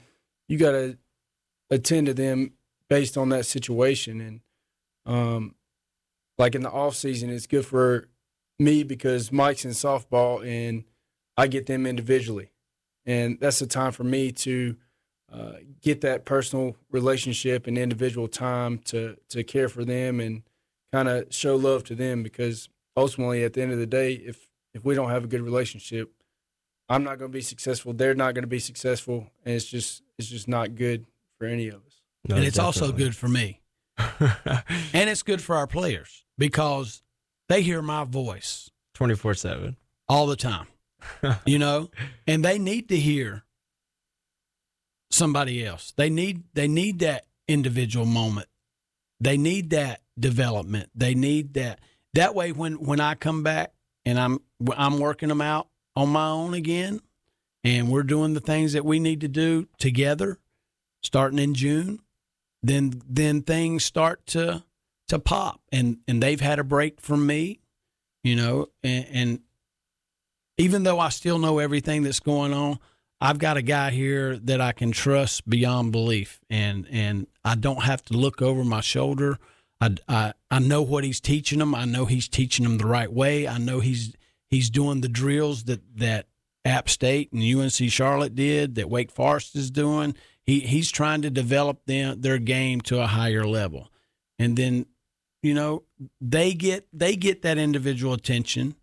you 0.49 0.57
got 0.59 0.73
to 0.73 0.99
attend 1.69 2.07
to 2.07 2.15
them 2.15 2.55
based 2.91 3.17
on 3.17 3.31
that 3.31 3.47
situation. 3.47 4.21
And 4.21 4.41
um, 5.07 5.55
like 6.37 6.55
in 6.55 6.63
the 6.63 6.71
off 6.71 6.95
season, 6.97 7.31
it's 7.31 7.47
good 7.47 7.65
for 7.65 8.09
me 8.59 8.83
because 8.83 9.33
Mike's 9.33 9.65
in 9.65 9.71
softball 9.71 10.47
and 10.47 10.85
I 11.39 11.47
get 11.47 11.65
them 11.65 11.87
individually, 11.87 12.51
and 13.07 13.39
that's 13.41 13.61
the 13.61 13.67
time 13.67 13.93
for 13.93 14.05
me 14.05 14.31
to 14.33 14.77
uh, 15.33 15.53
get 15.81 16.03
that 16.03 16.27
personal 16.27 16.77
relationship 16.91 17.67
and 17.67 17.79
individual 17.79 18.29
time 18.29 18.79
to 18.79 19.17
to 19.31 19.43
care 19.43 19.71
for 19.71 19.85
them 19.85 20.21
and 20.21 20.43
kind 20.93 21.09
of 21.09 21.33
show 21.33 21.57
love 21.57 21.85
to 21.85 21.95
them 21.95 22.23
because 22.23 22.69
ultimately 22.97 23.43
at 23.43 23.55
the 23.55 23.63
end 23.63 23.73
of 23.73 23.79
the 23.79 23.87
day 23.87 24.13
if 24.13 24.51
if 24.75 24.85
we 24.85 24.95
don't 24.95 25.09
have 25.09 25.25
a 25.25 25.29
good 25.29 25.41
relationship 25.41 26.13
i'm 26.91 27.05
not 27.05 27.19
going 27.19 27.31
to 27.31 27.37
be 27.37 27.41
successful. 27.41 27.93
They're 27.93 28.15
not 28.15 28.35
going 28.35 28.43
to 28.43 28.49
be 28.49 28.59
successful. 28.59 29.31
And 29.45 29.55
it's 29.55 29.65
just 29.65 30.03
it's 30.19 30.29
just 30.29 30.49
not 30.49 30.75
good 30.75 31.07
for 31.39 31.47
any 31.47 31.69
of 31.69 31.77
us 31.87 31.90
no, 32.29 32.37
and 32.37 32.45
it's 32.45 32.57
definitely. 32.57 32.89
also 32.89 32.97
good 32.97 33.17
for 33.17 33.29
me 33.29 33.61
and 33.99 35.11
it's 35.11 35.23
good 35.23 35.43
for 35.43 35.57
our 35.57 35.67
players 35.67 36.25
because 36.39 37.03
they 37.49 37.63
hear 37.63 37.83
my 37.83 38.05
voice 38.05 38.71
24-7 38.97 39.77
all 40.09 40.27
the 40.27 40.37
time 40.37 40.67
you 41.45 41.59
know 41.59 41.91
and 42.27 42.45
they 42.45 42.59
need 42.59 42.89
to 42.89 42.97
hear 42.97 43.45
somebody 45.11 45.65
else 45.65 45.93
they 45.97 46.09
need 46.09 46.45
they 46.55 46.69
need 46.69 46.99
that 47.01 47.27
individual 47.49 48.07
moment 48.07 48.47
they 49.21 49.37
need 49.37 49.71
that 49.71 50.01
development. 50.19 50.91
They 50.95 51.15
need 51.15 51.55
that. 51.55 51.81
That 52.15 52.35
way, 52.35 52.53
when 52.53 52.75
when 52.75 53.01
I 53.01 53.15
come 53.15 53.43
back 53.43 53.73
and 54.05 54.19
I'm 54.19 54.41
I'm 54.77 54.99
working 54.99 55.29
them 55.29 55.41
out 55.41 55.69
on 55.95 56.09
my 56.09 56.29
own 56.29 56.55
again, 56.55 57.01
and 57.63 57.91
we're 57.91 58.03
doing 58.03 58.35
the 58.35 58.41
things 58.41 58.73
that 58.73 58.85
we 58.85 58.99
need 58.99 59.21
to 59.21 59.29
do 59.29 59.69
together, 59.79 60.39
starting 61.03 61.39
in 61.39 61.55
June, 61.55 62.01
then 62.63 63.01
then 63.09 63.43
things 63.43 63.85
start 63.85 64.27
to 64.27 64.65
to 65.09 65.19
pop, 65.19 65.61
and 65.73 65.99
and 66.07 66.23
they've 66.23 66.41
had 66.41 66.59
a 66.59 66.65
break 66.65 67.01
from 67.01 67.27
me, 67.27 67.61
you 68.23 68.37
know, 68.37 68.67
and, 68.83 69.07
and 69.13 69.41
even 70.59 70.83
though 70.83 71.01
I 71.01 71.09
still 71.09 71.39
know 71.39 71.59
everything 71.59 72.03
that's 72.03 72.21
going 72.21 72.53
on, 72.53 72.79
I've 73.21 73.39
got 73.39 73.57
a 73.57 73.63
guy 73.63 73.91
here 73.91 74.37
that 74.39 74.61
I 74.61 74.73
can 74.73 74.93
trust 74.93 75.49
beyond 75.49 75.93
belief, 75.93 76.41
and 76.49 76.87
and 76.91 77.27
I 77.45 77.55
don't 77.55 77.83
have 77.83 78.05
to 78.07 78.15
look 78.15 78.41
over 78.41 78.65
my 78.65 78.81
shoulder. 78.81 79.39
I, 79.81 79.97
I 80.09 80.33
I 80.51 80.59
know 80.59 80.83
what 80.83 81.05
he's 81.05 81.21
teaching 81.21 81.59
them. 81.59 81.75
I 81.75 81.85
know 81.85 82.05
he's 82.05 82.29
teaching 82.29 82.65
them 82.65 82.79
the 82.79 82.87
right 82.87 83.13
way. 83.13 83.49
I 83.49 83.59
know 83.59 83.81
he's 83.81 84.15
he's 84.49 84.71
doing 84.71 85.01
the 85.01 85.09
drills 85.09 85.65
that 85.65 85.81
that 85.97 86.27
App 86.65 86.89
State 86.89 87.33
and 87.33 87.43
UNC 87.43 87.91
Charlotte 87.91 88.35
did, 88.35 88.75
that 88.77 88.91
Wake 88.91 89.11
Forest 89.11 89.57
is 89.57 89.71
doing. 89.71 90.15
He 90.51 90.61
he's 90.61 90.91
trying 90.91 91.23
to 91.23 91.31
develop 91.31 91.85
them 91.87 92.21
their 92.21 92.39
game 92.39 92.81
to 92.83 93.01
a 93.01 93.07
higher 93.07 93.47
level, 93.47 93.89
and 94.39 94.57
then 94.57 94.87
you 95.43 95.55
know 95.55 95.85
they 96.21 96.55
get 96.55 96.89
they 96.93 97.17
get 97.17 97.43
that 97.43 97.59
individual 97.59 98.13
attention. 98.13 98.75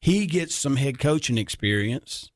He 0.00 0.26
gets 0.26 0.54
some 0.54 0.76
head 0.76 0.98
coaching 0.98 1.38
experience 1.38 2.30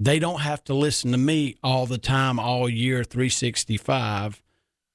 they 0.00 0.18
don't 0.18 0.40
have 0.40 0.62
to 0.64 0.74
listen 0.74 1.10
to 1.12 1.18
me 1.18 1.56
all 1.62 1.86
the 1.86 1.98
time, 1.98 2.38
all 2.38 2.68
year, 2.68 3.02
365. 3.02 4.42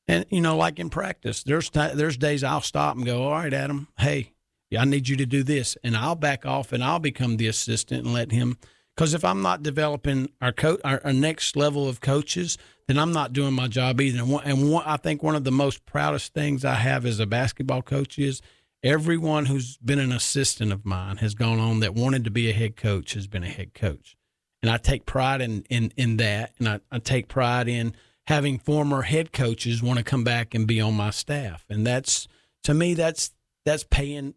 And, 0.08 0.26
you 0.30 0.42
know, 0.42 0.56
like 0.56 0.80
in 0.80 0.90
practice, 0.90 1.44
there's, 1.44 1.70
t- 1.70 1.94
there's 1.94 2.18
days 2.18 2.44
I'll 2.44 2.62
stop 2.62 2.96
and 2.96 3.06
go, 3.06 3.24
all 3.24 3.32
right, 3.32 3.54
Adam, 3.54 3.88
hey, 3.98 4.34
I 4.78 4.86
need 4.86 5.08
you 5.08 5.18
to 5.18 5.26
do 5.26 5.44
this. 5.44 5.78
And 5.84 5.96
I'll 5.96 6.16
back 6.16 6.46
off 6.46 6.72
and 6.72 6.84
I'll 6.84 7.00
become 7.00 7.38
the 7.38 7.48
assistant 7.48 8.06
and 8.06 8.14
let 8.14 8.32
him. 8.32 8.58
Because 8.96 9.14
if 9.14 9.26
I'm 9.26 9.42
not 9.42 9.64
developing 9.64 10.30
our, 10.42 10.52
co- 10.52 10.80
our, 10.84 11.02
our 11.04 11.14
next 11.14 11.56
level 11.56 11.90
of 11.90 12.00
coaches, 12.00 12.58
then 12.88 13.00
I'm 13.00 13.12
not 13.12 13.34
doing 13.34 13.54
my 13.54 13.68
job 13.68 14.00
either. 14.00 14.20
And, 14.20 14.30
one, 14.30 14.44
and 14.44 14.72
one, 14.72 14.84
I 14.86 14.98
think 14.98 15.24
one 15.24 15.36
of 15.36 15.44
the 15.44 15.52
most 15.52 15.86
proudest 15.86 16.34
things 16.34 16.64
I 16.64 16.76
have 16.76 17.06
as 17.06 17.20
a 17.20 17.26
basketball 17.26 17.82
coach 17.82 18.20
is 18.20 18.42
everyone 18.84 19.48
who's 19.48 19.78
been 19.78 20.00
an 20.00 20.12
assistant 20.12 20.72
of 20.72 20.86
mine 20.86 21.18
has 21.18 21.34
gone 21.34 21.60
on 21.60 21.80
that 21.80 21.96
wanted 21.96 22.24
to 22.26 22.32
be 22.32 22.50
a 22.50 22.54
head 22.54 22.76
coach 22.76 23.14
has 23.14 23.28
been 23.28 23.44
a 23.44 23.50
head 23.50 23.74
coach 23.74 24.16
and 24.64 24.72
I 24.72 24.78
take 24.78 25.06
pride 25.06 25.42
in 25.42 25.66
in, 25.70 25.94
in 25.98 26.18
that, 26.18 26.54
and 26.58 26.68
I, 26.68 26.80
I 26.90 26.98
take 26.98 27.28
pride 27.28 27.68
in 27.68 27.94
having 28.28 28.58
former 28.58 29.02
head 29.02 29.34
coaches 29.34 29.84
want 29.84 30.00
to 30.00 30.04
come 30.04 30.24
back 30.24 30.56
and 30.56 30.66
be 30.66 30.80
on 30.80 30.96
my 30.96 31.12
staff, 31.12 31.66
and 31.70 31.86
that's 31.86 32.28
to 32.64 32.74
me 32.74 32.96
that's 32.96 33.32
that's 33.66 33.84
paying. 33.84 34.34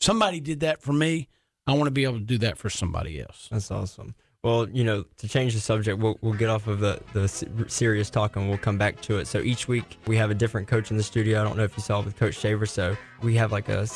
Somebody 0.00 0.40
did 0.40 0.60
that 0.60 0.80
for 0.80 0.94
me. 0.94 1.28
I 1.70 1.74
want 1.74 1.86
to 1.86 1.92
be 1.92 2.02
able 2.02 2.18
to 2.18 2.24
do 2.24 2.38
that 2.38 2.58
for 2.58 2.68
somebody 2.68 3.20
else. 3.20 3.48
That's 3.48 3.70
awesome. 3.70 4.16
Well, 4.42 4.68
you 4.70 4.82
know, 4.82 5.04
to 5.18 5.28
change 5.28 5.54
the 5.54 5.60
subject, 5.60 5.98
we'll, 5.98 6.18
we'll 6.20 6.34
get 6.34 6.48
off 6.48 6.66
of 6.66 6.80
the, 6.80 7.00
the 7.12 7.28
serious 7.68 8.10
talk 8.10 8.34
and 8.34 8.48
we'll 8.48 8.58
come 8.58 8.76
back 8.76 9.00
to 9.02 9.18
it. 9.18 9.28
So 9.28 9.38
each 9.38 9.68
week 9.68 9.98
we 10.06 10.16
have 10.16 10.32
a 10.32 10.34
different 10.34 10.66
coach 10.66 10.90
in 10.90 10.96
the 10.96 11.02
studio. 11.04 11.40
I 11.40 11.44
don't 11.44 11.56
know 11.56 11.62
if 11.62 11.76
you 11.76 11.82
saw 11.82 12.02
with 12.02 12.16
Coach 12.16 12.34
Shaver. 12.34 12.66
So 12.66 12.96
we 13.22 13.36
have 13.36 13.52
like 13.52 13.68
a 13.68 13.86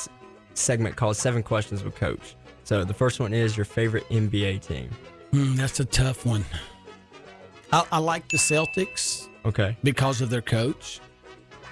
segment 0.53 0.95
called 0.95 1.17
Seven 1.17 1.43
Questions 1.43 1.83
with 1.83 1.97
Coach. 1.97 2.37
So 2.63 2.85
the 2.85 2.95
first 2.95 3.19
one 3.19 3.35
is 3.35 3.57
your 3.57 3.65
favorite 3.65 4.09
NBA 4.09 4.65
team. 4.65 4.89
Mm, 5.33 5.57
that's 5.57 5.81
a 5.81 5.85
tough 5.85 6.25
one. 6.25 6.45
I, 7.73 7.85
I, 7.91 7.99
like 7.99 8.29
the 8.29 8.37
Celtics. 8.37 9.27
Okay. 9.45 9.77
Because 9.83 10.21
of 10.21 10.31
their 10.31 10.43
coach. 10.43 11.01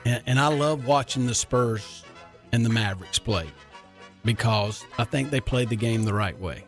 And, 0.04 0.20
and 0.26 0.40
I 0.40 0.48
love 0.48 0.84
watching 0.84 1.26
the 1.26 1.34
Spurs 1.34 2.02
and 2.50 2.66
the 2.66 2.70
Mavericks 2.70 3.20
play 3.20 3.46
because 4.24 4.84
I 4.98 5.04
think 5.04 5.30
they 5.30 5.40
played 5.40 5.68
the 5.68 5.76
game 5.76 6.04
the 6.04 6.14
right 6.14 6.38
way. 6.38 6.64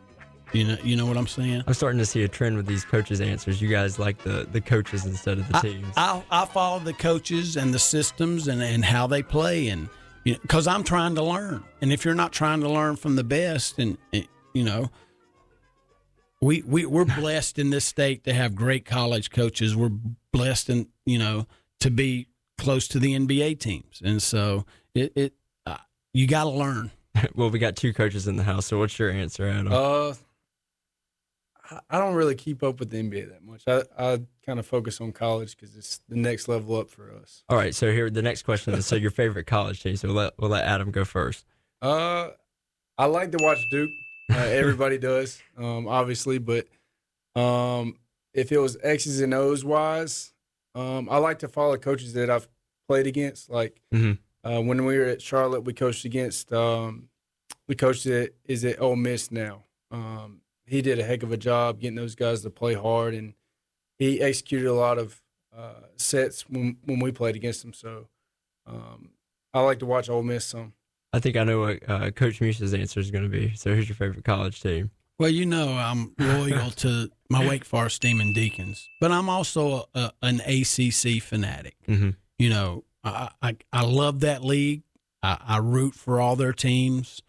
You 0.53 0.65
know, 0.65 0.77
you 0.85 0.95
know 0.95 1.07
what 1.07 1.17
I'm 1.17 1.27
saying. 1.27 1.65
I'm 1.67 1.75
starting 1.75 1.99
to 1.99 2.07
see 2.07 2.23
a 2.23 2.29
trend 2.29 2.57
with 2.57 2.67
these 2.67 2.85
coaches' 2.85 3.21
answers. 3.21 3.61
You 3.61 3.69
guys 3.69 3.99
like 3.99 4.19
the, 4.19 4.47
the 4.51 4.61
coaches 4.61 5.05
instead 5.05 5.39
of 5.39 5.49
the 5.49 5.59
teams. 5.59 5.93
I, 5.97 6.23
I, 6.31 6.43
I 6.43 6.45
follow 6.47 6.79
the 6.79 6.93
coaches 6.93 7.57
and 7.57 7.75
the 7.75 7.79
systems 7.81 8.47
and, 8.47 8.63
and 8.63 8.85
how 8.85 9.09
they 9.09 9.21
play, 9.21 9.69
and 9.69 9.89
you 10.23 10.35
know, 10.35 10.39
because 10.43 10.69
I'm 10.69 10.85
trying 10.85 11.17
to 11.17 11.25
learn. 11.25 11.65
And 11.81 11.93
if 11.93 12.05
you're 12.05 12.15
not 12.15 12.33
trying 12.33 12.61
to 12.61 12.69
learn 12.69 12.95
from 12.95 13.17
the 13.17 13.25
best, 13.25 13.81
and 13.81 13.99
you 14.13 14.63
know, 14.63 14.93
we, 16.41 16.63
we 16.63 16.87
we're 16.87 17.05
blessed 17.17 17.59
in 17.59 17.71
this 17.71 17.85
state 17.85 18.23
to 18.25 18.33
have 18.33 18.55
great 18.55 18.85
college 18.85 19.31
coaches. 19.31 19.75
We're 19.75 19.91
blessed 20.31 20.71
in 20.71 20.89
you 21.05 21.19
know 21.19 21.49
to 21.81 21.91
be 21.91 22.29
close 22.59 22.87
to 22.89 23.01
the 23.01 23.19
NBA 23.19 23.59
teams, 23.59 24.01
and 24.05 24.23
so 24.23 24.67
it, 24.95 25.13
it 25.17 25.35
uh, 25.67 25.79
you 26.13 26.29
got 26.29 26.45
to 26.45 26.51
learn. 26.51 26.93
well, 27.35 27.51
we 27.51 27.59
got 27.59 27.77
two 27.77 27.93
coaches 27.93 28.27
in 28.27 28.37
the 28.37 28.43
house. 28.43 28.67
So 28.67 28.79
what's 28.79 28.99
your 28.99 29.11
answer, 29.11 29.47
Adam? 29.47 29.73
Uh, 29.73 30.15
I 31.89 31.99
don't 31.99 32.15
really 32.15 32.35
keep 32.35 32.63
up 32.63 32.79
with 32.79 32.91
the 32.91 33.03
NBA 33.03 33.31
that 33.31 33.43
much. 33.43 33.63
I, 33.67 33.83
I 33.99 34.21
kind 34.45 34.59
of 34.59 34.67
focus 34.67 35.01
on 35.01 35.13
college 35.13 35.57
because 35.57 35.77
it's 35.77 36.01
the 36.09 36.17
next 36.17 36.47
level 36.49 36.77
up 36.77 36.91
for 36.91 37.11
us. 37.13 37.43
All 37.49 37.57
right. 37.57 37.75
So 37.75 37.91
here, 37.91 38.11
the 38.11 38.23
next 38.23 38.43
question 38.43 38.75
is: 38.75 38.87
So 38.87 38.97
your 38.97 39.11
favorite 39.11 39.47
college 39.47 39.83
team? 39.83 39.97
So 39.97 40.09
we'll 40.09 40.17
let 40.17 40.33
we'll 40.39 40.51
let 40.51 40.65
Adam 40.65 40.91
go 40.91 41.05
first. 41.05 41.47
Uh, 41.81 42.29
I 42.99 43.07
like 43.07 43.33
to 43.33 43.39
watch 43.43 43.59
Duke. 43.71 43.91
Uh, 44.31 44.37
everybody 44.39 44.99
does, 44.99 45.41
um, 45.59 45.87
obviously, 45.87 46.39
but 46.39 46.67
um, 47.35 47.97
if 48.33 48.53
it 48.53 48.59
was 48.59 48.77
X's 48.83 49.21
and 49.21 49.35
O's 49.35 49.65
wise, 49.65 50.33
um, 50.75 51.09
I 51.11 51.19
like 51.19 51.41
to 51.41 51.49
follow 51.49 51.77
coaches 51.77 52.13
that 52.15 52.31
I've 52.31 52.49
played 52.89 53.07
against. 53.07 53.51
Like 53.51 53.81
mm-hmm. 53.93 54.13
Uh, 54.45 54.61
when 54.61 54.85
we 54.85 54.99
were 54.99 55.07
at 55.07 55.23
Charlotte, 55.23 55.63
we 55.63 55.73
coached 55.73 56.05
against 56.05 56.53
um, 56.53 57.09
we 57.67 57.75
coached 57.75 58.07
it 58.07 58.37
is 58.45 58.65
at 58.65 58.81
Ole 58.81 58.97
Miss 58.97 59.31
now. 59.31 59.65
Um, 59.91 60.41
he 60.67 60.83
did 60.83 60.99
a 60.99 61.05
heck 61.05 61.23
of 61.23 61.33
a 61.33 61.37
job 61.37 61.81
getting 61.81 61.97
those 61.97 62.15
guys 62.15 62.43
to 62.43 62.51
play 62.51 62.75
hard, 62.75 63.15
and 63.15 63.35
he 63.99 64.21
executed 64.21 64.69
a 64.69 64.75
lot 64.75 64.99
of 64.99 65.21
uh, 65.57 65.87
sets 65.97 66.43
when 66.49 66.77
when 66.85 67.01
we 67.01 67.13
played 67.13 67.37
against 67.37 67.65
him. 67.65 67.73
So 67.73 68.09
um, 68.67 69.11
I 69.53 69.61
like 69.61 69.79
to 69.81 69.87
watch 69.87 70.09
Ole 70.09 70.23
Miss 70.23 70.45
some. 70.45 70.75
I 71.13 71.21
think 71.21 71.37
I 71.37 71.45
know 71.45 71.61
what 71.61 71.89
uh, 71.89 72.11
Coach 72.11 72.41
Muse's 72.41 72.75
answer 72.75 72.99
is 72.99 73.13
going 73.13 73.23
to 73.23 73.31
be. 73.31 73.55
So, 73.55 73.73
who's 73.73 73.89
your 73.89 73.95
favorite 73.95 74.25
college 74.25 74.61
team? 74.61 74.91
Well, 75.17 75.31
you 75.31 75.47
know, 75.47 75.69
I'm 75.69 76.13
loyal 76.19 76.73
to 76.73 77.09
my 77.31 77.47
Wake 77.49 77.65
Forest 77.65 78.03
Demon 78.03 78.33
Deacons, 78.33 78.89
but 79.01 79.13
I'm 79.13 79.29
also 79.29 79.87
a, 79.95 80.01
a, 80.01 80.13
an 80.23 80.41
ACC 80.41 81.23
fanatic. 81.23 81.77
Mm-hmm. 81.87 82.11
You 82.41 82.51
know, 82.51 82.85
I, 83.05 83.57
I, 83.73 83.85
love 83.85 84.21
that 84.21 84.43
league. 84.43 84.83
I, 85.23 85.39
I 85.41 85.59
root 85.59 85.95
for 85.95 86.21
all 86.21 86.37
their 86.37 86.53
teams, 86.53 87.23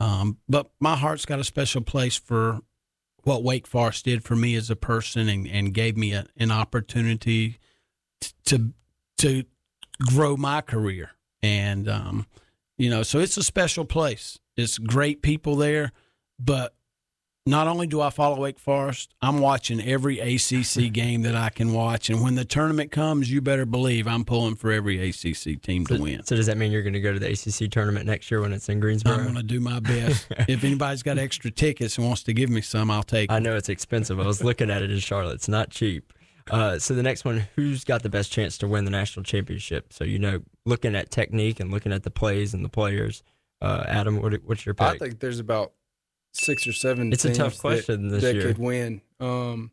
um, 0.00 0.38
but 0.48 0.70
my 0.80 0.96
heart's 0.96 1.26
got 1.26 1.38
a 1.38 1.44
special 1.44 1.82
place 1.82 2.16
for 2.16 2.60
what 3.24 3.42
Wake 3.42 3.66
Forest 3.66 4.06
did 4.06 4.24
for 4.24 4.36
me 4.36 4.54
as 4.54 4.70
a 4.70 4.76
person 4.76 5.28
and, 5.28 5.46
and 5.46 5.74
gave 5.74 5.96
me 5.96 6.12
a, 6.12 6.26
an 6.36 6.50
opportunity 6.50 7.58
to 8.46 8.72
to 9.18 9.44
grow 10.00 10.36
my 10.36 10.60
career. 10.60 11.10
And 11.42 11.88
um, 11.88 12.26
you 12.78 12.88
know, 12.88 13.02
so 13.02 13.18
it's 13.18 13.36
a 13.36 13.42
special 13.42 13.84
place. 13.84 14.38
It's 14.56 14.78
great 14.78 15.22
people 15.22 15.56
there, 15.56 15.92
but 16.38 16.74
not 17.48 17.66
only 17.66 17.86
do 17.86 18.00
I 18.00 18.10
follow 18.10 18.38
Wake 18.38 18.58
Forest, 18.58 19.14
I'm 19.22 19.40
watching 19.40 19.80
every 19.80 20.18
ACC 20.18 20.92
game 20.92 21.22
that 21.22 21.34
I 21.34 21.48
can 21.48 21.72
watch. 21.72 22.10
And 22.10 22.22
when 22.22 22.34
the 22.34 22.44
tournament 22.44 22.90
comes, 22.92 23.30
you 23.30 23.40
better 23.40 23.64
believe 23.64 24.06
I'm 24.06 24.24
pulling 24.24 24.54
for 24.54 24.70
every 24.70 25.08
ACC 25.08 25.60
team 25.62 25.86
to 25.86 26.00
win. 26.00 26.24
so 26.24 26.36
does 26.36 26.46
that 26.46 26.56
mean 26.56 26.70
you're 26.72 26.82
going 26.82 26.92
to 26.92 27.00
go 27.00 27.12
to 27.12 27.18
the 27.18 27.30
ACC 27.30 27.70
tournament 27.70 28.06
next 28.06 28.30
year 28.30 28.40
when 28.40 28.52
it's 28.52 28.68
in 28.68 28.80
Greensboro? 28.80 29.14
I'm 29.14 29.22
going 29.22 29.34
to 29.36 29.42
do 29.42 29.60
my 29.60 29.80
best. 29.80 30.26
if 30.48 30.62
anybody's 30.62 31.02
got 31.02 31.18
extra 31.18 31.50
tickets 31.50 31.96
and 31.96 32.06
wants 32.06 32.22
to 32.24 32.32
give 32.32 32.50
me 32.50 32.60
some, 32.60 32.90
I'll 32.90 33.02
take. 33.02 33.32
I 33.32 33.38
know 33.38 33.56
it's 33.56 33.68
expensive. 33.68 34.20
I 34.20 34.26
was 34.26 34.44
looking 34.44 34.70
at 34.70 34.82
it 34.82 34.90
in 34.90 34.98
Charlotte. 34.98 35.34
It's 35.34 35.48
not 35.48 35.70
cheap. 35.70 36.12
Uh, 36.50 36.78
so 36.78 36.94
the 36.94 37.02
next 37.02 37.24
one, 37.24 37.46
who's 37.56 37.84
got 37.84 38.02
the 38.02 38.08
best 38.08 38.32
chance 38.32 38.56
to 38.58 38.66
win 38.66 38.84
the 38.84 38.90
national 38.90 39.22
championship? 39.22 39.92
So 39.92 40.04
you 40.04 40.18
know, 40.18 40.40
looking 40.64 40.94
at 40.94 41.10
technique 41.10 41.60
and 41.60 41.70
looking 41.70 41.92
at 41.92 42.02
the 42.02 42.10
plays 42.10 42.54
and 42.54 42.64
the 42.64 42.68
players. 42.68 43.22
Uh, 43.60 43.84
Adam, 43.88 44.22
what, 44.22 44.32
what's 44.44 44.64
your 44.64 44.74
pick? 44.74 44.86
I 44.86 44.98
think 44.98 45.18
there's 45.18 45.40
about 45.40 45.72
six 46.38 46.66
or 46.66 46.72
seven. 46.72 47.12
It's 47.12 47.24
a 47.24 47.34
tough 47.34 47.58
question 47.58 48.08
that, 48.08 48.16
this 48.16 48.22
that 48.22 48.34
year. 48.34 48.42
could 48.44 48.58
win. 48.58 49.00
Um, 49.20 49.70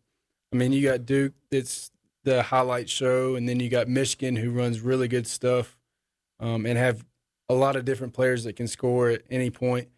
I 0.54 0.58
mean, 0.58 0.72
you 0.74 0.88
got 0.88 1.06
Duke. 1.06 1.34
That's 1.52 1.92
the 2.24 2.44
highlight 2.44 2.90
show, 2.90 3.36
and 3.36 3.48
then 3.48 3.60
you 3.60 3.70
got 3.70 3.88
Michigan, 3.88 4.36
who 4.36 4.52
runs 4.52 4.82
really 4.82 5.08
good 5.08 5.28
stuff, 5.28 5.78
um, 6.40 6.66
and 6.66 6.78
have 6.78 7.06
a 7.50 7.54
lot 7.54 7.76
of 7.76 7.86
different 7.86 8.14
players 8.14 8.44
that 8.44 8.56
can 8.56 8.68
score 8.68 9.10
at 9.10 9.22
any 9.30 9.50
point. 9.50 9.90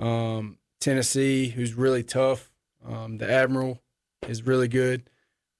Um, 0.00 0.58
Tennessee, 0.80 1.48
who's 1.48 1.74
really 1.74 2.02
tough. 2.02 2.50
Um, 2.84 3.18
the 3.18 3.30
Admiral 3.30 3.80
is 4.26 4.42
really 4.46 4.68
good. 4.68 5.08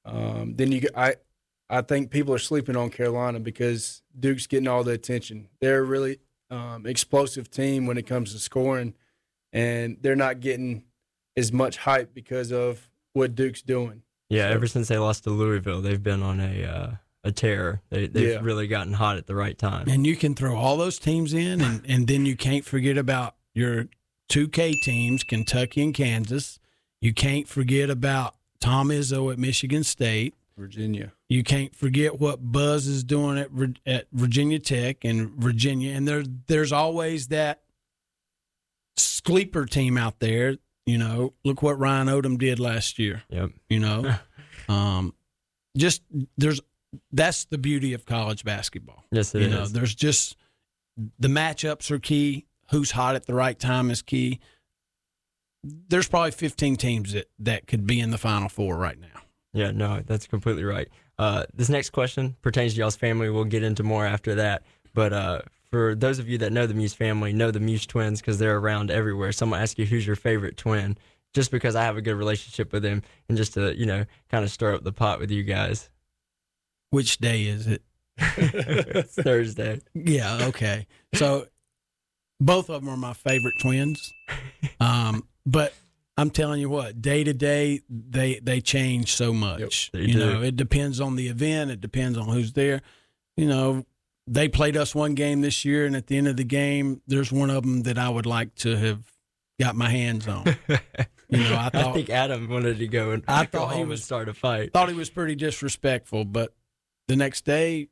Um, 0.04 0.54
then 0.56 0.72
you, 0.72 0.88
I, 0.96 1.16
I 1.68 1.82
think 1.82 2.10
people 2.10 2.32
are 2.34 2.38
sleeping 2.38 2.76
on 2.76 2.90
Carolina 2.90 3.40
because 3.40 4.02
Duke's 4.18 4.46
getting 4.46 4.68
all 4.68 4.84
the 4.84 4.92
attention. 4.92 5.48
They're 5.60 5.80
a 5.80 5.84
really 5.84 6.18
um, 6.50 6.86
explosive 6.86 7.50
team 7.50 7.86
when 7.86 7.98
it 7.98 8.06
comes 8.06 8.32
to 8.32 8.38
scoring, 8.38 8.94
and 9.52 9.96
they're 10.00 10.16
not 10.16 10.40
getting 10.40 10.84
as 11.36 11.52
much 11.52 11.76
hype 11.78 12.12
because 12.14 12.52
of 12.52 12.90
what 13.12 13.34
Duke's 13.34 13.62
doing. 13.62 14.02
yeah, 14.28 14.48
so- 14.48 14.54
ever 14.54 14.66
since 14.66 14.88
they 14.88 14.98
lost 14.98 15.24
to 15.24 15.30
Louisville, 15.30 15.80
they've 15.80 16.02
been 16.02 16.22
on 16.22 16.40
a 16.40 16.64
uh, 16.64 16.90
a 17.24 17.32
tear. 17.32 17.82
They, 17.90 18.06
they've 18.06 18.28
Yeah. 18.34 18.40
really 18.42 18.68
gotten 18.68 18.92
hot 18.92 19.16
at 19.16 19.26
the 19.26 19.34
right 19.34 19.58
time. 19.58 19.88
And 19.88 20.06
you 20.06 20.16
can 20.16 20.34
throw 20.34 20.56
all 20.56 20.76
those 20.76 20.98
teams 20.98 21.34
in, 21.34 21.60
and, 21.60 21.82
and 21.88 22.06
then 22.06 22.24
you 22.26 22.36
can't 22.36 22.64
forget 22.64 22.96
about 22.96 23.34
your 23.54 23.88
2K 24.30 24.72
teams, 24.84 25.24
Kentucky 25.24 25.82
and 25.82 25.92
Kansas. 25.94 26.60
You 27.00 27.12
can't 27.12 27.48
forget 27.48 27.90
about 27.90 28.36
Tom 28.60 28.88
Izzo 28.90 29.32
at 29.32 29.38
Michigan 29.38 29.82
State. 29.84 30.34
Virginia. 30.56 31.12
You 31.28 31.42
can't 31.44 31.74
forget 31.74 32.18
what 32.20 32.52
Buzz 32.52 32.86
is 32.86 33.04
doing 33.04 33.38
at 33.38 33.48
at 33.86 34.06
Virginia 34.12 34.58
Tech 34.58 35.04
and 35.04 35.30
Virginia, 35.30 35.92
and 35.94 36.06
there 36.06 36.24
there's 36.48 36.72
always 36.72 37.28
that 37.28 37.62
sleeper 38.98 39.66
team 39.66 39.96
out 39.96 40.20
there. 40.20 40.56
You 40.86 40.98
know, 40.98 41.34
look 41.44 41.62
what 41.62 41.78
Ryan 41.78 42.08
Odom 42.08 42.38
did 42.38 42.58
last 42.58 42.98
year. 42.98 43.22
Yep. 43.28 43.50
You 43.68 43.80
know, 43.80 44.14
um, 44.68 45.14
just 45.76 46.02
there's 46.36 46.60
that's 47.12 47.44
the 47.44 47.58
beauty 47.58 47.92
of 47.92 48.06
college 48.06 48.44
basketball. 48.44 49.04
Yes, 49.10 49.34
it 49.34 49.42
you 49.42 49.48
is. 49.48 49.52
know, 49.52 49.66
there's 49.66 49.94
just 49.94 50.36
the 51.18 51.28
matchups 51.28 51.90
are 51.90 51.98
key. 51.98 52.46
Who's 52.70 52.90
hot 52.90 53.14
at 53.14 53.26
the 53.26 53.34
right 53.34 53.58
time 53.58 53.90
is 53.90 54.02
key. 54.02 54.40
There's 55.64 56.08
probably 56.08 56.30
15 56.30 56.76
teams 56.76 57.12
that, 57.14 57.28
that 57.40 57.66
could 57.66 57.86
be 57.86 58.00
in 58.00 58.10
the 58.10 58.18
Final 58.18 58.48
Four 58.48 58.76
right 58.76 58.98
now. 58.98 59.22
Yeah, 59.52 59.70
no, 59.70 60.02
that's 60.06 60.26
completely 60.26 60.64
right. 60.64 60.88
Uh, 61.18 61.44
this 61.54 61.68
next 61.68 61.90
question 61.90 62.36
pertains 62.42 62.74
to 62.74 62.80
y'all's 62.80 62.96
family. 62.96 63.28
We'll 63.30 63.44
get 63.44 63.62
into 63.62 63.82
more 63.82 64.06
after 64.06 64.36
that. 64.36 64.62
But 64.94 65.12
uh, 65.12 65.40
for 65.70 65.94
those 65.94 66.18
of 66.18 66.28
you 66.28 66.38
that 66.38 66.52
know 66.52 66.66
the 66.66 66.74
Muse 66.74 66.94
family, 66.94 67.32
know 67.32 67.50
the 67.50 67.60
Muse 67.60 67.86
twins 67.86 68.20
because 68.20 68.38
they're 68.38 68.56
around 68.58 68.90
everywhere. 68.90 69.32
Someone 69.32 69.60
ask 69.60 69.78
you 69.78 69.86
who's 69.86 70.06
your 70.06 70.16
favorite 70.16 70.56
twin, 70.56 70.96
just 71.34 71.50
because 71.50 71.76
I 71.76 71.82
have 71.84 71.96
a 71.96 72.02
good 72.02 72.14
relationship 72.14 72.72
with 72.72 72.82
them, 72.82 73.02
and 73.28 73.36
just 73.36 73.54
to 73.54 73.76
you 73.76 73.86
know 73.86 74.04
kind 74.30 74.44
of 74.44 74.50
stir 74.50 74.74
up 74.74 74.84
the 74.84 74.92
pot 74.92 75.20
with 75.20 75.30
you 75.30 75.42
guys. 75.42 75.90
Which 76.90 77.18
day 77.18 77.42
is 77.44 77.66
it? 77.66 77.82
it's 78.18 79.14
Thursday. 79.22 79.80
Yeah, 79.94 80.46
okay. 80.46 80.86
So 81.14 81.46
both 82.40 82.70
of 82.70 82.82
them 82.82 82.92
are 82.92 82.96
my 82.96 83.12
favorite 83.14 83.54
twins. 83.60 84.12
Um, 84.80 85.26
but 85.46 85.72
I'm 86.16 86.30
telling 86.30 86.60
you 86.60 86.68
what, 86.68 87.00
day 87.00 87.22
to 87.22 87.32
day, 87.32 87.80
they 87.88 88.40
they 88.40 88.60
change 88.60 89.14
so 89.14 89.32
much. 89.32 89.90
they 89.92 90.00
you 90.00 90.14
do. 90.14 90.18
know, 90.18 90.42
it 90.42 90.56
depends 90.56 91.00
on 91.00 91.14
the 91.14 91.28
event. 91.28 91.70
It 91.70 91.80
depends 91.80 92.18
on 92.18 92.28
who's 92.28 92.52
there. 92.54 92.82
You 93.36 93.46
know, 93.46 93.86
they 94.28 94.48
played 94.48 94.76
us 94.76 94.94
one 94.94 95.14
game 95.14 95.40
this 95.40 95.64
year, 95.64 95.86
and 95.86 95.96
at 95.96 96.06
the 96.06 96.16
end 96.16 96.28
of 96.28 96.36
the 96.36 96.44
game, 96.44 97.00
there's 97.06 97.32
one 97.32 97.50
of 97.50 97.62
them 97.62 97.82
that 97.82 97.98
I 97.98 98.08
would 98.08 98.26
like 98.26 98.54
to 98.56 98.76
have 98.76 99.00
got 99.60 99.74
my 99.76 99.90
hands 99.90 100.28
on. 100.28 100.44
You 101.30 101.40
know, 101.40 101.56
I 101.56 101.68
I 101.74 101.92
think 101.92 102.08
Adam 102.08 102.48
wanted 102.48 102.78
to 102.78 102.88
go 102.88 103.10
and 103.10 103.22
I 103.28 103.44
thought 103.44 103.76
he 103.76 103.84
was- 103.84 104.02
start 104.02 104.30
a 104.30 104.32
fight. 104.32 104.72
thought 104.72 104.88
he 104.88 104.94
was 104.94 105.10
pretty 105.10 105.34
disrespectful, 105.34 106.24
but 106.24 106.54
the 107.06 107.16
next 107.16 107.44
day, 107.44 107.88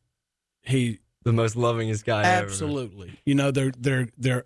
he 0.62 1.01
The 1.24 1.34
most 1.34 1.55
lovingest 1.55 2.07
guy 2.07 2.22
ever. 2.24 2.47
Absolutely. 2.47 3.12
You 3.26 3.34
know, 3.34 3.51
they're 3.51 3.72
they're 3.78 4.09
they're 4.16 4.45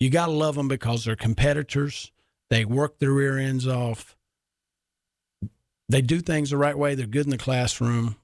you 0.00 0.10
got 0.10 0.26
to 0.26 0.32
love 0.32 0.56
them 0.56 0.66
because 0.66 1.04
they're 1.04 1.14
competitors. 1.14 2.10
They 2.48 2.64
work 2.64 2.98
their 2.98 3.12
rear 3.12 3.38
ends 3.38 3.68
off. 3.68 4.16
They 5.88 6.02
do 6.02 6.20
things 6.20 6.50
the 6.50 6.56
right 6.56 6.76
way. 6.76 6.96
They're 6.96 7.06
good 7.06 7.26
in 7.26 7.30
the 7.30 7.38
classroom. 7.38 8.16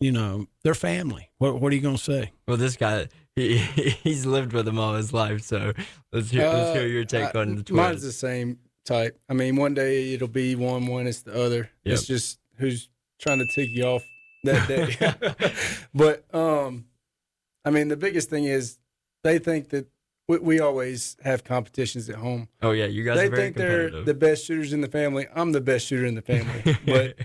You 0.00 0.12
know, 0.12 0.46
they're 0.62 0.74
family. 0.74 1.30
What 1.38 1.60
what 1.60 1.72
are 1.72 1.74
you 1.74 1.82
going 1.82 1.96
to 1.96 2.02
say? 2.02 2.32
Well, 2.46 2.56
this 2.56 2.76
guy, 2.76 3.08
he, 3.34 3.58
he's 4.04 4.26
lived 4.26 4.52
with 4.52 4.64
them 4.64 4.78
all 4.78 4.94
his 4.94 5.12
life. 5.12 5.42
So 5.42 5.72
let's 6.12 6.30
hear, 6.30 6.46
let's 6.48 6.78
hear 6.78 6.86
your 6.86 7.04
take 7.04 7.34
Uh, 7.34 7.40
on 7.40 7.48
the 7.48 7.54
Muse 7.54 7.64
twins. 7.66 8.02
the 8.02 8.12
same 8.12 8.58
type. 8.84 9.18
I 9.28 9.34
mean, 9.34 9.56
one 9.56 9.74
day 9.74 10.14
it'll 10.14 10.28
be 10.28 10.54
one, 10.54 10.86
one 10.86 11.06
it's 11.06 11.22
the 11.22 11.34
other. 11.40 11.70
It's 11.84 12.06
just 12.06 12.38
who's 12.58 12.88
trying 13.18 13.38
to 13.38 13.46
tick 13.54 13.70
you 13.70 13.84
off 13.84 14.04
that 14.44 14.68
day. 14.68 15.52
but 15.94 16.32
um, 16.34 16.86
I 17.64 17.70
mean, 17.70 17.88
the 17.88 17.96
biggest 17.96 18.30
thing 18.30 18.44
is 18.44 18.78
they 19.24 19.38
think 19.38 19.70
that 19.70 19.88
we, 20.28 20.38
we 20.38 20.60
always 20.60 21.16
have 21.24 21.42
competitions 21.42 22.08
at 22.08 22.16
home. 22.16 22.48
Oh 22.62 22.70
yeah, 22.70 22.86
you 22.86 23.02
guys 23.02 23.16
they 23.16 23.26
are 23.26 23.30
very 23.30 23.42
think 23.42 23.56
they're 23.56 23.90
the 24.04 24.14
best 24.14 24.44
shooters 24.44 24.72
in 24.72 24.80
the 24.80 24.88
family. 24.88 25.26
I'm 25.34 25.52
the 25.52 25.60
best 25.60 25.86
shooter 25.86 26.06
in 26.06 26.14
the 26.14 26.22
family, 26.22 26.76
but 26.86 27.18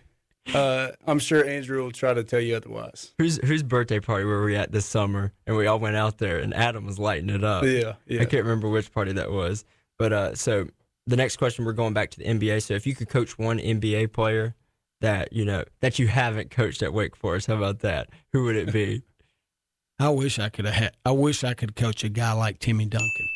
uh, 0.54 0.90
I'm 1.08 1.20
sure 1.20 1.46
Andrew 1.46 1.84
will 1.84 1.92
try 1.92 2.14
to 2.14 2.24
tell 2.24 2.40
you 2.40 2.56
otherwise. 2.56 3.14
whose 3.18 3.38
whose 3.38 3.64
birthday 3.64 4.00
party 4.00 4.26
were 4.26 4.44
we 4.44 4.56
at 4.56 4.72
this 4.72 4.86
summer? 4.86 5.32
And 5.48 5.56
we 5.56 5.68
all 5.68 5.80
went 5.80 5.96
out 5.96 6.18
there, 6.18 6.40
and 6.40 6.54
Adam 6.54 6.86
was 6.86 7.00
lighting 7.00 7.30
it 7.30 7.44
up. 7.44 7.64
Yeah, 7.64 7.94
yeah. 8.06 8.22
I 8.22 8.26
can't 8.26 8.44
remember 8.44 8.70
which 8.70 8.92
party 8.92 9.14
that 9.14 9.32
was, 9.32 9.64
but 9.98 10.12
uh, 10.14 10.36
so 10.36 10.68
the 11.08 11.16
next 11.16 11.38
question 11.38 11.66
we're 11.66 11.74
going 11.74 11.94
back 11.94 12.12
to 12.12 12.20
the 12.20 12.26
NBA. 12.26 12.62
So 12.64 12.74
if 12.74 12.86
you 12.88 12.96
could 12.96 13.10
coach 13.10 13.38
one 13.38 13.58
NBA 13.60 14.12
player 14.14 14.56
that 15.02 15.32
you 15.34 15.46
know 15.46 15.64
that 15.82 15.98
you 16.00 16.08
haven't 16.08 16.50
coached 16.52 16.84
at 16.84 16.94
Wake 16.94 17.16
Forest, 17.16 17.48
how 17.48 17.56
about 17.56 17.80
that? 17.80 18.10
Who 18.34 18.44
would 18.46 18.56
it 18.56 18.72
be? 18.74 19.02
I 20.00 20.10
wish 20.10 20.40
I 20.40 20.50
could 20.50 20.66
have 20.66 20.74
had, 20.74 20.98
I 21.06 21.12
wish 21.12 21.44
I 21.44 21.54
could 21.54 21.76
coach 21.76 22.04
a 22.04 22.10
guy 22.10 22.34
like 22.34 22.60
Timmy 22.60 22.86
Duncan. 22.86 23.28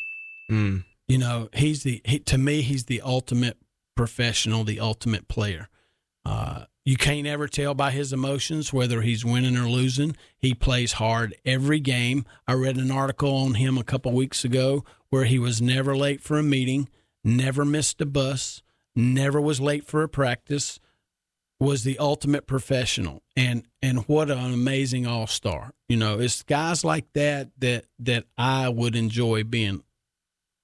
mm, 0.50 0.84
You 1.06 1.18
know, 1.18 1.48
he's 1.54 1.84
the 1.84 2.02
he, 2.04 2.18
to 2.18 2.36
me 2.36 2.60
he's 2.62 2.84
the 2.84 3.00
ultimate 3.00 3.56
professional, 3.96 4.64
the 4.64 4.80
ultimate 4.80 5.28
player. 5.28 5.68
Uh, 6.26 6.64
you 6.88 6.96
can't 6.96 7.26
ever 7.26 7.46
tell 7.46 7.74
by 7.74 7.90
his 7.90 8.14
emotions 8.14 8.72
whether 8.72 9.02
he's 9.02 9.22
winning 9.22 9.58
or 9.58 9.68
losing. 9.68 10.16
He 10.38 10.54
plays 10.54 10.92
hard 10.94 11.34
every 11.44 11.80
game. 11.80 12.24
I 12.46 12.54
read 12.54 12.78
an 12.78 12.90
article 12.90 13.36
on 13.36 13.54
him 13.54 13.76
a 13.76 13.84
couple 13.84 14.10
weeks 14.12 14.42
ago 14.42 14.86
where 15.10 15.24
he 15.24 15.38
was 15.38 15.60
never 15.60 15.94
late 15.94 16.22
for 16.22 16.38
a 16.38 16.42
meeting, 16.42 16.88
never 17.22 17.66
missed 17.66 18.00
a 18.00 18.06
bus, 18.06 18.62
never 18.96 19.38
was 19.38 19.60
late 19.60 19.84
for 19.84 20.02
a 20.02 20.08
practice. 20.08 20.80
Was 21.60 21.84
the 21.84 21.98
ultimate 21.98 22.46
professional, 22.46 23.22
and 23.36 23.64
and 23.82 24.04
what 24.08 24.30
an 24.30 24.38
amazing 24.54 25.06
all 25.08 25.26
star! 25.26 25.72
You 25.88 25.96
know, 25.98 26.20
it's 26.20 26.42
guys 26.44 26.84
like 26.84 27.12
that 27.14 27.50
that 27.58 27.84
that 27.98 28.24
I 28.38 28.68
would 28.70 28.94
enjoy 28.94 29.42
being 29.44 29.82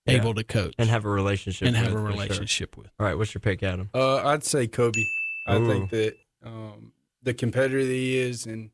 Yeah. 0.06 0.14
able 0.14 0.34
to 0.34 0.44
coach 0.44 0.74
and 0.78 0.88
have 0.88 1.04
a 1.04 1.08
relationship 1.10 1.66
and 1.66 1.76
have 1.76 1.88
a 1.88 1.90
for 1.90 1.96
sure. 1.98 2.06
relationship 2.06 2.76
with. 2.76 2.86
All 3.00 3.06
right, 3.06 3.18
what's 3.18 3.34
your 3.34 3.40
pick, 3.40 3.62
Adam? 3.64 3.90
Uh, 3.92 4.18
I'd 4.24 4.44
say 4.44 4.68
Kobe. 4.68 5.02
I 5.46 5.56
Ooh. 5.58 5.66
think 5.66 5.90
that 5.90 6.16
um, 6.44 6.92
the 7.22 7.34
competitor 7.34 7.84
that 7.84 7.92
he 7.92 8.16
is, 8.18 8.46
and 8.46 8.70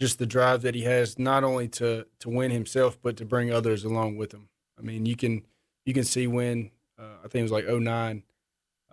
just 0.00 0.18
the 0.18 0.26
drive 0.26 0.62
that 0.62 0.74
he 0.74 0.82
has, 0.82 1.18
not 1.18 1.44
only 1.44 1.68
to 1.68 2.06
to 2.20 2.28
win 2.28 2.50
himself, 2.50 2.98
but 3.02 3.16
to 3.18 3.24
bring 3.24 3.52
others 3.52 3.84
along 3.84 4.16
with 4.16 4.32
him. 4.32 4.48
I 4.78 4.82
mean, 4.82 5.06
you 5.06 5.16
can 5.16 5.42
you 5.84 5.94
can 5.94 6.04
see 6.04 6.26
when 6.26 6.70
uh, 6.98 7.16
I 7.24 7.28
think 7.28 7.40
it 7.40 7.42
was 7.42 7.52
like 7.52 7.66
09, 7.66 8.22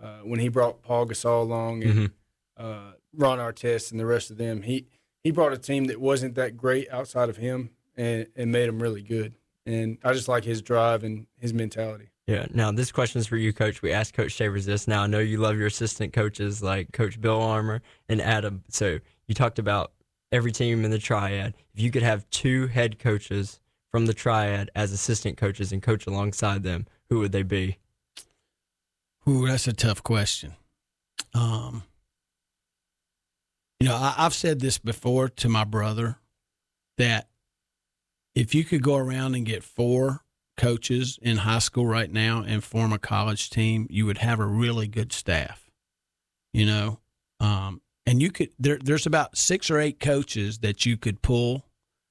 uh, 0.02 0.18
when 0.20 0.40
he 0.40 0.48
brought 0.48 0.82
Paul 0.82 1.06
Gasol 1.06 1.42
along 1.42 1.82
and 1.84 1.94
Mhm. 1.94 2.12
uh, 2.56 2.92
Ron 3.14 3.38
Artest 3.38 3.90
and 3.90 4.00
the 4.00 4.06
rest 4.06 4.30
of 4.30 4.36
them. 4.38 4.62
He 4.62 4.86
he 5.22 5.30
brought 5.30 5.52
a 5.52 5.58
team 5.58 5.84
that 5.86 6.00
wasn't 6.00 6.34
that 6.36 6.56
great 6.56 6.88
outside 6.90 7.28
of 7.28 7.36
him, 7.36 7.70
and 7.96 8.26
and 8.36 8.50
made 8.52 8.68
them 8.68 8.80
really 8.82 9.02
good. 9.02 9.34
And 9.66 9.98
I 10.02 10.12
just 10.12 10.28
like 10.28 10.44
his 10.44 10.62
drive 10.62 11.04
and 11.04 11.26
his 11.38 11.52
mentality. 11.52 12.08
Yeah. 12.30 12.46
Now 12.52 12.70
this 12.70 12.92
question 12.92 13.18
is 13.18 13.26
for 13.26 13.36
you, 13.36 13.52
Coach. 13.52 13.82
We 13.82 13.90
asked 13.90 14.14
Coach 14.14 14.30
Shavers 14.30 14.64
this. 14.64 14.86
Now 14.86 15.02
I 15.02 15.08
know 15.08 15.18
you 15.18 15.38
love 15.38 15.58
your 15.58 15.66
assistant 15.66 16.12
coaches 16.12 16.62
like 16.62 16.92
Coach 16.92 17.20
Bill 17.20 17.42
Armour 17.42 17.82
and 18.08 18.22
Adam. 18.22 18.62
So 18.68 19.00
you 19.26 19.34
talked 19.34 19.58
about 19.58 19.90
every 20.30 20.52
team 20.52 20.84
in 20.84 20.92
the 20.92 20.98
triad. 21.00 21.54
If 21.74 21.80
you 21.80 21.90
could 21.90 22.04
have 22.04 22.30
two 22.30 22.68
head 22.68 23.00
coaches 23.00 23.58
from 23.90 24.06
the 24.06 24.14
triad 24.14 24.70
as 24.76 24.92
assistant 24.92 25.38
coaches 25.38 25.72
and 25.72 25.82
coach 25.82 26.06
alongside 26.06 26.62
them, 26.62 26.86
who 27.08 27.18
would 27.18 27.32
they 27.32 27.42
be? 27.42 27.78
Ooh, 29.28 29.48
that's 29.48 29.66
a 29.66 29.72
tough 29.72 30.04
question. 30.04 30.54
Um, 31.34 31.82
you 33.80 33.88
know, 33.88 33.96
I, 33.96 34.14
I've 34.18 34.34
said 34.34 34.60
this 34.60 34.78
before 34.78 35.28
to 35.30 35.48
my 35.48 35.64
brother 35.64 36.20
that 36.96 37.28
if 38.36 38.54
you 38.54 38.62
could 38.62 38.84
go 38.84 38.94
around 38.94 39.34
and 39.34 39.44
get 39.44 39.64
four 39.64 40.22
coaches 40.60 41.18
in 41.22 41.38
high 41.38 41.58
school 41.60 41.86
right 41.86 42.10
now 42.12 42.42
and 42.46 42.62
form 42.62 42.92
a 42.92 42.98
college 42.98 43.50
team, 43.50 43.86
you 43.90 44.06
would 44.06 44.18
have 44.18 44.38
a 44.40 44.46
really 44.46 44.86
good 44.86 45.12
staff. 45.12 45.70
You 46.52 46.66
know, 46.66 47.00
um, 47.40 47.80
and 48.06 48.20
you 48.20 48.30
could 48.30 48.50
there. 48.58 48.78
There's 48.82 49.06
about 49.06 49.36
six 49.36 49.70
or 49.70 49.78
eight 49.78 50.00
coaches 50.00 50.58
that 50.58 50.84
you 50.86 50.96
could 50.96 51.22
pull 51.22 51.64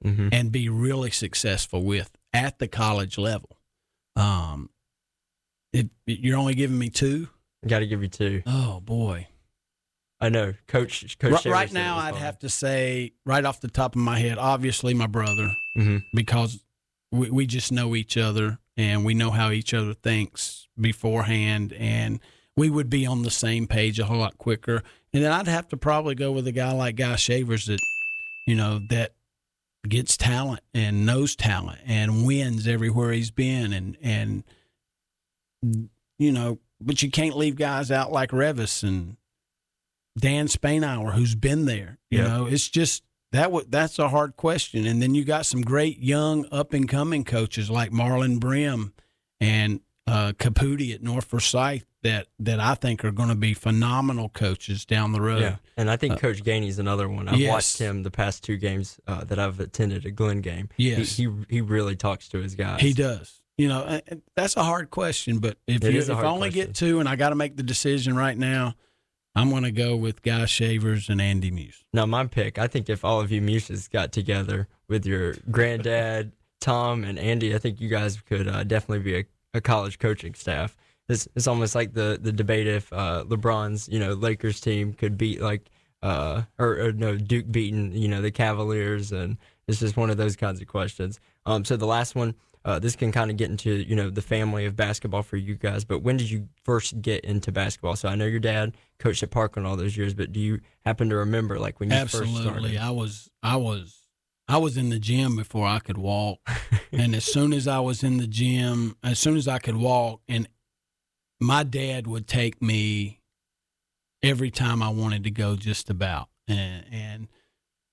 Mm-hmm. 0.06 0.30
and 0.32 0.50
be 0.50 0.70
really 0.70 1.12
successful 1.12 1.84
with 1.84 2.10
at 2.34 2.58
the 2.58 2.70
college 2.70 3.18
level. 3.18 3.50
Um, 4.16 4.70
if 5.74 5.88
you're 6.06 6.38
only 6.38 6.54
giving 6.56 6.78
me 6.80 6.90
two, 6.90 7.28
Got 7.68 7.80
to 7.80 7.86
give 7.88 8.02
you 8.02 8.08
two. 8.08 8.42
oh 8.46 8.80
boy. 8.80 9.28
I 10.22 10.30
know, 10.30 10.54
Coach. 10.70 11.18
Coach 11.20 11.32
Right, 11.34 11.46
right 11.46 11.74
now, 11.74 11.98
I'd 11.98 12.16
have 12.16 12.40
to 12.40 12.50
say, 12.50 13.12
right 13.26 13.44
off 13.44 13.60
the 13.60 13.68
top 13.68 13.96
of 13.98 14.02
my 14.02 14.18
head, 14.20 14.38
obviously 14.38 14.94
my 14.94 15.08
brother, 15.08 15.52
Mhm. 15.78 16.04
because 16.14 16.64
we, 17.12 17.30
we 17.30 17.46
just 17.48 17.72
know 17.72 17.96
each 17.96 18.18
other 18.18 18.60
and 18.78 19.04
we 19.06 19.14
know 19.14 19.32
how 19.32 19.52
each 19.52 19.74
other 19.74 19.94
thinks 19.94 20.68
beforehand, 20.80 21.74
and 21.74 22.20
we 22.56 22.70
would 22.70 22.90
be 22.90 23.06
on 23.06 23.24
the 23.24 23.32
same 23.32 23.68
page 23.68 24.00
a 24.00 24.06
whole 24.06 24.20
lot 24.20 24.38
quicker. 24.38 24.82
And 25.14 25.24
then 25.24 25.32
I'd 25.32 25.48
have 25.48 25.68
to 25.70 25.78
probably 25.78 26.16
go 26.16 26.32
with 26.32 26.48
a 26.48 26.52
guy 26.52 26.72
like 26.72 26.96
Guy 26.96 27.16
Shavers 27.16 27.66
that, 27.66 27.80
you 28.48 28.56
know, 28.56 28.80
that 28.90 29.14
gets 29.88 30.16
talent 30.18 30.62
and 30.74 31.06
knows 31.06 31.36
talent 31.36 31.80
and 31.86 32.26
wins 32.26 32.68
everywhere 32.68 33.12
he's 33.12 33.32
been, 33.32 33.74
and 33.74 33.98
and 34.02 34.44
you 36.18 36.32
know, 36.32 36.60
but 36.82 37.02
you 37.02 37.10
can't 37.12 37.38
leave 37.38 37.56
guys 37.56 37.92
out 37.92 38.12
like 38.12 38.32
Revis 38.32 38.84
and 38.84 39.18
Dan 40.18 40.48
Spainhour, 40.48 41.14
who's 41.14 41.36
been 41.36 41.66
there. 41.66 41.98
You 42.10 42.20
Yep. 42.20 42.28
know, 42.28 42.46
it's 42.46 42.70
just 42.70 43.04
that. 43.32 43.44
W- 43.44 43.66
that's 43.70 44.00
a 44.00 44.10
hard 44.10 44.36
question. 44.38 44.86
And 44.86 45.02
then 45.02 45.16
you 45.16 45.24
got 45.26 45.46
some 45.46 45.62
great 45.62 46.00
young 46.00 46.46
up 46.52 46.74
and 46.74 46.88
coming 46.88 47.24
coaches 47.24 47.70
like 47.70 47.92
Marlon 47.92 48.40
Brim 48.40 48.94
and 49.40 49.82
uh, 50.08 50.34
Caputi 50.38 50.94
at 50.94 51.04
North 51.04 51.26
Forsyth 51.26 51.86
that 52.02 52.28
that 52.40 52.60
I 52.60 52.76
think 52.76 53.04
are 53.06 53.12
going 53.12 53.30
to 53.30 53.36
be 53.36 53.54
phenomenal 53.54 54.30
coaches 54.30 54.86
down 54.86 55.12
the 55.12 55.22
road. 55.22 55.42
Yeah, 55.42 55.56
and 55.78 55.90
I 55.92 55.98
think 55.98 56.20
Coach 56.20 56.44
Gainey's 56.44 56.80
another 56.80 57.08
one. 57.10 57.28
I've 57.28 57.36
Uh, 57.36 57.38
yes. 57.38 57.52
watched 57.52 57.78
him 57.78 58.04
the 58.04 58.12
past 58.12 58.44
two 58.44 58.58
games 58.58 59.00
uh, 59.06 59.24
that 59.26 59.38
I've 59.38 59.60
attended 59.60 60.06
a 60.06 60.12
Glenn 60.12 60.42
game. 60.42 60.70
Yes. 60.78 61.18
he, 61.18 61.26
he 61.26 61.32
he 61.50 61.62
really 61.62 61.96
talks 61.96 62.28
to 62.30 62.40
his 62.40 62.56
guys. 62.56 62.82
He 62.82 62.94
does. 62.94 63.42
You 63.58 63.68
know, 63.68 64.00
that's 64.36 64.56
a 64.56 64.64
hard 64.64 64.90
question, 64.90 65.40
but 65.40 65.58
if 65.68 65.84
It 65.84 65.94
you, 65.94 66.00
if 66.00 66.10
I 66.10 66.24
only 66.24 66.48
question. 66.50 66.68
get 66.68 66.76
two, 66.76 67.02
and 67.02 67.10
I 67.10 67.18
got 67.18 67.30
to 67.30 67.36
make 67.36 67.58
the 67.58 67.64
decision 67.64 68.16
right 68.16 68.38
now, 68.38 68.74
I'm 69.36 69.50
going 69.50 69.64
to 69.64 69.72
go 69.72 69.96
with 69.96 70.22
Guy 70.22 70.46
Shavers 70.46 71.10
and 71.10 71.22
Andy 71.22 71.52
Muse. 71.52 71.84
Now 71.94 72.06
my 72.06 72.26
pick. 72.26 72.58
I 72.58 72.68
think 72.68 72.90
if 72.90 73.06
all 73.06 73.22
of 73.22 73.32
you 73.32 73.42
Muses 73.42 73.88
got 73.88 74.12
together 74.12 74.68
with 74.88 75.06
your 75.06 75.36
granddad 75.52 76.32
Tom 76.62 77.04
and 77.04 77.18
Andy, 77.18 77.56
I 77.56 77.58
think 77.58 77.80
you 77.80 77.90
guys 77.90 78.20
could 78.22 78.48
uh, 78.48 78.64
definitely 78.64 79.04
be 79.04 79.18
a, 79.20 79.26
a 79.54 79.62
college 79.62 80.00
coaching 80.00 80.34
staff. 80.34 80.76
It's, 81.08 81.28
it's 81.36 81.48
almost 81.48 81.74
like 81.74 81.94
the 81.94 82.20
the 82.22 82.32
debate 82.32 82.68
if 82.68 82.92
uh, 82.94 83.24
LeBron's 83.28 83.90
you 83.90 84.00
know 84.00 84.14
Lakers 84.14 84.60
team 84.60 84.94
could 84.94 85.18
beat 85.18 85.42
like 85.42 85.72
uh 86.04 86.44
or, 86.60 86.80
or 86.80 86.92
no 86.92 87.18
Duke 87.18 87.52
beating 87.52 87.92
you 87.94 88.08
know 88.08 88.22
the 88.22 88.32
Cavaliers 88.32 89.12
and 89.12 89.38
it's 89.68 89.80
just 89.80 89.98
one 89.98 90.10
of 90.10 90.18
those 90.18 90.36
kinds 90.36 90.62
of 90.62 90.68
questions. 90.68 91.20
Um, 91.46 91.66
so 91.66 91.78
the 91.78 91.88
last 91.88 92.16
one. 92.16 92.36
Uh, 92.66 92.78
this 92.78 92.96
can 92.96 93.12
kind 93.12 93.32
of 93.32 93.38
get 93.38 93.50
into 93.50 93.72
you 93.72 93.96
know 93.96 94.10
the 94.10 94.22
family 94.22 94.66
of 94.66 94.76
basketball 94.76 95.24
for 95.24 95.38
you 95.38 95.56
guys. 95.56 95.86
But 95.86 96.00
when 96.00 96.18
did 96.18 96.30
you 96.30 96.50
first 96.64 97.02
get 97.02 97.24
into 97.24 97.52
basketball? 97.52 97.96
So 97.96 98.10
I 98.10 98.16
know 98.16 98.26
your 98.26 98.42
dad 98.42 98.76
coached 99.00 99.24
at 99.24 99.32
Parkland 99.32 99.66
all 99.66 99.78
those 99.78 99.96
years, 99.96 100.14
but 100.14 100.34
do 100.34 100.40
you 100.40 100.60
happen 100.86 101.10
to 101.10 101.16
remember 101.16 101.58
like 101.58 101.80
when 101.80 101.90
you 101.90 101.98
first 101.98 102.16
started? 102.16 102.38
Absolutely. 102.38 102.78
I 102.78 102.90
was 102.90 103.30
I 103.42 103.56
was 103.56 104.00
I 104.48 104.58
was 104.58 104.78
in 104.78 104.90
the 104.90 105.00
gym 105.00 105.36
before 105.36 105.68
I 105.68 105.80
could 105.80 105.98
walk. 105.98 106.40
and 106.92 107.16
as 107.16 107.24
soon 107.24 107.54
as 107.54 107.68
I 107.68 107.80
was 107.80 108.04
in 108.04 108.18
the 108.18 108.28
gym, 108.28 108.98
as 109.04 109.20
soon 109.20 109.38
as 109.38 109.48
I 109.48 109.60
could 109.60 109.78
walk 109.78 110.22
and 110.28 110.48
my 111.40 111.64
dad 111.64 112.08
would 112.08 112.28
take 112.28 112.62
me 112.62 113.22
every 114.22 114.52
time 114.52 114.84
I 114.84 114.90
wanted 114.90 115.24
to 115.24 115.32
go 115.32 115.56
just 115.56 115.90
about. 115.90 116.28
And 116.48 116.86
and 116.92 117.28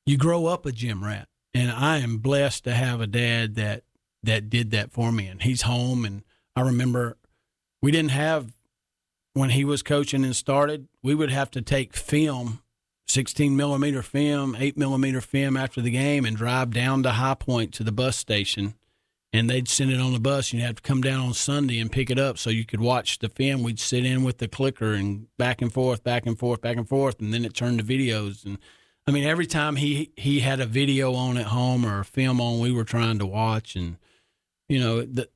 you 0.07 0.17
grow 0.17 0.47
up 0.47 0.67
a 0.67 0.73
gym 0.73 1.05
rat. 1.05 1.29
And 1.55 1.71
I 1.71 1.99
am 1.99 2.19
blessed 2.19 2.64
to 2.64 2.75
have 2.75 3.01
a 3.01 3.07
dad 3.07 3.55
that 3.55 3.85
that 4.27 4.51
did 4.51 4.70
that 4.70 4.93
for 4.93 5.11
me 5.11 5.27
and 5.27 5.43
he's 5.43 5.62
home 5.62 6.05
and 6.05 6.22
I 6.55 6.61
remember 6.62 7.16
we 7.83 7.91
didn't 7.91 8.11
have 8.11 8.53
when 9.35 9.51
he 9.51 9.64
was 9.64 9.83
coaching 9.83 10.24
and 10.24 10.35
started, 10.35 10.89
we 11.03 11.14
would 11.14 11.31
have 11.31 11.51
to 11.51 11.61
take 11.61 11.95
film 11.95 12.62
16 13.07 13.55
millimeter 13.57 14.03
film, 14.03 14.57
8 14.59 14.77
millimeter 14.77 15.20
film 15.20 15.57
after 15.57 15.81
the 15.81 15.91
game 15.91 16.24
and 16.24 16.37
drive 16.37 16.70
down 16.70 17.03
to 17.03 17.12
High 17.12 17.35
Point 17.35 17.72
to 17.74 17.85
the 17.85 17.93
bus 17.93 18.16
station. 18.16 18.74
And 19.33 19.51
they'd 19.51 19.68
send 19.68 19.93
it 19.93 20.01
on 20.01 20.14
the 20.14 20.20
bus. 20.20 20.53
You'd 20.53 20.62
have 20.62 20.77
to 20.77 20.83
come 20.83 21.03
down 21.03 21.20
on 21.20 21.35
Sunday 21.35 21.79
and 21.79 21.93
pick 21.93 22.11
it 22.11 22.18
up 22.18 22.39
so 22.39 22.49
you 22.49 22.64
could 22.64 22.81
watch 22.81 23.18
the 23.18 23.29
film. 23.29 23.62
We'd 23.62 23.79
sit 23.79 24.07
in 24.07 24.24
with 24.24 24.39
the 24.39 24.49
clicker 24.49 24.95
and 24.95 25.27
back 25.37 25.61
and 25.61 25.70
forth, 25.70 26.03
back 26.03 26.24
and 26.24 26.39
forth, 26.39 26.62
back 26.62 26.79
and 26.79 26.89
forth. 26.89 27.20
And 27.20 27.35
then 27.35 27.45
it 27.45 27.53
turned 27.53 27.79
to 27.79 27.85
videos. 27.85 28.47
And 28.47 28.59
I 29.07 29.11
mean, 29.11 29.24
every 29.24 29.47
time 29.47 29.77
he, 29.77 30.12
he 30.16 30.41
had 30.41 30.61
a 30.61 30.66
video 30.66 31.12
on 31.12 31.37
at 31.37 31.47
home 31.47 31.85
or 31.85 32.01
a 32.01 32.05
film 32.05 32.41
on, 32.41 32.61
we 32.61 32.72
were 32.72 32.85
trying 32.85 33.18
to 33.18 33.27
watch. 33.27 33.77
And, 33.77 33.99
you 34.69 34.81
know, 34.81 35.03
the, 35.03 35.29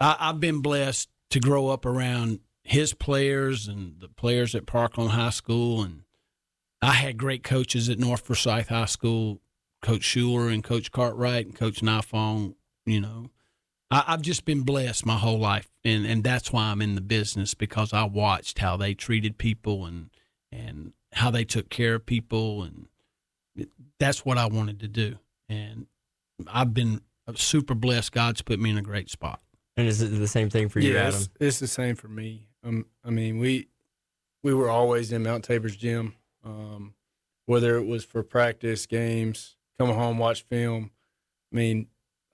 I, 0.00 0.16
I've 0.18 0.40
been 0.40 0.60
blessed 0.60 1.08
to 1.30 1.40
grow 1.40 1.68
up 1.68 1.86
around 1.86 2.40
his 2.64 2.94
players 2.94 3.68
and 3.68 4.00
the 4.00 4.08
players 4.08 4.54
at 4.54 4.66
Parkland 4.66 5.12
High 5.12 5.30
School. 5.30 5.82
And 5.82 6.02
I 6.80 6.92
had 6.92 7.16
great 7.16 7.42
coaches 7.42 7.88
at 7.88 7.98
North 7.98 8.22
Forsyth 8.22 8.68
High 8.68 8.86
School, 8.86 9.40
Coach 9.80 10.02
Schuler 10.02 10.48
and 10.48 10.62
Coach 10.62 10.92
Cartwright 10.92 11.46
and 11.46 11.54
Coach 11.54 11.80
Nifong. 11.80 12.54
You 12.84 13.00
know, 13.00 13.30
I, 13.90 14.04
I've 14.08 14.22
just 14.22 14.44
been 14.44 14.62
blessed 14.62 15.06
my 15.06 15.16
whole 15.16 15.38
life, 15.38 15.70
and 15.84 16.04
and 16.04 16.24
that's 16.24 16.52
why 16.52 16.64
I'm 16.64 16.82
in 16.82 16.94
the 16.94 17.00
business 17.00 17.54
because 17.54 17.92
I 17.92 18.04
watched 18.04 18.58
how 18.58 18.76
they 18.76 18.94
treated 18.94 19.38
people 19.38 19.86
and 19.86 20.10
and 20.50 20.92
how 21.12 21.30
they 21.30 21.44
took 21.44 21.68
care 21.68 21.94
of 21.94 22.06
people, 22.06 22.62
and 22.62 22.86
that's 23.98 24.24
what 24.24 24.38
I 24.38 24.46
wanted 24.46 24.80
to 24.80 24.88
do. 24.88 25.18
And 25.48 25.86
I've 26.48 26.74
been 26.74 27.02
super 27.34 27.74
blessed. 27.74 28.12
God's 28.12 28.42
put 28.42 28.58
me 28.58 28.70
in 28.70 28.78
a 28.78 28.82
great 28.82 29.10
spot. 29.10 29.40
And 29.76 29.88
is 29.88 30.02
it 30.02 30.08
the 30.08 30.28
same 30.28 30.50
thing 30.50 30.68
for 30.68 30.80
you, 30.80 30.92
yeah, 30.92 31.04
Adam? 31.04 31.14
it's, 31.14 31.28
it's 31.40 31.58
the 31.60 31.66
same 31.66 31.96
for 31.96 32.08
me. 32.08 32.48
Um, 32.64 32.86
I 33.04 33.10
mean, 33.10 33.38
we 33.38 33.68
we 34.42 34.52
were 34.52 34.68
always 34.68 35.12
in 35.12 35.22
Mount 35.22 35.44
Tabor's 35.44 35.76
gym, 35.76 36.14
um, 36.44 36.94
whether 37.46 37.76
it 37.76 37.86
was 37.86 38.04
for 38.04 38.22
practice, 38.22 38.86
games, 38.86 39.56
come 39.78 39.88
home, 39.88 40.18
watch 40.18 40.42
film. 40.42 40.90
I 41.52 41.56
mean, 41.56 41.86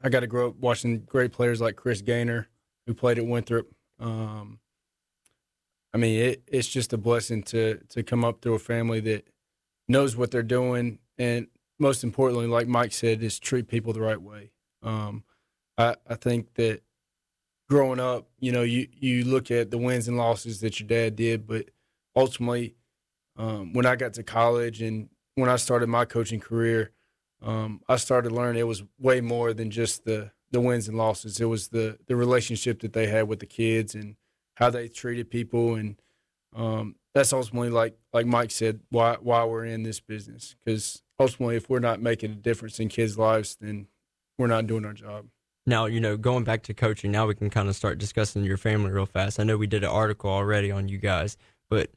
I 0.03 0.09
got 0.09 0.20
to 0.20 0.26
grow 0.26 0.49
up 0.49 0.57
watching 0.57 1.01
great 1.01 1.32
players 1.32 1.61
like 1.61 1.76
Chris 1.76 2.03
Gaynor, 2.03 2.49
who 2.86 2.95
played 2.95 3.18
at 3.18 3.26
Winthrop. 3.26 3.68
Um, 4.01 4.59
I 5.93 5.99
mean, 5.99 6.20
it, 6.20 6.43
it's 6.47 6.68
just 6.68 6.93
a 6.93 6.99
blessing 6.99 7.43
to 7.45 7.78
to 7.91 8.03
come 8.03 8.24
up 8.24 8.41
through 8.43 8.55
a 8.55 8.59
family 8.59 9.01
that 9.01 9.28
knows 9.86 10.16
what 10.16 10.30
they're 10.30 10.43
doing, 10.43 10.99
and 11.16 11.47
most 11.78 12.03
importantly, 12.03 12.47
like 12.47 12.66
Mike 12.66 12.93
said, 12.93 13.22
is 13.22 13.39
treat 13.39 13.68
people 13.68 13.93
the 13.93 14.01
right 14.01 14.20
way. 14.20 14.51
Um, 14.83 15.24
I, 15.76 15.97
I 16.09 16.14
think 16.14 16.55
that 16.55 16.83
growing 17.68 18.01
up, 18.01 18.29
you 18.39 18.53
know, 18.53 18.62
you 18.62 18.89
you 18.93 19.24
look 19.24 19.51
at 19.51 19.70
the 19.70 19.79
wins 19.79 20.09
and 20.09 20.16
losses 20.16 20.61
that 20.61 20.81
your 20.81 20.89
dad 20.89 21.16
did, 21.16 21.47
but 21.47 21.70
ultimately, 22.16 22.74
um, 23.37 23.72
when 23.72 23.87
I 23.87 23.97
got 23.97 24.14
to 24.14 24.22
college 24.22 24.83
and 24.83 25.09
when 25.35 25.49
I 25.49 25.57
started 25.57 25.89
my 25.89 26.05
coaching 26.05 26.41
career, 26.41 26.91
um, 27.43 27.81
I 27.89 27.97
started 27.97 28.33
learning 28.33 28.61
it 28.61 28.66
was 28.66 28.83
way 28.99 29.20
more 29.20 29.53
than 29.53 29.70
just 29.70 30.05
the 30.05 30.33
the 30.51 30.61
wins 30.61 30.89
and 30.89 30.97
losses. 30.97 31.41
It 31.41 31.47
was 31.47 31.68
the 31.68 31.99
the 32.07 32.16
relationship 32.16 32.81
that 32.81 32.93
they 32.93 33.07
had 33.07 33.29
with 33.29 33.41
the 33.41 33.47
kids 33.47 33.95
and 33.95 34.16
how 34.55 34.70
they 34.70 34.89
treated 34.89 35.31
people, 35.31 35.74
and 35.74 36.01
um, 36.57 36.97
that's 37.14 37.33
ultimately 37.33 37.70
like 37.70 37.97
like 38.12 38.26
Mike 38.26 38.51
said, 38.51 38.81
why 38.91 39.16
why 39.20 39.45
we're 39.45 39.64
in 39.64 39.83
this 39.85 40.01
business. 40.01 40.57
Because 40.64 41.03
ultimately, 41.20 41.57
if 41.57 41.68
we're 41.70 41.79
not 41.79 42.03
making 42.03 42.33
a 42.33 42.37
difference 42.37 42.81
in 42.81 42.89
kids' 42.89 43.18
lives, 43.18 43.57
then 43.61 43.87
we're 44.39 44.47
not 44.47 44.66
doing 44.66 44.84
our 44.84 44.93
job. 44.93 45.26
Now, 45.66 45.84
you 45.84 46.01
know, 46.01 46.16
going 46.16 46.45
back 46.45 46.62
to 46.64 46.74
coaching, 46.74 47.12
now 47.12 47.26
we 47.26 47.34
can 47.34 47.51
kind 47.51 47.68
of 47.68 47.76
start 47.76 47.99
discussing 47.99 48.43
your 48.45 48.57
family 48.57 48.91
real 48.91 49.05
fast. 49.05 49.39
I 49.39 49.45
know 49.45 49.59
we 49.59 49.66
did 49.66 49.84
an 49.84 49.91
article 49.91 50.30
already 50.30 50.70
on 50.70 50.89
you 50.89 50.97
guys, 50.97 51.36
but 51.68 51.91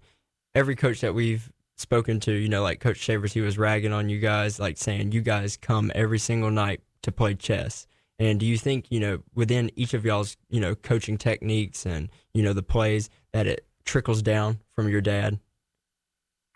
every 0.53 0.75
coach 0.75 0.99
that 1.01 1.15
we've 1.15 1.49
spoken 1.77 2.19
to, 2.21 2.33
you 2.33 2.49
know, 2.49 2.63
like 2.63 2.81
Coach 2.81 2.97
Shavers, 2.97 3.33
he 3.33 3.39
was 3.41 3.57
ragging 3.57 3.93
on 3.93 4.09
you 4.09 4.19
guys, 4.19 4.59
like 4.59 4.77
saying 4.77 5.13
you 5.13 5.21
guys 5.21 5.55
come 5.55 5.91
every 5.95 6.19
single 6.19 6.51
night 6.51 6.81
to 7.03 7.11
play 7.11 7.33
chess. 7.33 7.87
And 8.19 8.39
do 8.39 8.45
you 8.45 8.57
think, 8.57 8.91
you 8.91 8.99
know, 8.99 9.23
within 9.33 9.71
each 9.75 9.93
of 9.93 10.05
y'all's, 10.05 10.37
you 10.49 10.59
know, 10.59 10.75
coaching 10.75 11.17
techniques 11.17 11.85
and, 11.85 12.09
you 12.33 12.43
know, 12.43 12.53
the 12.53 12.61
plays 12.61 13.09
that 13.33 13.47
it 13.47 13.65
trickles 13.85 14.21
down 14.21 14.59
from 14.69 14.89
your 14.89 15.01
dad? 15.01 15.39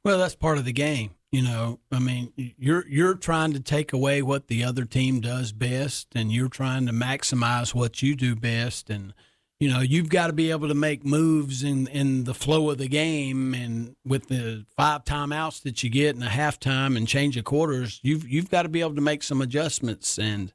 Well, 0.04 0.20
that's 0.20 0.36
part 0.36 0.60
of 0.60 0.66
the 0.66 0.74
game. 0.74 1.15
You 1.32 1.42
know, 1.42 1.80
I 1.92 2.00
mean, 2.00 2.32
you're 2.36 2.88
you're 2.88 3.16
trying 3.16 3.54
to 3.54 3.60
take 3.60 3.92
away 3.92 4.22
what 4.22 4.48
the 4.48 4.64
other 4.64 4.86
team 4.86 5.20
does 5.20 5.52
best, 5.52 6.08
and 6.16 6.32
you're 6.32 6.48
trying 6.48 6.86
to 6.86 6.94
maximize 6.94 7.74
what 7.74 8.02
you 8.02 8.16
do 8.16 8.36
best. 8.36 8.90
And 8.90 9.14
you 9.60 9.70
know, 9.70 9.80
you've 9.80 10.10
got 10.10 10.28
to 10.28 10.34
be 10.34 10.52
able 10.52 10.68
to 10.68 10.76
make 10.76 11.06
moves 11.06 11.64
in 11.64 11.88
in 11.88 12.24
the 12.26 12.34
flow 12.34 12.70
of 12.70 12.78
the 12.78 12.88
game, 12.88 13.54
and 13.54 13.96
with 14.06 14.28
the 14.28 14.66
five 14.78 15.04
timeouts 15.04 15.62
that 15.64 15.84
you 15.84 15.90
get 15.90 16.16
in 16.16 16.24
a 16.24 16.28
halftime 16.28 16.96
and 16.96 17.08
change 17.08 17.36
of 17.38 17.44
quarters, 17.44 18.00
you've 18.04 18.28
you've 18.28 18.50
got 18.50 18.64
to 18.64 18.70
be 18.70 18.82
able 18.82 18.96
to 18.96 19.02
make 19.02 19.24
some 19.24 19.42
adjustments. 19.42 20.18
And 20.18 20.54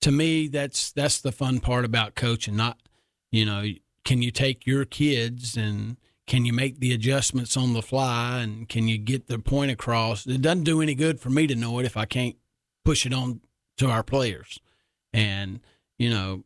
to 0.00 0.10
me, 0.10 0.48
that's 0.48 0.92
that's 0.92 1.20
the 1.20 1.32
fun 1.32 1.60
part 1.60 1.84
about 1.84 2.14
coaching. 2.14 2.56
Not, 2.56 2.78
you 3.30 3.44
know, 3.44 3.64
can 4.04 4.22
you 4.22 4.30
take 4.30 4.66
your 4.66 4.84
kids 4.84 5.56
and 5.56 5.96
can 6.26 6.44
you 6.44 6.52
make 6.52 6.80
the 6.80 6.92
adjustments 6.92 7.56
on 7.56 7.72
the 7.72 7.82
fly 7.82 8.40
and 8.40 8.68
can 8.68 8.88
you 8.88 8.98
get 8.98 9.28
the 9.28 9.38
point 9.38 9.70
across? 9.70 10.26
It 10.26 10.42
doesn't 10.42 10.64
do 10.64 10.82
any 10.82 10.94
good 10.94 11.20
for 11.20 11.30
me 11.30 11.46
to 11.46 11.54
know 11.54 11.78
it 11.78 11.86
if 11.86 11.96
I 11.96 12.04
can't 12.04 12.36
push 12.84 13.06
it 13.06 13.14
on 13.14 13.40
to 13.78 13.88
our 13.88 14.02
players. 14.02 14.58
And 15.12 15.60
you 15.98 16.10
know, 16.10 16.44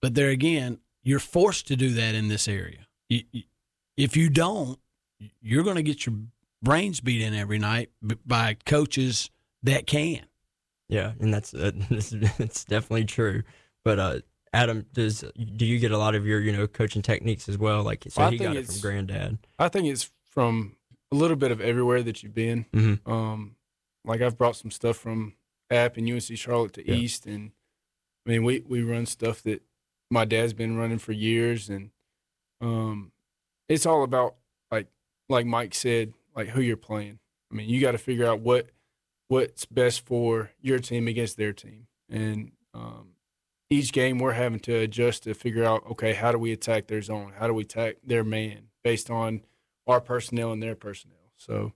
but 0.00 0.14
there 0.14 0.30
again, 0.30 0.78
you're 1.02 1.18
forced 1.18 1.66
to 1.68 1.76
do 1.76 1.90
that 1.90 2.14
in 2.14 2.28
this 2.28 2.48
area. 2.48 2.86
If 3.96 4.16
you 4.16 4.28
don't, 4.28 4.78
you're 5.40 5.62
going 5.62 5.76
to 5.76 5.82
get 5.82 6.06
your 6.06 6.16
brains 6.62 7.00
beat 7.00 7.22
in 7.22 7.34
every 7.34 7.58
night 7.58 7.90
by 8.26 8.56
coaches 8.66 9.30
that 9.62 9.86
can. 9.86 10.26
Yeah, 10.88 11.12
and 11.20 11.32
that's 11.32 11.54
uh, 11.54 11.72
it's 11.90 12.64
definitely 12.64 13.04
true. 13.04 13.42
But 13.84 13.98
uh, 13.98 14.18
Adam, 14.56 14.86
does 14.94 15.22
do 15.56 15.66
you 15.66 15.78
get 15.78 15.92
a 15.92 15.98
lot 15.98 16.14
of 16.14 16.26
your 16.26 16.40
you 16.40 16.50
know 16.50 16.66
coaching 16.66 17.02
techniques 17.02 17.46
as 17.46 17.58
well? 17.58 17.82
Like 17.82 18.04
so, 18.08 18.22
well, 18.22 18.30
he 18.30 18.38
got 18.38 18.56
it 18.56 18.66
from 18.66 18.80
granddad. 18.80 19.38
I 19.58 19.68
think 19.68 19.86
it's 19.86 20.10
from 20.30 20.76
a 21.12 21.14
little 21.14 21.36
bit 21.36 21.50
of 21.50 21.60
everywhere 21.60 22.02
that 22.02 22.22
you've 22.22 22.34
been. 22.34 22.64
Mm-hmm. 22.72 23.10
Um, 23.10 23.56
like 24.06 24.22
I've 24.22 24.38
brought 24.38 24.56
some 24.56 24.70
stuff 24.70 24.96
from 24.96 25.34
App 25.70 25.98
and 25.98 26.10
UNC 26.10 26.22
Charlotte 26.22 26.72
to 26.72 26.88
yeah. 26.88 26.94
East, 26.94 27.26
and 27.26 27.50
I 28.26 28.30
mean 28.30 28.44
we 28.44 28.62
we 28.66 28.82
run 28.82 29.04
stuff 29.04 29.42
that 29.42 29.60
my 30.10 30.24
dad's 30.24 30.54
been 30.54 30.78
running 30.78 30.98
for 30.98 31.12
years, 31.12 31.68
and 31.68 31.90
um, 32.62 33.12
it's 33.68 33.84
all 33.84 34.04
about 34.04 34.36
like 34.70 34.86
like 35.28 35.44
Mike 35.44 35.74
said, 35.74 36.14
like 36.34 36.48
who 36.48 36.62
you're 36.62 36.78
playing. 36.78 37.18
I 37.52 37.56
mean, 37.56 37.68
you 37.68 37.78
got 37.78 37.92
to 37.92 37.98
figure 37.98 38.26
out 38.26 38.40
what 38.40 38.70
what's 39.28 39.66
best 39.66 40.06
for 40.06 40.52
your 40.62 40.78
team 40.78 41.08
against 41.08 41.36
their 41.36 41.52
team, 41.52 41.88
and 42.08 42.52
um, 42.72 43.15
each 43.70 43.92
game 43.92 44.18
we're 44.18 44.32
having 44.32 44.60
to 44.60 44.74
adjust 44.76 45.24
to 45.24 45.34
figure 45.34 45.64
out 45.64 45.84
okay, 45.90 46.14
how 46.14 46.32
do 46.32 46.38
we 46.38 46.52
attack 46.52 46.86
their 46.86 47.02
zone? 47.02 47.32
How 47.38 47.46
do 47.46 47.54
we 47.54 47.62
attack 47.62 47.96
their 48.04 48.24
man 48.24 48.68
based 48.84 49.10
on 49.10 49.42
our 49.86 50.00
personnel 50.00 50.52
and 50.52 50.62
their 50.62 50.76
personnel? 50.76 51.16
So, 51.36 51.72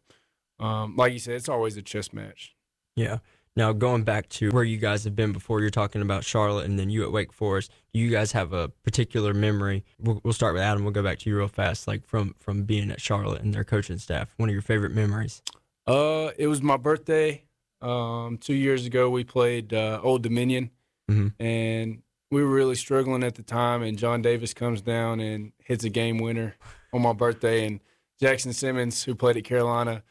um, 0.59 0.97
like 0.97 1.13
you 1.13 1.19
said, 1.19 1.35
it's 1.35 1.49
always 1.49 1.77
a 1.77 1.83
chess 1.83 2.13
match. 2.13 2.55
Yeah. 2.97 3.19
Now, 3.57 3.73
going 3.73 4.05
back 4.05 4.29
to 4.31 4.51
where 4.51 4.63
you 4.63 4.77
guys 4.77 5.03
have 5.05 5.17
been 5.17 5.33
before, 5.33 5.61
you're 5.61 5.71
talking 5.71 6.03
about 6.03 6.25
Charlotte 6.25 6.67
and 6.67 6.79
then 6.79 6.89
you 6.89 7.03
at 7.03 7.11
Wake 7.11 7.33
Forest. 7.33 7.73
Do 7.93 7.99
you 7.99 8.09
guys 8.09 8.31
have 8.33 8.53
a 8.53 8.69
particular 8.69 9.35
memory? 9.35 9.85
We'll, 9.99 10.21
we'll, 10.23 10.33
start 10.33 10.55
with 10.55 10.63
Adam. 10.63 10.85
We'll 10.85 10.93
go 10.93 11.03
back 11.03 11.19
to 11.21 11.31
you 11.31 11.37
real 11.37 11.49
fast, 11.49 11.89
like 11.89 12.07
from 12.07 12.35
from 12.39 12.63
being 12.63 12.91
at 12.91 13.01
Charlotte 13.01 13.43
and 13.43 13.53
their 13.53 13.65
coaching 13.65 13.99
staff. 13.99 14.33
One 14.37 14.49
of 14.49 14.53
your 14.53 14.63
favorite 14.63 14.93
memories? 14.93 15.43
Uh, 15.87 16.31
it 16.39 16.47
was 16.47 16.63
my 16.63 16.77
birthday. 16.77 17.43
Um, 17.83 18.39
two 18.39 18.55
years 18.55 18.87
ago, 18.87 19.11
we 19.11 19.25
played 19.25 19.75
uh, 19.75 20.01
Old 20.03 20.23
Dominion, 20.23 20.71
mm-hmm. 21.11 21.43
and 21.43 22.03
we 22.31 22.43
were 22.43 22.51
really 22.51 22.77
struggling 22.77 23.25
at 23.25 23.35
the 23.35 23.43
time. 23.43 23.83
And 23.83 23.99
John 23.99 24.23
Davis 24.23 24.55
comes 24.55 24.81
down 24.83 25.21
and 25.21 25.53
hits 25.59 25.85
a 25.85 25.91
game 25.91 26.19
winner 26.19 26.55
on 26.93 27.03
my 27.03 27.13
birthday, 27.13 27.67
and 27.67 27.81
Jackson 28.21 28.53
Simmons, 28.53 29.03
who 29.03 29.15
played 29.15 29.37
at 29.37 29.45
Carolina 29.45 30.03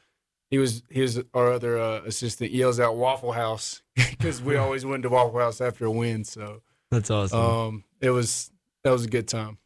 he 0.49 0.57
was 0.57 0.83
he 0.89 1.01
was 1.01 1.19
our 1.33 1.51
other 1.51 1.77
uh, 1.77 2.01
assistant 2.05 2.51
yells 2.51 2.79
out 2.79 2.95
Waffle 2.95 3.31
House 3.31 3.81
because 3.95 4.41
we 4.41 4.55
always 4.57 4.85
went 4.85 5.03
to 5.03 5.09
Waffle 5.09 5.39
House 5.39 5.61
after 5.61 5.85
a 5.85 5.91
win. 5.91 6.23
So 6.23 6.61
that's 6.91 7.09
awesome. 7.09 7.39
Um, 7.39 7.83
it 8.01 8.09
was 8.09 8.51
that 8.83 8.91
was 8.91 9.05
a 9.05 9.09
good 9.09 9.27
time. 9.27 9.57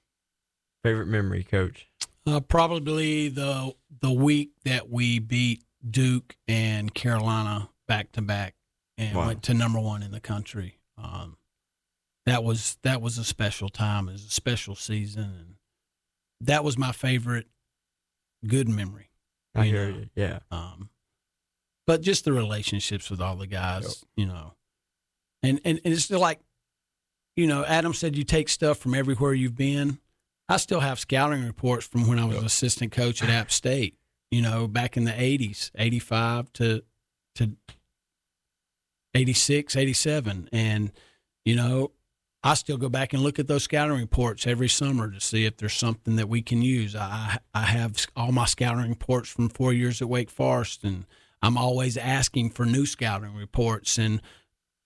Favorite 0.84 1.08
memory, 1.08 1.44
Coach? 1.44 1.88
Uh, 2.26 2.40
probably 2.42 3.30
the 3.30 3.74
the 4.02 4.12
week 4.12 4.52
that 4.66 4.90
we 4.90 5.20
beat 5.20 5.64
Duke 5.90 6.36
and 6.48 6.94
Carolina 6.94 7.70
back 7.88 8.12
to 8.14 8.22
back 8.22 8.56
and 8.98 9.16
wow. 9.16 9.28
went 9.28 9.44
to 9.44 9.54
number 9.54 9.80
one 9.80 10.04
in 10.04 10.12
the 10.12 10.20
country. 10.20 10.80
Um, 10.98 11.38
that 12.26 12.44
was 12.44 12.78
that 12.84 13.02
was 13.02 13.18
a 13.18 13.24
special 13.24 13.70
time. 13.70 14.08
It 14.10 14.14
was 14.14 14.26
a 14.26 14.30
special 14.30 14.76
season, 14.76 15.24
and 15.24 15.56
that 16.42 16.64
was 16.64 16.78
my 16.78 16.92
favorite 16.92 17.48
good 18.48 18.70
memory. 18.70 19.10
I 19.56 19.66
hear 19.66 19.90
know? 19.90 19.98
you. 19.98 20.10
Yeah. 20.16 20.40
Um, 20.52 20.90
but 21.86 22.02
just 22.02 22.26
the 22.26 22.34
relationships 22.34 23.10
with 23.10 23.22
all 23.22 23.36
the 23.36 23.48
guys, 23.48 23.84
yep. 23.84 23.94
you 24.16 24.26
know, 24.26 24.54
and, 25.42 25.60
and 25.66 25.82
and 25.84 25.94
it's 25.94 26.06
still 26.06 26.20
like, 26.20 26.40
you 27.36 27.48
know, 27.48 27.66
Adam 27.66 27.94
said 27.94 28.16
you 28.16 28.24
take 28.24 28.50
stuff 28.50 28.78
from 28.78 28.94
everywhere 28.94 29.34
you've 29.34 29.58
been. 29.58 30.00
I 30.50 30.58
still 30.58 30.82
have 30.82 31.00
scouting 31.00 31.46
reports 31.46 31.86
from 31.86 32.08
when 32.08 32.20
I 32.20 32.26
was 32.26 32.36
yep. 32.36 32.46
assistant 32.46 32.92
coach 32.92 33.24
at 33.24 33.30
App 33.30 33.52
State. 33.52 33.98
You 34.32 34.42
know, 34.42 34.68
back 34.68 34.98
in 34.98 35.04
the 35.04 35.12
'80s, 35.12 35.72
'85 35.76 36.54
to 36.54 36.84
to 37.36 37.52
86, 39.14 39.76
87, 39.76 40.50
and 40.52 40.92
you 41.46 41.56
know, 41.56 41.92
I 42.44 42.56
still 42.56 42.78
go 42.78 42.90
back 42.90 43.14
and 43.14 43.24
look 43.24 43.40
at 43.40 43.48
those 43.48 43.64
scouting 43.64 43.98
reports 43.98 44.46
every 44.46 44.68
summer 44.68 45.10
to 45.10 45.22
see 45.22 45.46
if 45.46 45.58
there's 45.58 45.74
something 45.74 46.18
that 46.18 46.28
we 46.28 46.42
can 46.42 46.62
use. 46.62 46.96
I 46.96 47.38
I 47.54 47.62
have 47.64 48.06
all 48.16 48.32
my 48.32 48.46
scouting 48.46 48.90
reports 48.90 49.30
from 49.30 49.50
four 49.50 49.72
years 49.72 50.02
at 50.02 50.10
Wake 50.10 50.30
Forest, 50.30 50.84
and 50.84 51.06
I'm 51.42 51.58
always 51.58 51.96
asking 51.96 52.52
for 52.52 52.66
new 52.66 52.86
scouting 52.86 53.36
reports 53.36 53.98
and 53.98 54.22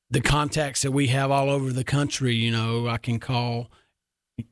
the 0.09 0.21
contacts 0.21 0.83
that 0.83 0.91
we 0.91 1.07
have 1.07 1.31
all 1.31 1.49
over 1.49 1.71
the 1.71 1.83
country. 1.83 2.35
You 2.35 2.51
know, 2.51 2.87
I 2.87 2.97
can 2.97 3.19
call 3.19 3.71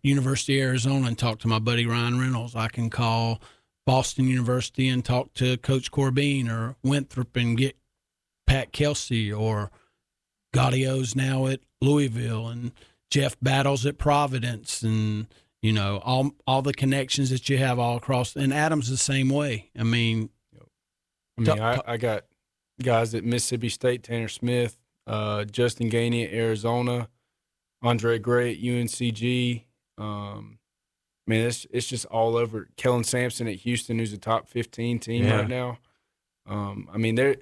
University 0.02 0.60
of 0.60 0.68
Arizona 0.68 1.08
and 1.08 1.18
talk 1.18 1.40
to 1.40 1.48
my 1.48 1.60
buddy 1.60 1.86
Ryan 1.86 2.20
Reynolds. 2.20 2.56
I 2.56 2.70
can 2.70 2.90
call 2.90 3.40
Boston 3.86 4.28
University 4.28 4.90
and 4.90 5.06
talk 5.06 5.34
to 5.36 5.58
Coach 5.58 5.92
Corbin 5.92 6.50
or 6.50 6.76
Winthrop 6.84 7.36
and 7.36 7.56
get 7.56 7.78
Pat 8.48 8.72
Kelsey 8.72 9.32
or 9.32 9.72
Gaudio's 10.54 11.16
now 11.16 11.48
at 11.48 11.60
Louisville 11.82 12.48
and 12.48 12.72
Jeff 13.10 13.38
Battle's 13.42 13.86
at 13.86 13.98
Providence 13.98 14.82
and 14.82 15.28
you 15.62 15.74
know 15.74 16.02
all 16.04 16.32
all 16.48 16.62
the 16.62 16.74
connections 16.74 17.30
that 17.30 17.50
you 17.50 17.58
have 17.58 17.80
all 17.80 17.98
across 17.98 18.36
and 18.36 18.54
Adams 18.54 18.90
the 18.90 18.98
same 18.98 19.30
way. 19.30 19.70
I 19.78 19.84
mean, 19.84 20.30
I 21.38 21.42
mean, 21.42 21.60
I, 21.60 21.82
I 21.86 21.98
got 21.98 22.26
guys 22.82 23.14
at 23.14 23.24
Mississippi 23.24 23.70
State, 23.70 24.04
Tanner 24.04 24.28
Smith, 24.28 24.78
uh, 25.08 25.46
Justin 25.46 25.90
Gainey 25.90 26.26
at 26.26 26.34
Arizona, 26.34 27.10
Andre 27.82 28.20
Gray 28.20 28.52
at 28.52 28.60
UNCG. 28.60 29.64
Um, 29.98 30.60
I 31.28 31.32
mean, 31.32 31.42
it's 31.48 31.66
it's 31.72 31.88
just 31.88 32.06
all 32.06 32.38
over. 32.38 32.70
Kellen 32.78 33.04
Sampson 33.04 33.48
at 33.48 33.56
Houston, 33.56 34.00
who's 34.00 34.14
a 34.14 34.18
top 34.18 34.48
fifteen 34.48 35.00
team 35.00 35.26
yeah. 35.26 35.38
right 35.38 35.50
now. 35.50 35.80
Um, 36.48 36.88
I 36.94 36.98
mean, 36.98 37.16
there 37.16 37.38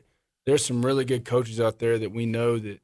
there's 0.45 0.65
some 0.65 0.85
really 0.85 1.05
good 1.05 1.25
coaches 1.25 1.59
out 1.59 1.79
there 1.79 1.97
that 1.97 2.11
we 2.11 2.25
know 2.25 2.57
that 2.59 2.79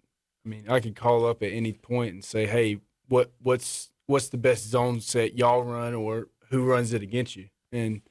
I 0.45 0.49
mean, 0.49 0.65
I 0.69 0.79
could 0.79 0.95
call 0.95 1.25
up 1.25 1.43
at 1.43 1.51
any 1.51 1.73
point 1.73 2.13
and 2.13 2.23
say, 2.23 2.45
"Hey, 2.45 2.79
what 3.07 3.31
what's 3.41 3.91
what's 4.07 4.29
the 4.29 4.37
best 4.37 4.67
zone 4.67 5.01
set 5.01 5.37
y'all 5.37 5.63
run, 5.63 5.93
or 5.93 6.27
who 6.49 6.63
runs 6.65 6.93
it 6.93 7.01
against 7.01 7.35
you?" 7.35 7.49
And 7.71 8.01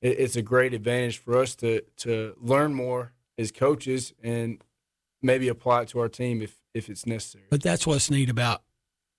it, 0.00 0.18
it's 0.20 0.36
a 0.36 0.42
great 0.42 0.74
advantage 0.74 1.18
for 1.18 1.38
us 1.38 1.54
to 1.56 1.82
to 1.98 2.34
learn 2.40 2.74
more 2.74 3.12
as 3.38 3.50
coaches 3.50 4.12
and 4.22 4.62
maybe 5.22 5.48
apply 5.48 5.82
it 5.82 5.88
to 5.88 6.00
our 6.00 6.08
team 6.08 6.42
if 6.42 6.58
if 6.74 6.88
it's 6.88 7.06
necessary. 7.06 7.46
But 7.50 7.62
that's 7.62 7.86
what's 7.86 8.10
neat 8.10 8.28
about 8.28 8.62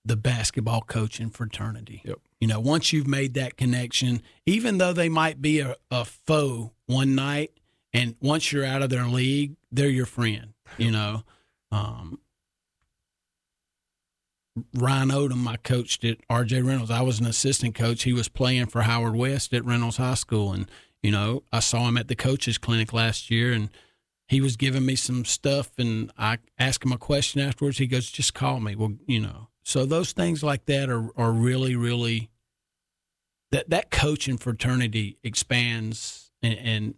the 0.05 0.15
basketball 0.15 0.82
coaching 0.82 1.30
fraternity. 1.30 2.01
Yep. 2.05 2.19
You 2.39 2.47
know, 2.47 2.59
once 2.59 2.91
you've 2.91 3.07
made 3.07 3.36
that 3.36 3.57
connection, 3.57 4.21
even 4.45 4.78
though 4.78 4.91
they 4.93 5.07
might 5.07 5.41
be 5.41 5.61
a, 5.61 5.78
a 5.89 6.03
foe 6.03 6.74
one 6.88 7.15
night, 7.15 7.51
and 7.93 8.15
once 8.21 8.51
you're 8.51 8.65
out 8.65 8.81
of 8.81 8.89
their 8.89 9.05
league, 9.05 9.55
they're 9.71 9.89
your 9.89 10.05
friend. 10.05 10.53
You 10.77 10.91
know, 10.91 11.23
um, 11.71 12.19
Ryan 14.73 15.09
Odom, 15.09 15.47
I 15.47 15.57
coached 15.57 16.03
at 16.03 16.27
RJ 16.27 16.65
Reynolds. 16.65 16.91
I 16.91 17.01
was 17.01 17.19
an 17.19 17.25
assistant 17.25 17.75
coach. 17.75 18.03
He 18.03 18.13
was 18.13 18.27
playing 18.27 18.67
for 18.67 18.83
Howard 18.83 19.15
West 19.15 19.53
at 19.53 19.65
Reynolds 19.65 19.97
High 19.97 20.13
School. 20.13 20.53
And, 20.53 20.69
you 21.01 21.11
know, 21.11 21.43
I 21.51 21.59
saw 21.59 21.87
him 21.87 21.97
at 21.97 22.07
the 22.07 22.15
coaches 22.15 22.57
clinic 22.57 22.93
last 22.93 23.31
year 23.31 23.51
and 23.51 23.69
he 24.27 24.41
was 24.41 24.55
giving 24.55 24.85
me 24.85 24.95
some 24.95 25.25
stuff 25.25 25.71
and 25.77 26.11
I 26.17 26.37
asked 26.57 26.85
him 26.85 26.91
a 26.91 26.97
question 26.97 27.41
afterwards. 27.41 27.77
He 27.77 27.87
goes, 27.87 28.09
just 28.09 28.33
call 28.33 28.59
me. 28.59 28.75
Well, 28.75 28.93
you 29.07 29.19
know, 29.19 29.49
so 29.63 29.85
those 29.85 30.11
things 30.11 30.43
like 30.43 30.65
that 30.65 30.89
are, 30.89 31.09
are 31.17 31.31
really, 31.31 31.75
really 31.75 32.29
that, 33.51 33.69
that 33.69 33.91
coaching 33.91 34.37
fraternity 34.37 35.17
expands 35.23 36.31
and, 36.41 36.57
and 36.59 36.95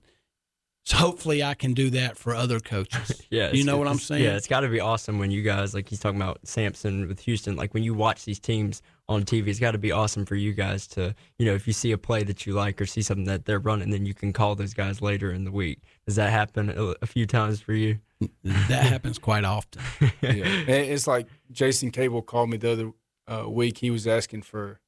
so 0.85 0.97
hopefully 0.97 1.43
I 1.43 1.55
can 1.55 1.73
do 1.73 1.89
that 1.89 2.15
for 2.15 2.35
other 2.35 2.59
coaches. 2.59 3.23
yeah, 3.31 3.51
you 3.51 3.63
know 3.63 3.77
what 3.77 3.87
I'm 3.87 3.97
saying? 3.97 4.23
Yeah, 4.23 4.37
it's 4.37 4.47
got 4.47 4.59
to 4.61 4.67
be 4.67 4.79
awesome 4.79 5.17
when 5.17 5.31
you 5.31 5.41
guys 5.41 5.73
like 5.73 5.89
he's 5.89 5.99
talking 5.99 6.21
about 6.21 6.39
Sampson 6.43 7.07
with 7.07 7.19
Houston. 7.21 7.55
Like 7.55 7.73
when 7.73 7.83
you 7.83 7.95
watch 7.95 8.23
these 8.23 8.39
teams 8.39 8.83
on 9.09 9.23
TV, 9.23 9.47
it's 9.47 9.59
got 9.59 9.71
to 9.71 9.79
be 9.79 9.91
awesome 9.91 10.25
for 10.25 10.35
you 10.35 10.53
guys 10.53 10.85
to 10.89 11.15
you 11.39 11.45
know 11.47 11.55
if 11.55 11.65
you 11.65 11.73
see 11.73 11.91
a 11.91 11.97
play 11.97 12.23
that 12.23 12.45
you 12.45 12.53
like 12.53 12.79
or 12.79 12.85
see 12.85 13.01
something 13.01 13.25
that 13.25 13.45
they're 13.45 13.59
running, 13.59 13.89
then 13.89 14.05
you 14.05 14.13
can 14.13 14.31
call 14.31 14.53
those 14.55 14.75
guys 14.75 15.01
later 15.01 15.31
in 15.31 15.43
the 15.43 15.51
week. 15.51 15.79
Does 16.05 16.15
that 16.17 16.29
happen 16.31 16.73
a 17.01 17.07
few 17.07 17.25
times 17.25 17.59
for 17.59 17.73
you? 17.73 17.99
that 18.43 18.85
happens 18.85 19.17
quite 19.17 19.43
often. 19.43 19.81
yeah. 20.21 20.45
It's 20.67 21.07
like 21.07 21.27
Jason 21.51 21.91
Cable 21.91 22.21
called 22.21 22.49
me 22.49 22.57
the 22.57 22.71
other 22.71 22.91
uh, 23.27 23.49
week. 23.49 23.79
He 23.79 23.89
was 23.89 24.07
asking 24.07 24.43
for 24.43 24.79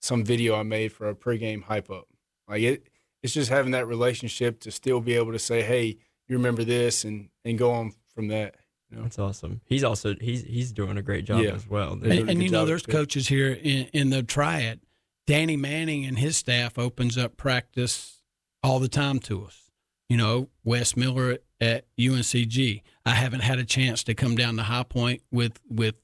some 0.00 0.24
video 0.24 0.56
I 0.56 0.62
made 0.64 0.92
for 0.92 1.08
a 1.08 1.14
pregame 1.14 1.62
hype 1.62 1.90
up. 1.90 2.08
Like 2.48 2.62
it, 2.62 2.88
it's 3.22 3.32
just 3.32 3.50
having 3.50 3.72
that 3.72 3.86
relationship 3.86 4.60
to 4.60 4.70
still 4.70 5.00
be 5.00 5.14
able 5.14 5.32
to 5.32 5.38
say, 5.38 5.62
"Hey, 5.62 5.96
you 6.28 6.36
remember 6.36 6.64
this," 6.64 7.04
and 7.04 7.28
and 7.44 7.58
go 7.58 7.70
on 7.70 7.92
from 8.14 8.28
that. 8.28 8.56
You 8.90 8.96
know? 8.98 9.02
That's 9.04 9.18
awesome. 9.18 9.60
He's 9.64 9.84
also 9.84 10.14
he's 10.20 10.42
he's 10.44 10.72
doing 10.72 10.96
a 10.98 11.02
great 11.02 11.24
job 11.24 11.42
Yeah. 11.42 11.52
as 11.52 11.66
well. 11.68 11.96
They're 11.96 12.20
And, 12.20 12.30
and 12.30 12.42
you 12.42 12.50
know, 12.50 12.64
there's 12.66 12.82
at 12.84 12.90
coaches 12.90 13.28
here 13.28 13.52
in, 13.52 13.86
in 13.92 14.10
the 14.10 14.22
triad. 14.22 14.80
Danny 15.26 15.56
Manning 15.56 16.04
and 16.04 16.18
his 16.18 16.36
staff 16.36 16.78
opens 16.78 17.16
up 17.16 17.36
practice 17.36 18.22
all 18.62 18.80
the 18.80 18.88
time 18.88 19.18
to 19.20 19.44
us. 19.44 19.70
You 20.08 20.16
know, 20.16 20.48
Wes 20.64 20.96
Miller 20.96 21.30
at, 21.30 21.42
at 21.60 21.84
UNCG. 21.98 22.82
I 23.06 23.10
haven't 23.10 23.40
had 23.40 23.58
a 23.58 23.64
chance 23.64 24.04
to 24.04 24.14
come 24.14 24.34
down 24.34 24.56
to 24.56 24.64
High 24.64 24.82
Point 24.82 25.22
with 25.30 25.60
with 25.68 25.94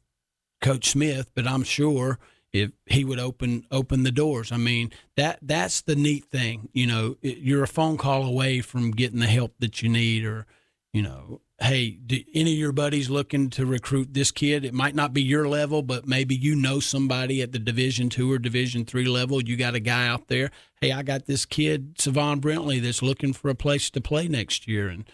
Coach 0.60 0.90
Smith, 0.90 1.30
but 1.34 1.46
I'm 1.46 1.62
sure 1.64 2.18
if 2.52 2.70
he 2.86 3.04
would 3.04 3.18
open 3.18 3.66
open 3.70 4.02
the 4.02 4.12
doors. 4.12 4.52
I 4.52 4.56
mean, 4.56 4.90
that 5.16 5.38
that's 5.42 5.82
the 5.82 5.96
neat 5.96 6.24
thing. 6.24 6.68
You 6.72 6.86
know, 6.86 7.16
it, 7.22 7.38
you're 7.38 7.62
a 7.62 7.68
phone 7.68 7.96
call 7.96 8.24
away 8.24 8.60
from 8.60 8.90
getting 8.90 9.20
the 9.20 9.26
help 9.26 9.54
that 9.58 9.82
you 9.82 9.88
need, 9.88 10.24
or 10.24 10.46
you 10.92 11.02
know, 11.02 11.40
hey, 11.60 11.90
do 11.90 12.20
any 12.34 12.52
of 12.52 12.58
your 12.58 12.72
buddies 12.72 13.10
looking 13.10 13.50
to 13.50 13.66
recruit 13.66 14.14
this 14.14 14.30
kid? 14.30 14.64
It 14.64 14.74
might 14.74 14.94
not 14.94 15.12
be 15.12 15.22
your 15.22 15.46
level, 15.46 15.82
but 15.82 16.06
maybe 16.06 16.34
you 16.34 16.54
know 16.56 16.80
somebody 16.80 17.42
at 17.42 17.52
the 17.52 17.58
Division 17.58 18.08
two 18.08 18.32
or 18.32 18.38
Division 18.38 18.84
three 18.84 19.06
level. 19.06 19.42
You 19.42 19.56
got 19.56 19.74
a 19.74 19.80
guy 19.80 20.08
out 20.08 20.28
there. 20.28 20.50
Hey, 20.80 20.92
I 20.92 21.02
got 21.02 21.26
this 21.26 21.44
kid, 21.44 22.00
Savon 22.00 22.40
Brentley, 22.40 22.80
that's 22.80 23.02
looking 23.02 23.32
for 23.32 23.50
a 23.50 23.54
place 23.54 23.90
to 23.90 24.00
play 24.00 24.28
next 24.28 24.66
year, 24.66 24.88
and 24.88 25.04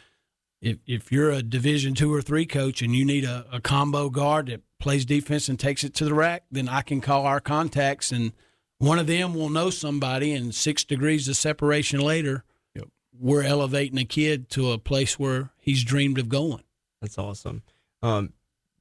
if 0.64 0.78
if 0.86 1.12
you're 1.12 1.30
a 1.30 1.42
Division 1.42 1.94
two 1.94 2.12
or 2.12 2.22
three 2.22 2.46
coach 2.46 2.80
and 2.80 2.94
you 2.94 3.04
need 3.04 3.24
a, 3.24 3.46
a 3.52 3.60
combo 3.60 4.08
guard 4.08 4.46
that 4.46 4.62
plays 4.80 5.04
defense 5.04 5.48
and 5.48 5.58
takes 5.58 5.84
it 5.84 5.94
to 5.94 6.04
the 6.04 6.14
rack, 6.14 6.44
then 6.50 6.68
I 6.68 6.82
can 6.82 7.00
call 7.00 7.26
our 7.26 7.40
contacts 7.40 8.12
and 8.12 8.32
one 8.78 8.98
of 8.98 9.06
them 9.06 9.34
will 9.34 9.48
know 9.48 9.70
somebody. 9.70 10.32
And 10.32 10.54
six 10.54 10.84
degrees 10.84 11.28
of 11.28 11.36
separation 11.36 12.00
later, 12.00 12.44
Yep. 12.74 12.88
we're 13.18 13.42
elevating 13.44 13.98
a 13.98 14.04
kid 14.04 14.50
to 14.50 14.72
a 14.72 14.78
place 14.78 15.18
where 15.18 15.50
he's 15.58 15.84
dreamed 15.84 16.18
of 16.18 16.28
going. 16.28 16.62
That's 17.00 17.16
awesome. 17.18 17.62
Um, 18.02 18.32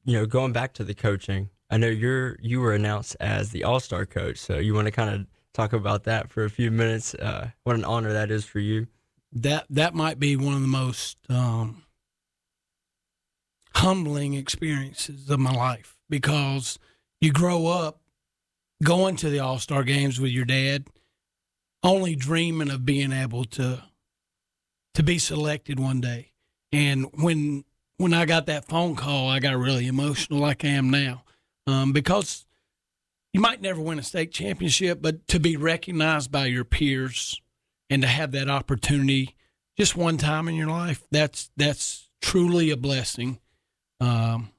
you 0.03 0.17
know, 0.17 0.25
going 0.25 0.51
back 0.51 0.73
to 0.73 0.83
the 0.83 0.93
coaching, 0.93 1.49
I 1.69 1.77
know 1.77 1.87
you're 1.87 2.37
you 2.41 2.59
were 2.59 2.73
announced 2.73 3.15
as 3.19 3.51
the 3.51 3.63
All 3.63 3.79
Star 3.79 4.05
coach, 4.05 4.37
so 4.37 4.57
you 4.57 4.73
want 4.73 4.85
to 4.87 4.91
kind 4.91 5.09
of 5.15 5.25
talk 5.53 5.71
about 5.73 6.03
that 6.03 6.29
for 6.29 6.43
a 6.43 6.49
few 6.49 6.69
minutes. 6.71 7.13
Uh, 7.13 7.51
what 7.63 7.75
an 7.75 7.85
honor 7.85 8.11
that 8.13 8.29
is 8.31 8.43
for 8.45 8.59
you. 8.59 8.87
That 9.31 9.65
that 9.69 9.93
might 9.95 10.19
be 10.19 10.35
one 10.35 10.53
of 10.53 10.61
the 10.61 10.67
most 10.67 11.17
um, 11.29 11.83
humbling 13.75 14.33
experiences 14.33 15.29
of 15.29 15.39
my 15.39 15.53
life 15.53 15.97
because 16.09 16.77
you 17.21 17.31
grow 17.31 17.67
up 17.67 18.01
going 18.83 19.15
to 19.17 19.29
the 19.29 19.39
All 19.39 19.59
Star 19.59 19.83
games 19.83 20.19
with 20.19 20.31
your 20.31 20.45
dad, 20.45 20.87
only 21.83 22.15
dreaming 22.15 22.69
of 22.69 22.85
being 22.85 23.11
able 23.11 23.45
to 23.45 23.83
to 24.93 25.03
be 25.03 25.17
selected 25.17 25.79
one 25.79 26.01
day. 26.01 26.31
And 26.71 27.07
when 27.13 27.63
when 27.97 28.13
I 28.13 28.25
got 28.25 28.47
that 28.47 28.65
phone 28.65 28.95
call, 28.95 29.29
I 29.29 29.39
got 29.39 29.57
really 29.57 29.87
emotional, 29.87 30.39
like 30.39 30.65
I 30.65 30.69
am 30.69 30.89
now, 30.89 31.23
um, 31.67 31.93
because 31.93 32.45
you 33.31 33.41
might 33.41 33.61
never 33.61 33.81
win 33.81 33.99
a 33.99 34.03
state 34.03 34.31
championship, 34.31 35.01
but 35.01 35.27
to 35.29 35.39
be 35.39 35.57
recognized 35.57 36.31
by 36.31 36.45
your 36.45 36.63
peers 36.63 37.41
and 37.89 38.01
to 38.01 38.07
have 38.07 38.31
that 38.31 38.49
opportunity 38.49 39.35
just 39.77 39.95
one 39.95 40.17
time 40.17 40.47
in 40.47 40.55
your 40.55 40.67
life, 40.67 41.03
that's 41.11 41.49
that's 41.57 42.09
truly 42.21 42.69
a 42.69 42.77
blessing. 42.77 43.39
Um, 44.03 44.49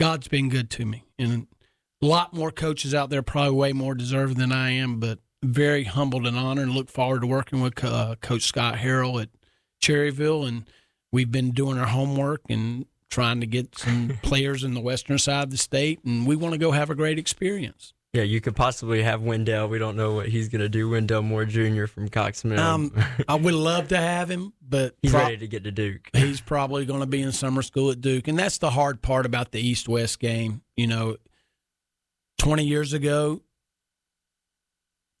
God's 0.00 0.26
been 0.26 0.48
good 0.48 0.70
to 0.70 0.86
me, 0.86 1.04
and 1.18 1.46
a 2.02 2.06
lot 2.06 2.32
more 2.32 2.50
coaches 2.50 2.94
out 2.94 3.10
there 3.10 3.22
probably 3.22 3.54
way 3.54 3.72
more 3.74 3.94
deserving 3.94 4.38
than 4.38 4.52
I 4.52 4.70
am, 4.70 5.00
but 5.00 5.18
very 5.42 5.84
humbled 5.84 6.26
and 6.26 6.36
honored, 6.36 6.68
and 6.68 6.74
look 6.74 6.88
forward 6.88 7.20
to 7.20 7.26
working 7.26 7.60
with 7.60 7.84
uh, 7.84 8.16
Coach 8.22 8.42
Scott 8.42 8.76
Harrell 8.76 9.20
at 9.20 9.28
Cherryville, 9.82 10.48
and 10.48 10.68
we've 11.12 11.30
been 11.30 11.50
doing 11.50 11.76
our 11.78 11.88
homework 11.88 12.40
and 12.48 12.86
trying 13.10 13.40
to 13.40 13.46
get 13.46 13.76
some 13.76 14.18
players 14.22 14.64
in 14.64 14.72
the 14.72 14.80
western 14.80 15.18
side 15.18 15.44
of 15.44 15.50
the 15.50 15.58
state, 15.58 16.02
and 16.02 16.26
we 16.26 16.34
want 16.34 16.54
to 16.54 16.58
go 16.58 16.70
have 16.70 16.88
a 16.88 16.94
great 16.94 17.18
experience. 17.18 17.92
Yeah, 18.14 18.22
you 18.22 18.40
could 18.40 18.54
possibly 18.54 19.02
have 19.02 19.22
Wendell. 19.22 19.66
We 19.68 19.78
don't 19.80 19.96
know 19.96 20.14
what 20.14 20.28
he's 20.28 20.48
going 20.48 20.60
to 20.62 20.68
do. 20.68 20.88
Wendell 20.88 21.22
Moore 21.22 21.44
Jr. 21.44 21.86
from 21.86 22.08
Cox 22.08 22.44
Mill. 22.44 22.60
Um, 22.60 22.94
I 23.28 23.34
would 23.34 23.54
love 23.54 23.88
to 23.88 23.96
have 23.96 24.30
him, 24.30 24.52
but 24.62 24.94
he's 25.02 25.10
pro- 25.10 25.22
ready 25.22 25.38
to 25.38 25.48
get 25.48 25.64
to 25.64 25.72
Duke. 25.72 26.10
he's 26.12 26.40
probably 26.40 26.86
going 26.86 27.00
to 27.00 27.06
be 27.06 27.20
in 27.20 27.32
summer 27.32 27.60
school 27.60 27.90
at 27.90 28.00
Duke, 28.00 28.28
and 28.28 28.38
that's 28.38 28.58
the 28.58 28.70
hard 28.70 29.02
part 29.02 29.26
about 29.26 29.50
the 29.50 29.60
East 29.60 29.88
West 29.88 30.20
game. 30.20 30.62
You 30.76 30.86
know, 30.86 31.16
twenty 32.38 32.64
years 32.64 32.92
ago, 32.92 33.42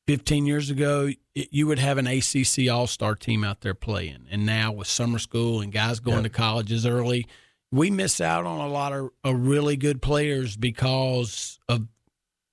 fifteen 0.06 0.46
years 0.46 0.70
ago, 0.70 1.10
it, 1.34 1.48
you 1.50 1.66
would 1.66 1.78
have 1.78 1.98
an 1.98 2.06
ACC 2.06 2.70
All 2.70 2.86
Star 2.86 3.14
team 3.14 3.42
out 3.44 3.60
there 3.62 3.74
playing, 3.74 4.26
and 4.30 4.46
now 4.46 4.70
with 4.72 4.86
summer 4.86 5.18
school 5.18 5.60
and 5.60 5.72
guys 5.72 6.00
going 6.00 6.18
Yep. 6.18 6.24
to 6.24 6.30
colleges 6.30 6.86
early, 6.86 7.26
we 7.72 7.90
miss 7.90 8.20
out 8.20 8.46
on 8.46 8.60
a 8.60 8.68
lot 8.68 8.92
of, 8.92 9.10
of 9.24 9.46
really 9.46 9.76
good 9.76 10.00
players 10.00 10.56
because 10.56 11.58
of 11.68 11.88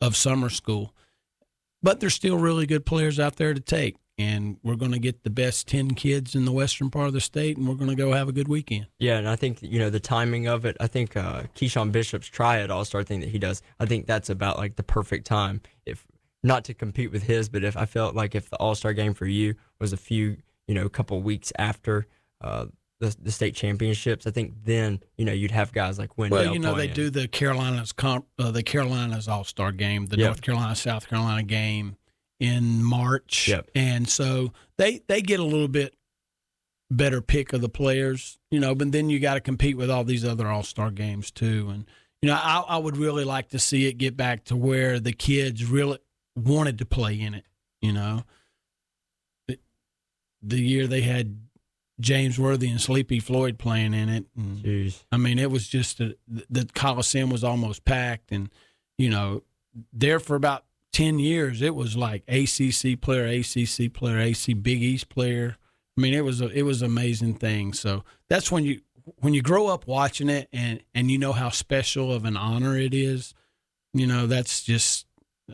of 0.02 0.18
summer 0.18 0.50
school. 0.50 0.94
But 1.84 2.00
there's 2.00 2.14
still 2.14 2.38
really 2.38 2.66
good 2.66 2.86
players 2.86 3.20
out 3.20 3.38
there 3.38 3.54
to 3.54 3.60
take. 3.60 3.96
And 4.18 4.58
we're 4.62 4.76
going 4.76 4.92
to 4.92 5.00
get 5.00 5.24
the 5.24 5.32
best 5.32 5.68
10 5.68 5.92
kids 5.92 6.36
in 6.36 6.46
the 6.46 6.52
western 6.52 6.92
part 6.92 7.08
of 7.08 7.14
the 7.14 7.22
state, 7.22 7.58
and 7.58 7.68
we're 7.68 7.76
going 7.76 7.90
to 7.90 7.96
go 7.96 8.12
have 8.12 8.30
a 8.30 8.32
good 8.32 8.48
weekend. 8.48 8.86
Yeah, 9.00 9.18
and 9.18 9.28
I 9.28 9.36
think 9.36 9.64
you 9.64 9.80
know 9.80 9.90
the 9.90 10.02
timing 10.02 10.48
of 10.48 10.64
it. 10.64 10.78
I 10.80 10.86
think 10.86 11.18
uh, 11.18 11.44
Keyshawn 11.56 11.92
Bishop's 11.92 12.28
try 12.28 12.58
triad 12.58 12.70
All 12.70 12.86
Star 12.86 13.04
thing 13.04 13.22
that 13.22 13.30
he 13.30 13.40
does. 13.40 13.64
I 13.80 13.88
think 13.88 14.06
that's 14.06 14.30
about 14.30 14.58
like 14.58 14.76
the 14.76 14.84
perfect 14.84 15.26
time. 15.26 15.62
If 15.88 16.06
not 16.44 16.66
to 16.66 16.76
compete 16.76 17.12
with 17.12 17.24
his, 17.24 17.50
but 17.50 17.64
if 17.64 17.76
I 17.76 17.86
felt 17.86 18.14
like 18.14 18.36
if 18.36 18.50
the 18.50 18.58
All 18.58 18.76
Star 18.76 18.94
game 18.94 19.16
for 19.16 19.26
you 19.26 19.56
was 19.80 19.92
a 19.92 19.98
few, 19.98 20.38
you 20.68 20.76
know, 20.76 20.86
a 20.86 20.90
couple 20.90 21.20
weeks 21.22 21.52
after 21.58 22.06
uh, 22.42 22.66
the 23.02 23.14
the 23.22 23.32
state 23.32 23.56
championships, 23.56 24.26
I 24.26 24.32
think 24.32 24.54
then 24.64 25.02
you 25.18 25.26
know 25.26 25.34
you'd 25.34 25.52
have 25.52 25.74
guys 25.74 26.00
like 26.00 26.18
Wendell. 26.18 26.40
Well, 26.40 26.54
you 26.54 26.60
know 26.60 26.74
they 26.76 26.88
do 26.88 27.10
the 27.10 27.28
Carolinas 27.28 27.92
comp, 27.92 28.28
uh, 28.40 28.52
the 28.52 28.64
Carolinas 28.64 29.28
All 29.28 29.44
Star 29.44 29.74
game, 29.74 30.06
the 30.06 30.18
Yep. 30.18 30.26
North 30.28 30.42
Carolina 30.42 30.76
South 30.76 31.10
Carolina 31.10 31.44
game 31.44 31.98
in 32.40 32.82
March, 32.84 33.50
Yep. 33.50 33.72
and 33.76 34.08
so 34.08 34.54
they 34.78 35.02
they 35.08 35.22
get 35.22 35.40
a 35.42 35.44
little 35.44 35.68
bit 35.68 35.96
better 36.90 37.22
pick 37.22 37.52
of 37.54 37.62
the 37.62 37.70
players, 37.70 38.40
you 38.52 38.60
know. 38.60 38.74
But 38.76 38.92
then 38.94 39.10
you 39.10 39.20
got 39.20 39.34
to 39.34 39.42
compete 39.42 39.76
with 39.78 39.90
all 39.90 40.04
these 40.04 40.24
other 40.24 40.48
All 40.48 40.64
Star 40.64 40.92
games 40.92 41.32
too, 41.32 41.70
and 41.74 41.86
you 42.22 42.28
know 42.28 42.36
I, 42.42 42.64
I 42.68 42.78
would 42.78 42.98
really 42.98 43.26
like 43.26 43.50
to 43.50 43.60
see 43.60 43.88
it 43.88 43.94
get 43.98 44.16
back 44.16 44.44
to 44.46 44.56
where 44.56 45.00
the 45.00 45.14
kids 45.14 45.66
really 45.66 45.98
wanted 46.36 46.78
to 46.78 46.86
play 46.86 47.20
in 47.20 47.34
it, 47.34 47.46
you 47.82 47.92
know. 47.94 48.24
The 50.44 50.60
year 50.60 50.88
they 50.88 51.02
had 51.02 51.38
James 52.02 52.40
Worthy 52.40 52.70
and 52.70 52.82
Sleepy 52.82 53.20
Floyd 53.20 53.58
playing 53.58 53.94
in 53.94 54.10
it, 54.10 54.26
and 54.36 54.58
Jeez. 54.58 55.04
I 55.12 55.18
mean, 55.18 55.40
it 55.40 55.52
was 55.52 55.68
just 55.68 56.00
a, 56.00 56.16
the 56.28 56.68
Coliseum 56.74 57.30
was 57.30 57.44
almost 57.44 57.86
packed, 57.86 58.32
and 58.32 58.50
you 58.98 59.10
know, 59.10 59.44
there 59.94 60.20
for 60.20 60.36
about 60.36 60.66
ten 60.92 61.20
years, 61.20 61.62
it 61.62 61.76
was 61.76 61.96
like 61.96 62.24
ACC 62.28 63.00
player, 63.00 63.26
ACC 63.26 63.94
player, 63.94 64.20
AC 64.20 64.54
Big 64.54 64.82
East 64.82 65.10
player. 65.10 65.58
I 65.98 66.02
mean, 66.02 66.14
it 66.14 66.26
was 66.26 66.42
a 66.42 66.48
it 66.48 66.64
was 66.64 66.82
an 66.82 66.88
amazing 66.88 67.36
thing. 67.36 67.74
So 67.74 68.04
that's 68.28 68.52
when 68.52 68.66
you 68.66 68.82
when 69.18 69.34
you 69.34 69.42
grow 69.42 69.68
up 69.68 69.88
watching 69.88 70.30
it, 70.30 70.50
and 70.52 70.82
and 70.94 71.12
you 71.12 71.18
know 71.18 71.34
how 71.34 71.50
special 71.50 72.12
of 72.12 72.26
an 72.26 72.38
honor 72.38 72.78
it 72.78 72.94
is. 72.94 73.34
You 73.94 74.08
know, 74.08 74.26
that's 74.26 74.64
just 74.64 75.06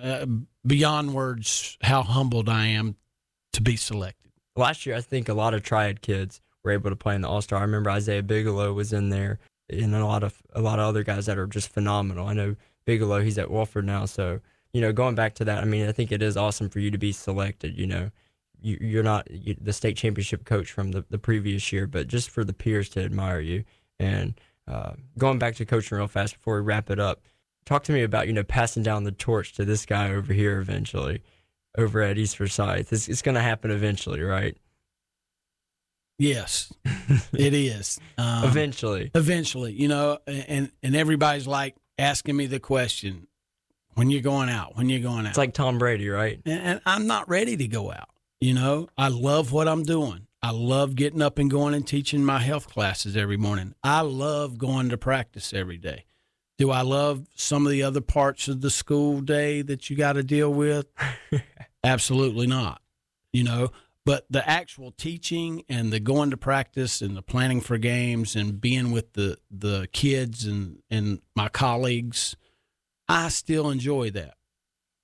uh, 0.02 0.26
beyond 0.66 1.14
words 1.14 1.78
how 1.82 2.04
humbled 2.04 2.50
I 2.50 2.68
am 2.68 2.96
to 3.54 3.62
be 3.62 3.76
selected. 3.76 4.27
Last 4.58 4.86
year, 4.86 4.96
I 4.96 5.02
think 5.02 5.30
a 5.30 5.34
lot 5.34 5.54
of 5.54 5.64
triad 5.64 6.02
kids 6.02 6.42
were 6.64 6.72
able 6.72 6.90
to 6.90 6.96
play 6.96 7.16
in 7.16 7.22
the 7.22 7.30
All 7.30 7.42
Star. 7.42 7.60
I 7.60 7.62
remember 7.62 7.92
Isaiah 7.92 8.24
Bigelow 8.24 8.74
was 8.74 8.92
in 8.92 9.10
there, 9.10 9.40
and 9.70 9.96
a 9.96 10.06
lot 10.06 10.24
of 10.24 10.42
a 10.54 10.62
lot 10.62 10.80
of 10.80 10.86
other 10.86 11.04
guys 11.04 11.28
that 11.28 11.38
are 11.38 11.48
just 11.48 11.70
phenomenal. 11.70 12.28
I 12.28 12.34
know 12.34 12.56
Bigelow, 12.86 13.22
he's 13.22 13.38
at 13.38 13.50
Wofford 13.50 13.86
now, 13.86 14.06
so 14.06 14.42
you 14.74 14.82
know, 14.82 14.92
going 14.92 15.16
back 15.16 15.36
to 15.36 15.46
that, 15.46 15.62
I 15.62 15.66
mean, 15.66 15.88
I 15.88 15.92
think 15.92 16.12
it 16.12 16.22
is 16.22 16.38
awesome 16.38 16.70
for 16.70 16.80
you 16.80 16.92
to 16.92 16.98
be 16.98 17.12
selected. 17.12 17.78
You 17.78 17.88
know, 17.88 18.12
you, 18.62 18.78
you're 18.82 19.04
not 19.04 19.28
the 19.62 19.74
state 19.74 19.98
championship 19.98 20.46
coach 20.46 20.72
from 20.72 20.92
the, 20.92 21.06
the 21.10 21.18
previous 21.18 21.72
year, 21.72 21.88
but 21.88 22.08
just 22.08 22.30
for 22.30 22.44
the 22.44 22.54
peers 22.54 22.90
to 22.90 23.04
admire 23.04 23.40
you. 23.40 23.64
And 24.00 24.40
uh, 24.68 24.94
going 25.18 25.40
back 25.40 25.56
to 25.56 25.66
coaching 25.66 25.98
real 25.98 26.08
fast 26.08 26.36
before 26.36 26.56
we 26.56 26.62
wrap 26.62 26.90
it 26.90 27.00
up, 27.00 27.22
talk 27.66 27.84
to 27.84 27.92
me 27.92 28.04
about 28.04 28.28
you 28.28 28.34
know 28.34 28.44
passing 28.44 28.84
down 28.84 29.04
the 29.04 29.12
torch 29.12 29.54
to 29.54 29.66
this 29.66 29.86
guy 29.86 30.12
over 30.12 30.34
here 30.34 30.60
eventually, 30.60 31.22
over 31.78 32.02
at 32.02 32.18
East 32.18 32.38
Forsyth. 32.38 32.92
It's, 32.94 33.08
it's 33.10 33.22
going 33.22 33.36
to 33.36 33.42
happen 33.42 33.72
eventually, 33.72 34.22
right? 34.22 34.56
Yes, 36.20 36.74
it 37.34 37.54
is. 37.54 38.00
Um, 38.18 38.46
eventually. 38.46 39.12
eventually 39.14 39.74
you 39.74 39.88
know 39.88 40.18
and 40.26 40.72
and 40.82 40.96
everybody's 40.96 41.46
like 41.46 41.76
asking 42.00 42.36
me 42.36 42.48
the 42.48 42.60
question 42.60 43.28
when 43.94 44.10
you're 44.10 44.22
going 44.24 44.50
out 44.50 44.76
when 44.76 44.90
you're 44.90 45.00
going 45.02 45.26
out 45.28 45.30
It's 45.30 45.38
like 45.38 45.54
Tom 45.54 45.78
Brady, 45.78 46.10
right? 46.10 46.40
and, 46.46 46.60
and 46.62 46.82
i'm 46.88 47.06
not 47.06 47.30
ready 47.30 47.56
to 47.58 47.68
go 47.68 47.92
out 47.92 48.10
you 48.42 48.56
know 48.56 48.90
i 48.98 49.10
love 49.10 49.52
what 49.52 49.68
i'm 49.68 49.84
doing 49.84 50.26
i 50.42 50.50
love 50.50 50.96
getting 50.96 51.22
up 51.22 51.38
and 51.38 51.52
going 51.52 51.76
and 51.76 51.86
teaching 51.86 52.26
my 52.26 52.40
health 52.40 52.68
classes 52.68 53.16
every 53.16 53.38
morning 53.38 53.76
i 53.84 54.02
love 54.02 54.58
going 54.58 54.90
to 54.90 54.98
practice 54.98 55.54
every 55.54 55.78
day 55.78 56.06
Do 56.58 56.72
I 56.72 56.82
love 56.82 57.28
some 57.36 57.66
of 57.66 57.72
the 57.72 57.84
other 57.84 58.02
parts 58.02 58.48
of 58.48 58.62
the 58.62 58.72
school 58.72 59.22
day 59.22 59.62
that 59.62 59.90
you 59.90 59.96
got 59.96 60.14
to 60.14 60.24
deal 60.24 60.52
with? 60.52 60.88
Absolutely 61.84 62.48
not. 62.48 62.82
You 63.32 63.44
know, 63.44 63.72
but 64.06 64.26
the 64.30 64.48
actual 64.50 64.92
teaching 64.92 65.64
and 65.68 65.92
the 65.92 66.00
going 66.00 66.32
to 66.32 66.38
practice 66.38 67.02
and 67.02 67.16
the 67.16 67.22
planning 67.22 67.60
for 67.60 67.78
games 67.78 68.36
and 68.36 68.60
being 68.60 68.92
with 68.92 69.14
the 69.14 69.38
the 69.52 69.88
kids 69.92 70.46
and 70.46 70.82
and 70.90 71.20
my 71.36 71.50
colleagues, 71.50 72.38
I 73.08 73.30
still 73.30 73.70
enjoy 73.70 74.12
that. 74.12 74.36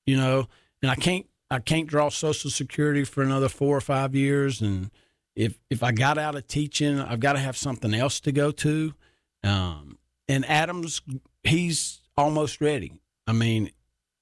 You 0.06 0.18
know, 0.18 0.48
and 0.82 0.90
I 0.90 0.96
can't 0.96 1.28
I 1.52 1.60
can't 1.60 1.86
draw 1.86 2.10
Social 2.10 2.50
Security 2.50 3.04
for 3.04 3.22
another 3.22 3.50
four 3.50 3.78
or 3.78 3.82
five 3.82 4.16
years, 4.16 4.62
and 4.62 4.90
if 5.36 5.60
if 5.70 5.84
I 5.84 5.92
got 5.92 6.18
out 6.18 6.36
of 6.36 6.48
teaching, 6.48 7.00
I've 7.00 7.20
got 7.20 7.34
to 7.34 7.40
have 7.40 7.58
something 7.58 7.94
else 7.94 8.20
to 8.22 8.32
go 8.32 8.52
to. 8.52 8.94
Um, 9.44 9.98
and 10.28 10.46
Adams, 10.50 11.02
he's 11.44 12.02
almost 12.18 12.62
ready. 12.62 13.00
I 13.28 13.34
mean, 13.34 13.72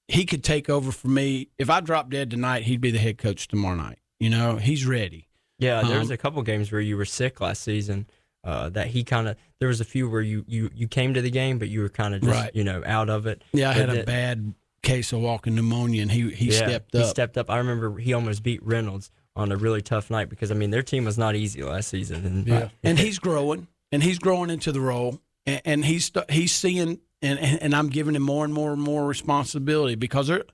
he 0.08 0.24
could 0.24 0.44
take 0.44 0.68
over 0.70 0.92
for 0.92 1.08
me. 1.08 1.48
If 1.58 1.70
I 1.70 1.80
drop 1.80 2.10
dead 2.10 2.30
tonight, 2.30 2.64
he'd 2.64 2.80
be 2.80 2.90
the 2.90 2.98
head 2.98 3.18
coach 3.18 3.48
tomorrow 3.48 3.76
night. 3.76 3.98
You 4.20 4.30
know, 4.30 4.56
he's 4.56 4.86
ready. 4.86 5.28
Yeah, 5.58 5.82
there 5.82 5.98
was 5.98 6.10
Um, 6.10 6.14
a 6.14 6.16
couple 6.16 6.42
games 6.42 6.70
where 6.72 6.80
you 6.80 6.96
were 6.96 7.04
sick 7.04 7.40
last 7.40 7.62
season. 7.62 8.06
Uh, 8.44 8.68
that 8.70 8.88
he 8.88 9.04
kind 9.04 9.28
of 9.28 9.36
there 9.60 9.68
was 9.68 9.80
a 9.80 9.84
few 9.84 10.10
where 10.10 10.20
you 10.20 10.44
you 10.48 10.68
you 10.74 10.88
came 10.88 11.14
to 11.14 11.22
the 11.22 11.30
game, 11.30 11.58
but 11.60 11.68
you 11.68 11.80
were 11.80 11.88
kind 11.88 12.12
of 12.12 12.22
just 12.22 12.32
Right. 12.32 12.50
you 12.54 12.64
know 12.64 12.82
out 12.84 13.08
of 13.08 13.24
it. 13.26 13.42
Yeah, 13.52 13.70
I 13.70 13.74
But 13.74 13.88
had 13.88 13.98
a 13.98 14.04
bad 14.04 14.54
case 14.82 15.12
of 15.12 15.20
walking 15.20 15.54
pneumonia, 15.54 16.02
and 16.02 16.10
he 16.10 16.28
he 16.32 16.46
Yeah, 16.46 16.66
stepped 16.66 16.92
He 16.92 16.98
up. 17.02 17.06
stepped 17.06 17.38
up. 17.38 17.48
I 17.48 17.58
remember 17.58 17.98
he 17.98 18.12
almost 18.12 18.42
beat 18.42 18.60
Reynolds 18.64 19.12
on 19.36 19.52
a 19.52 19.56
really 19.56 19.80
tough 19.80 20.10
night 20.10 20.28
because 20.28 20.50
I 20.50 20.54
mean 20.54 20.70
their 20.70 20.82
team 20.82 21.04
was 21.04 21.16
not 21.16 21.36
easy 21.36 21.62
last 21.62 21.88
season. 21.88 22.26
And 22.26 22.46
Yeah. 22.48 22.68
and 22.82 22.98
he's 22.98 23.20
growing, 23.20 23.68
and 23.92 24.02
he's 24.02 24.18
growing 24.18 24.50
into 24.50 24.72
the 24.72 24.80
role, 24.80 25.20
and, 25.46 25.60
and 25.64 25.84
he's 25.84 26.10
he's 26.28 26.50
seeing, 26.52 26.98
and, 27.22 27.38
and 27.38 27.62
and 27.62 27.74
I'm 27.74 27.88
giving 27.88 28.14
him 28.14 28.22
more 28.22 28.44
and 28.44 28.52
more 28.52 28.72
and 28.72 28.82
more 28.82 29.06
responsibility 29.06 29.94
because 29.94 30.26
there, 30.26 30.44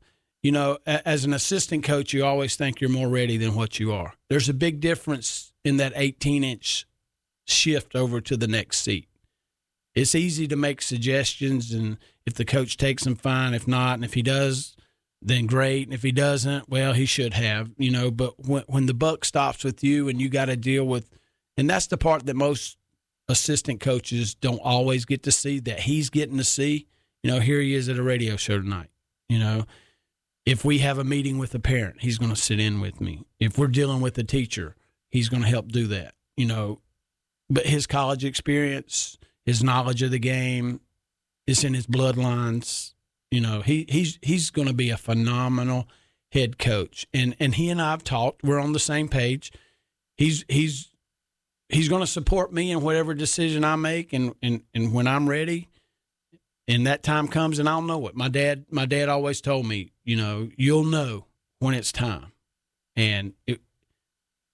you 0.42 0.52
know, 0.52 0.78
as 0.86 1.24
an 1.24 1.32
assistant 1.32 1.84
coach, 1.84 2.12
you 2.12 2.24
always 2.24 2.54
think 2.56 2.80
you're 2.80 2.90
more 2.90 3.08
ready 3.08 3.36
than 3.36 3.54
what 3.54 3.80
you 3.80 3.92
are. 3.92 4.14
There's 4.28 4.48
a 4.48 4.54
big 4.54 4.80
difference 4.80 5.52
in 5.64 5.78
that 5.78 5.92
18 5.96 6.44
inch 6.44 6.86
shift 7.46 7.96
over 7.96 8.20
to 8.20 8.36
the 8.36 8.46
next 8.46 8.78
seat. 8.78 9.08
It's 9.94 10.14
easy 10.14 10.46
to 10.46 10.56
make 10.56 10.80
suggestions, 10.80 11.72
and 11.72 11.98
if 12.24 12.34
the 12.34 12.44
coach 12.44 12.76
takes 12.76 13.04
them, 13.04 13.16
fine. 13.16 13.54
If 13.54 13.66
not, 13.66 13.94
and 13.94 14.04
if 14.04 14.14
he 14.14 14.22
does, 14.22 14.76
then 15.20 15.46
great. 15.46 15.88
And 15.88 15.94
if 15.94 16.02
he 16.02 16.12
doesn't, 16.12 16.68
well, 16.68 16.92
he 16.92 17.06
should 17.06 17.34
have, 17.34 17.70
you 17.78 17.90
know. 17.90 18.10
But 18.10 18.34
when 18.46 18.62
when 18.68 18.86
the 18.86 18.94
buck 18.94 19.24
stops 19.24 19.64
with 19.64 19.82
you, 19.82 20.08
and 20.08 20.20
you 20.20 20.28
got 20.28 20.44
to 20.44 20.56
deal 20.56 20.84
with, 20.84 21.10
and 21.56 21.68
that's 21.68 21.88
the 21.88 21.96
part 21.96 22.26
that 22.26 22.36
most 22.36 22.76
assistant 23.28 23.80
coaches 23.80 24.34
don't 24.34 24.60
always 24.60 25.04
get 25.04 25.22
to 25.24 25.32
see 25.32 25.60
that 25.60 25.80
he's 25.80 26.10
getting 26.10 26.38
to 26.38 26.44
see. 26.44 26.86
You 27.22 27.30
know, 27.30 27.40
here 27.40 27.60
he 27.60 27.74
is 27.74 27.88
at 27.88 27.98
a 27.98 28.02
radio 28.02 28.36
show 28.36 28.58
tonight. 28.58 28.90
You 29.28 29.38
know, 29.38 29.64
if 30.46 30.64
we 30.64 30.78
have 30.78 30.98
a 30.98 31.04
meeting 31.04 31.38
with 31.38 31.54
a 31.54 31.58
parent, 31.58 31.96
he's 32.00 32.18
going 32.18 32.30
to 32.32 32.40
sit 32.40 32.58
in 32.58 32.80
with 32.80 33.00
me. 33.00 33.24
If 33.38 33.58
we're 33.58 33.66
dealing 33.66 34.00
with 34.00 34.16
a 34.18 34.24
teacher, 34.24 34.76
he's 35.10 35.28
going 35.28 35.42
to 35.42 35.48
help 35.48 35.68
do 35.68 35.86
that. 35.88 36.14
You 36.36 36.46
know, 36.46 36.80
but 37.50 37.66
his 37.66 37.86
college 37.86 38.24
experience, 38.24 39.18
his 39.44 39.62
knowledge 39.62 40.02
of 40.02 40.10
the 40.10 40.18
game, 40.18 40.80
is 41.46 41.64
in 41.64 41.74
his 41.74 41.86
bloodlines. 41.86 42.94
You 43.30 43.40
know, 43.40 43.60
he 43.60 43.84
he's 43.88 44.18
he's 44.22 44.50
going 44.50 44.68
to 44.68 44.74
be 44.74 44.90
a 44.90 44.96
phenomenal 44.96 45.86
head 46.32 46.58
coach, 46.58 47.06
and 47.12 47.36
and 47.38 47.54
he 47.54 47.68
and 47.68 47.80
I 47.80 47.90
have 47.90 48.04
talked. 48.04 48.42
We're 48.42 48.60
on 48.60 48.72
the 48.72 48.78
same 48.78 49.08
page. 49.08 49.52
He's 50.16 50.44
he's 50.48 50.88
he's 51.68 51.88
going 51.88 52.00
to 52.00 52.06
support 52.06 52.52
me 52.52 52.70
in 52.70 52.80
whatever 52.80 53.14
decision 53.14 53.64
I 53.64 53.76
make, 53.76 54.12
and 54.12 54.34
and 54.42 54.62
and 54.74 54.92
when 54.92 55.06
I'm 55.06 55.28
ready, 55.28 55.68
and 56.66 56.86
that 56.86 57.02
time 57.02 57.28
comes, 57.28 57.58
and 57.58 57.68
I'll 57.68 57.82
know 57.82 58.06
it. 58.08 58.14
My 58.16 58.28
dad 58.28 58.66
my 58.70 58.86
dad 58.86 59.08
always 59.08 59.40
told 59.40 59.66
me, 59.66 59.92
you 60.04 60.16
know, 60.16 60.48
you'll 60.56 60.84
know 60.84 61.26
when 61.58 61.74
it's 61.74 61.92
time, 61.92 62.32
and 62.96 63.34
it, 63.46 63.60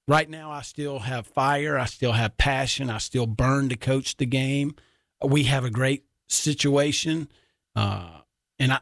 right 0.08 0.28
now 0.28 0.50
I 0.50 0.62
still 0.62 1.00
have 1.00 1.26
fire, 1.26 1.78
I 1.78 1.86
still 1.86 2.12
have 2.12 2.36
passion, 2.36 2.90
I 2.90 2.98
still 2.98 3.26
burn 3.26 3.68
to 3.68 3.76
coach 3.76 4.16
the 4.16 4.26
game. 4.26 4.74
We 5.24 5.44
have 5.44 5.64
a 5.64 5.70
great 5.70 6.04
situation, 6.28 7.28
uh, 7.76 8.20
and 8.58 8.72
I 8.72 8.80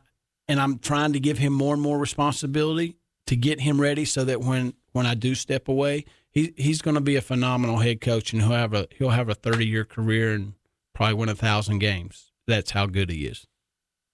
and 0.48 0.60
I'm 0.60 0.78
trying 0.78 1.12
to 1.12 1.20
give 1.20 1.38
him 1.38 1.52
more 1.52 1.74
and 1.74 1.82
more 1.82 1.98
responsibility 1.98 2.96
to 3.26 3.36
get 3.36 3.60
him 3.60 3.80
ready 3.80 4.04
so 4.04 4.24
that 4.24 4.40
when 4.40 4.74
when 4.92 5.06
I 5.06 5.14
do 5.14 5.34
step 5.34 5.68
away, 5.68 6.04
he 6.32 6.52
he's 6.56 6.82
going 6.82 6.94
to 6.96 7.00
be 7.00 7.16
a 7.16 7.22
phenomenal 7.22 7.78
head 7.78 8.00
coach 8.00 8.32
and 8.32 8.42
he'll 8.42 8.52
have 8.52 8.74
a 8.74 8.88
he'll 8.96 9.10
have 9.10 9.28
a 9.28 9.34
30 9.34 9.66
year 9.66 9.84
career 9.84 10.34
and 10.34 10.54
probably 10.94 11.14
win 11.14 11.28
a 11.28 11.34
thousand 11.34 11.78
games. 11.78 12.32
That's 12.46 12.72
how 12.72 12.86
good 12.86 13.10
he 13.10 13.26
is. 13.26 13.46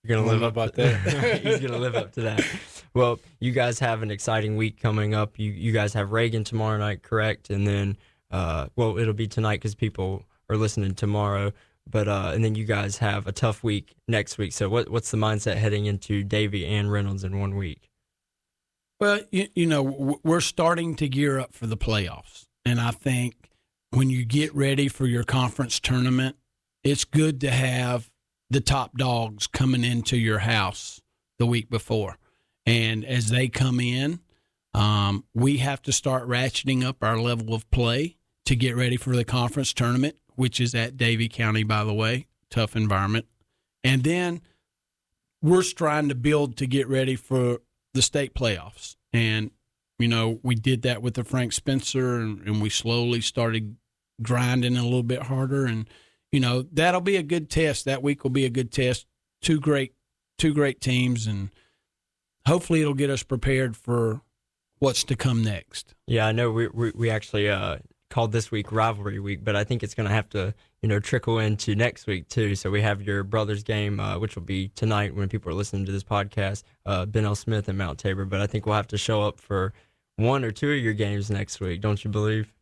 You're 0.05 0.19
gonna 0.19 0.29
live 0.31 0.41
know 0.41 0.63
up 0.63 0.75
to 0.75 0.83
that. 0.83 1.41
He's 1.43 1.61
gonna 1.61 1.79
live 1.79 1.95
up 1.97 2.13
to 2.13 2.23
that. 2.23 2.47
Well, 2.95 3.19
you 3.41 3.53
guys 3.53 3.79
have 3.81 4.03
an 4.03 4.11
exciting 4.11 4.57
week 4.57 4.81
coming 4.81 5.15
up. 5.15 5.39
You 5.39 5.51
you 5.51 5.73
guys 5.73 5.93
have 5.95 6.13
Reagan 6.13 6.45
tomorrow 6.45 6.79
night, 6.79 7.03
correct? 7.03 7.51
And 7.51 7.67
then, 7.67 7.97
uh, 8.31 8.69
well, 8.77 8.99
it'll 8.99 9.13
be 9.13 9.27
tonight 9.27 9.57
because 9.57 9.75
people 9.75 10.25
are 10.49 10.57
listening 10.57 10.95
tomorrow. 10.95 11.53
But 11.91 12.07
uh, 12.07 12.33
and 12.35 12.45
then 12.45 12.55
you 12.55 12.65
guys 12.65 12.99
have 12.99 13.27
a 13.27 13.33
tough 13.33 13.65
week 13.65 13.95
next 14.07 14.39
week. 14.39 14.53
So 14.53 14.69
what 14.69 14.89
what's 14.89 15.11
the 15.11 15.17
mindset 15.17 15.57
heading 15.57 15.87
into 15.87 16.23
Davie 16.23 16.67
and 16.67 16.93
Reynolds 16.93 17.25
in 17.25 17.39
one 17.39 17.57
week? 17.57 17.91
Well, 19.01 19.21
you, 19.31 19.49
you 19.55 19.67
know, 19.67 20.19
we're 20.25 20.41
starting 20.41 20.97
to 20.97 21.09
gear 21.09 21.39
up 21.39 21.55
for 21.55 21.67
the 21.67 21.77
playoffs. 21.77 22.47
And 22.65 22.81
I 22.81 22.91
think 22.91 23.51
when 23.91 24.11
you 24.11 24.25
get 24.25 24.55
ready 24.55 24.89
for 24.89 25.07
your 25.07 25.25
conference 25.25 25.79
tournament, 25.79 26.37
it's 26.83 27.05
good 27.05 27.41
to 27.43 27.51
have 27.51 28.11
the 28.51 28.61
top 28.61 28.97
dogs 28.97 29.47
coming 29.47 29.85
into 29.85 30.17
your 30.17 30.41
house 30.41 31.01
the 31.39 31.47
week 31.47 31.71
before. 31.71 32.17
And 32.67 33.05
as 33.05 33.31
they 33.31 33.49
come 33.49 33.81
in, 33.81 34.21
um, 34.75 35.25
we 35.33 35.59
have 35.59 35.81
to 35.83 35.93
start 35.93 36.29
ratcheting 36.29 36.85
up 36.85 37.03
our 37.03 37.19
level 37.19 37.55
of 37.55 37.71
play 37.71 38.17
to 38.47 38.57
get 38.57 38.77
ready 38.77 38.97
for 38.97 39.15
the 39.15 39.25
conference 39.25 39.73
tournament, 39.73 40.17
which 40.35 40.61
is 40.61 40.75
at 40.75 40.97
Davie 40.97 41.29
County, 41.29 41.63
by 41.63 41.85
the 41.85 41.95
way. 41.95 42.27
Tough 42.51 42.77
environment. 42.77 43.27
And 43.85 44.05
then 44.05 44.41
we're 45.41 45.63
trying 45.63 46.09
to 46.09 46.15
build 46.15 46.57
to 46.57 46.67
get 46.67 46.89
ready 46.89 47.17
for 47.17 47.61
the 47.95 48.03
state 48.03 48.35
playoffs. 48.35 48.97
And, 49.13 49.51
you 49.99 50.09
know, 50.09 50.41
we 50.43 50.55
did 50.55 50.83
that 50.83 51.03
with 51.03 51.15
the 51.15 51.25
Frank 51.25 51.53
Spencer 51.53 52.17
and, 52.17 52.41
and 52.47 52.63
we 52.63 52.71
slowly 52.71 53.21
started 53.21 53.77
grinding 54.23 54.77
a 54.77 54.85
little 54.85 55.03
bit 55.03 55.25
harder. 55.25 55.65
And, 55.67 55.89
you 56.33 56.41
know, 56.41 56.63
that'll 56.73 57.01
be 57.01 57.17
a 57.17 57.23
good 57.23 57.49
test. 57.51 57.85
That 57.85 58.03
week 58.03 58.23
will 58.23 58.31
be 58.31 58.45
a 58.45 58.51
good 58.51 58.71
test. 58.71 59.07
Two 59.41 59.61
great, 59.61 59.95
two 60.37 60.53
great 60.53 60.81
teams. 60.81 61.27
And 61.27 61.51
hopefully 62.47 62.81
it'll 62.81 62.95
get 62.95 63.11
us 63.11 63.23
prepared 63.23 63.77
for 63.77 64.23
what's 64.79 65.05
to 65.05 65.17
come 65.17 65.43
next. 65.43 65.95
Yeah, 66.07 66.27
I 66.27 66.33
know 66.33 66.51
we 66.51 66.69
we, 66.69 66.93
we 66.95 67.11
actually 67.11 67.49
uh, 67.49 67.79
called 68.11 68.33
this 68.33 68.51
week 68.51 68.73
rivalry 68.73 69.19
week, 69.19 69.45
but 69.45 69.57
I 69.57 69.65
think 69.65 69.83
it's 69.83 69.95
going 69.95 70.09
to 70.09 70.15
have 70.15 70.29
to 70.31 70.55
you 70.83 70.89
know 70.89 71.01
trickle 71.01 71.39
into 71.39 71.75
next 71.75 72.07
week 72.07 72.29
too. 72.29 72.55
So 72.55 72.71
we 72.71 72.83
have 72.83 73.03
your 73.03 73.23
brothers 73.23 73.63
game, 73.63 74.01
uh, 74.01 74.19
which 74.19 74.35
will 74.35 74.43
be 74.43 74.69
tonight 74.69 75.15
when 75.15 75.29
people 75.29 75.51
are 75.51 75.55
listening 75.55 75.87
to 75.87 75.93
this 75.93 76.05
podcast. 76.05 76.63
Uh, 76.87 77.07
ben 77.07 77.25
L. 77.25 77.35
Smith 77.35 77.69
and 77.69 77.79
Mount 77.79 77.99
Tabor, 77.99 78.25
but 78.25 78.41
I 78.41 78.47
think 78.47 78.67
we'll 78.67 78.77
have 78.77 78.89
to 78.89 78.99
show 78.99 79.23
up 79.23 79.41
for 79.41 79.73
one 80.17 80.45
or 80.45 80.51
two 80.51 80.73
of 80.73 80.79
your 80.79 80.95
games 80.95 81.31
next 81.31 81.61
week. 81.61 81.81
Don't 81.81 82.03
you 82.05 82.11
believe? 82.11 82.53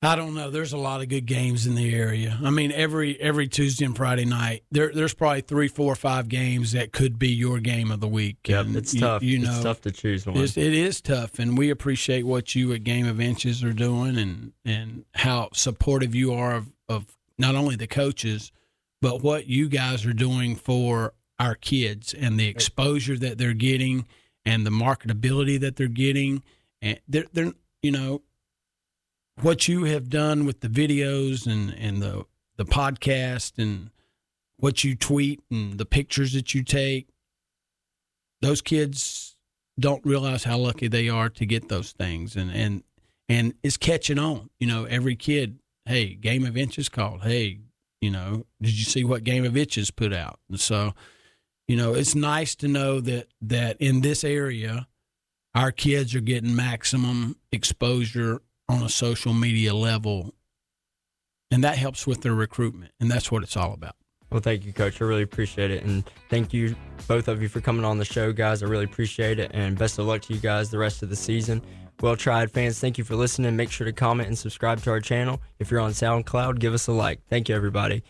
I 0.00 0.14
don't 0.14 0.34
know. 0.34 0.48
There's 0.50 0.72
a 0.72 0.78
lot 0.78 1.00
of 1.00 1.08
good 1.08 1.26
games 1.26 1.66
in 1.66 1.74
the 1.74 1.92
area. 1.92 2.38
I 2.44 2.50
mean, 2.50 2.70
every 2.70 3.20
every 3.20 3.48
Tuesday 3.48 3.84
and 3.84 3.96
Friday 3.96 4.24
night, 4.24 4.62
there 4.70 4.92
there's 4.94 5.12
probably 5.14 5.40
three, 5.40 5.66
four, 5.66 5.96
five 5.96 6.28
games 6.28 6.70
that 6.72 6.92
could 6.92 7.18
be 7.18 7.30
your 7.30 7.58
game 7.58 7.90
of 7.90 7.98
the 7.98 8.06
week. 8.06 8.36
Yep, 8.46 8.66
And 8.66 8.76
it's 8.76 8.94
you- 8.94 9.00
tough. 9.00 9.22
You 9.24 9.40
know, 9.40 9.50
it's 9.52 9.62
tough 9.64 9.80
to 9.82 9.90
choose 9.90 10.24
one. 10.24 10.36
It's, 10.36 10.56
it 10.56 10.72
is 10.72 11.00
tough, 11.00 11.40
and 11.40 11.58
we 11.58 11.70
appreciate 11.70 12.24
what 12.26 12.54
you 12.54 12.72
at 12.74 12.84
Game 12.84 13.06
of 13.08 13.20
Inches 13.20 13.64
are 13.64 13.72
doing, 13.72 14.16
and 14.18 14.52
and 14.64 15.04
how 15.14 15.48
supportive 15.52 16.14
you 16.14 16.32
are 16.32 16.54
of, 16.54 16.72
of 16.88 17.06
not 17.36 17.56
only 17.56 17.74
the 17.74 17.88
coaches, 17.88 18.52
but 19.02 19.20
what 19.22 19.48
you 19.48 19.68
guys 19.68 20.06
are 20.06 20.12
doing 20.12 20.54
for 20.54 21.12
our 21.40 21.56
kids 21.56 22.14
and 22.14 22.38
the 22.38 22.46
exposure 22.46 23.16
that 23.18 23.36
they're 23.38 23.52
getting, 23.52 24.06
and 24.44 24.64
the 24.64 24.70
marketability 24.70 25.58
that 25.58 25.74
they're 25.74 25.88
getting, 25.88 26.44
and 26.80 27.00
they're 27.08 27.26
they're 27.32 27.52
you 27.82 27.90
know 27.90 28.22
what 29.40 29.68
you 29.68 29.84
have 29.84 30.08
done 30.08 30.44
with 30.44 30.60
the 30.60 30.68
videos 30.68 31.46
and 31.46 31.74
and 31.78 32.02
the 32.02 32.24
the 32.56 32.64
podcast 32.64 33.52
and 33.58 33.90
what 34.56 34.82
you 34.82 34.96
tweet 34.96 35.40
and 35.50 35.78
the 35.78 35.86
pictures 35.86 36.32
that 36.32 36.54
you 36.54 36.64
take 36.64 37.08
those 38.40 38.60
kids 38.60 39.36
don't 39.78 40.04
realize 40.04 40.44
how 40.44 40.58
lucky 40.58 40.88
they 40.88 41.08
are 41.08 41.28
to 41.28 41.46
get 41.46 41.68
those 41.68 41.92
things. 41.92 42.36
And 42.36 42.50
and 42.50 42.82
and 43.28 43.54
it's 43.62 43.76
catching 43.76 44.18
on. 44.18 44.50
You 44.58 44.66
know 44.66 44.84
every 44.84 45.16
kid 45.16 45.58
hey 45.86 46.14
game 46.14 46.44
of 46.44 46.56
inches 46.56 46.88
called. 46.88 47.22
Hey 47.22 47.60
you 48.00 48.10
know 48.10 48.46
did 48.60 48.76
you 48.76 48.84
see 48.84 49.04
what 49.04 49.24
game 49.24 49.44
of 49.44 49.56
inches 49.56 49.90
put 49.90 50.12
out? 50.12 50.38
And 50.48 50.60
so 50.60 50.94
you 51.66 51.76
know 51.76 51.94
it's 51.94 52.14
nice 52.14 52.54
to 52.56 52.68
know 52.68 53.00
that 53.00 53.28
that 53.40 53.76
in 53.80 54.00
this 54.00 54.24
area 54.24 54.88
our 55.54 55.72
kids 55.72 56.14
are 56.14 56.20
getting 56.20 56.54
maximum 56.54 57.36
exposure 57.50 58.42
on 58.68 58.82
a 58.82 58.88
social 58.88 59.32
media 59.32 59.74
level 59.74 60.34
and 61.50 61.64
that 61.64 61.78
helps 61.78 62.06
with 62.06 62.22
their 62.22 62.34
recruitment 62.34 62.92
and 63.00 63.10
that's 63.10 63.30
what 63.32 63.42
it's 63.42 63.56
all 63.56 63.72
about 63.72 63.94
Well, 64.30 64.40
thank 64.40 64.66
you, 64.66 64.72
Coach. 64.74 65.00
I 65.00 65.06
really 65.06 65.22
appreciate 65.22 65.70
it. 65.70 65.82
And 65.84 66.04
thank 66.28 66.52
you, 66.52 66.76
both 67.06 67.28
of 67.28 67.40
you, 67.40 67.48
for 67.48 67.62
coming 67.62 67.84
on 67.86 67.96
the 67.96 68.04
show, 68.04 68.30
guys. 68.30 68.62
I 68.62 68.66
really 68.66 68.84
appreciate 68.84 69.38
it. 69.38 69.50
And 69.54 69.78
best 69.78 69.98
of 69.98 70.04
luck 70.04 70.20
to 70.22 70.34
you 70.34 70.40
guys 70.40 70.68
the 70.70 70.76
rest 70.76 71.02
of 71.02 71.08
the 71.08 71.16
season. 71.16 71.62
Well 72.02 72.14
triad, 72.14 72.50
fans. 72.50 72.78
Thank 72.78 72.98
you 72.98 73.04
for 73.04 73.16
listening. 73.16 73.56
Make 73.56 73.70
sure 73.70 73.86
to 73.86 73.92
comment 73.92 74.28
and 74.28 74.36
subscribe 74.36 74.82
to 74.82 74.90
our 74.90 75.00
channel. 75.00 75.40
If 75.58 75.70
you're 75.70 75.80
on 75.80 75.92
SoundCloud, 75.92 76.58
give 76.58 76.74
us 76.74 76.86
a 76.88 76.92
like. 76.92 77.20
Thank 77.30 77.48
you, 77.48 77.56
everybody. 77.56 78.02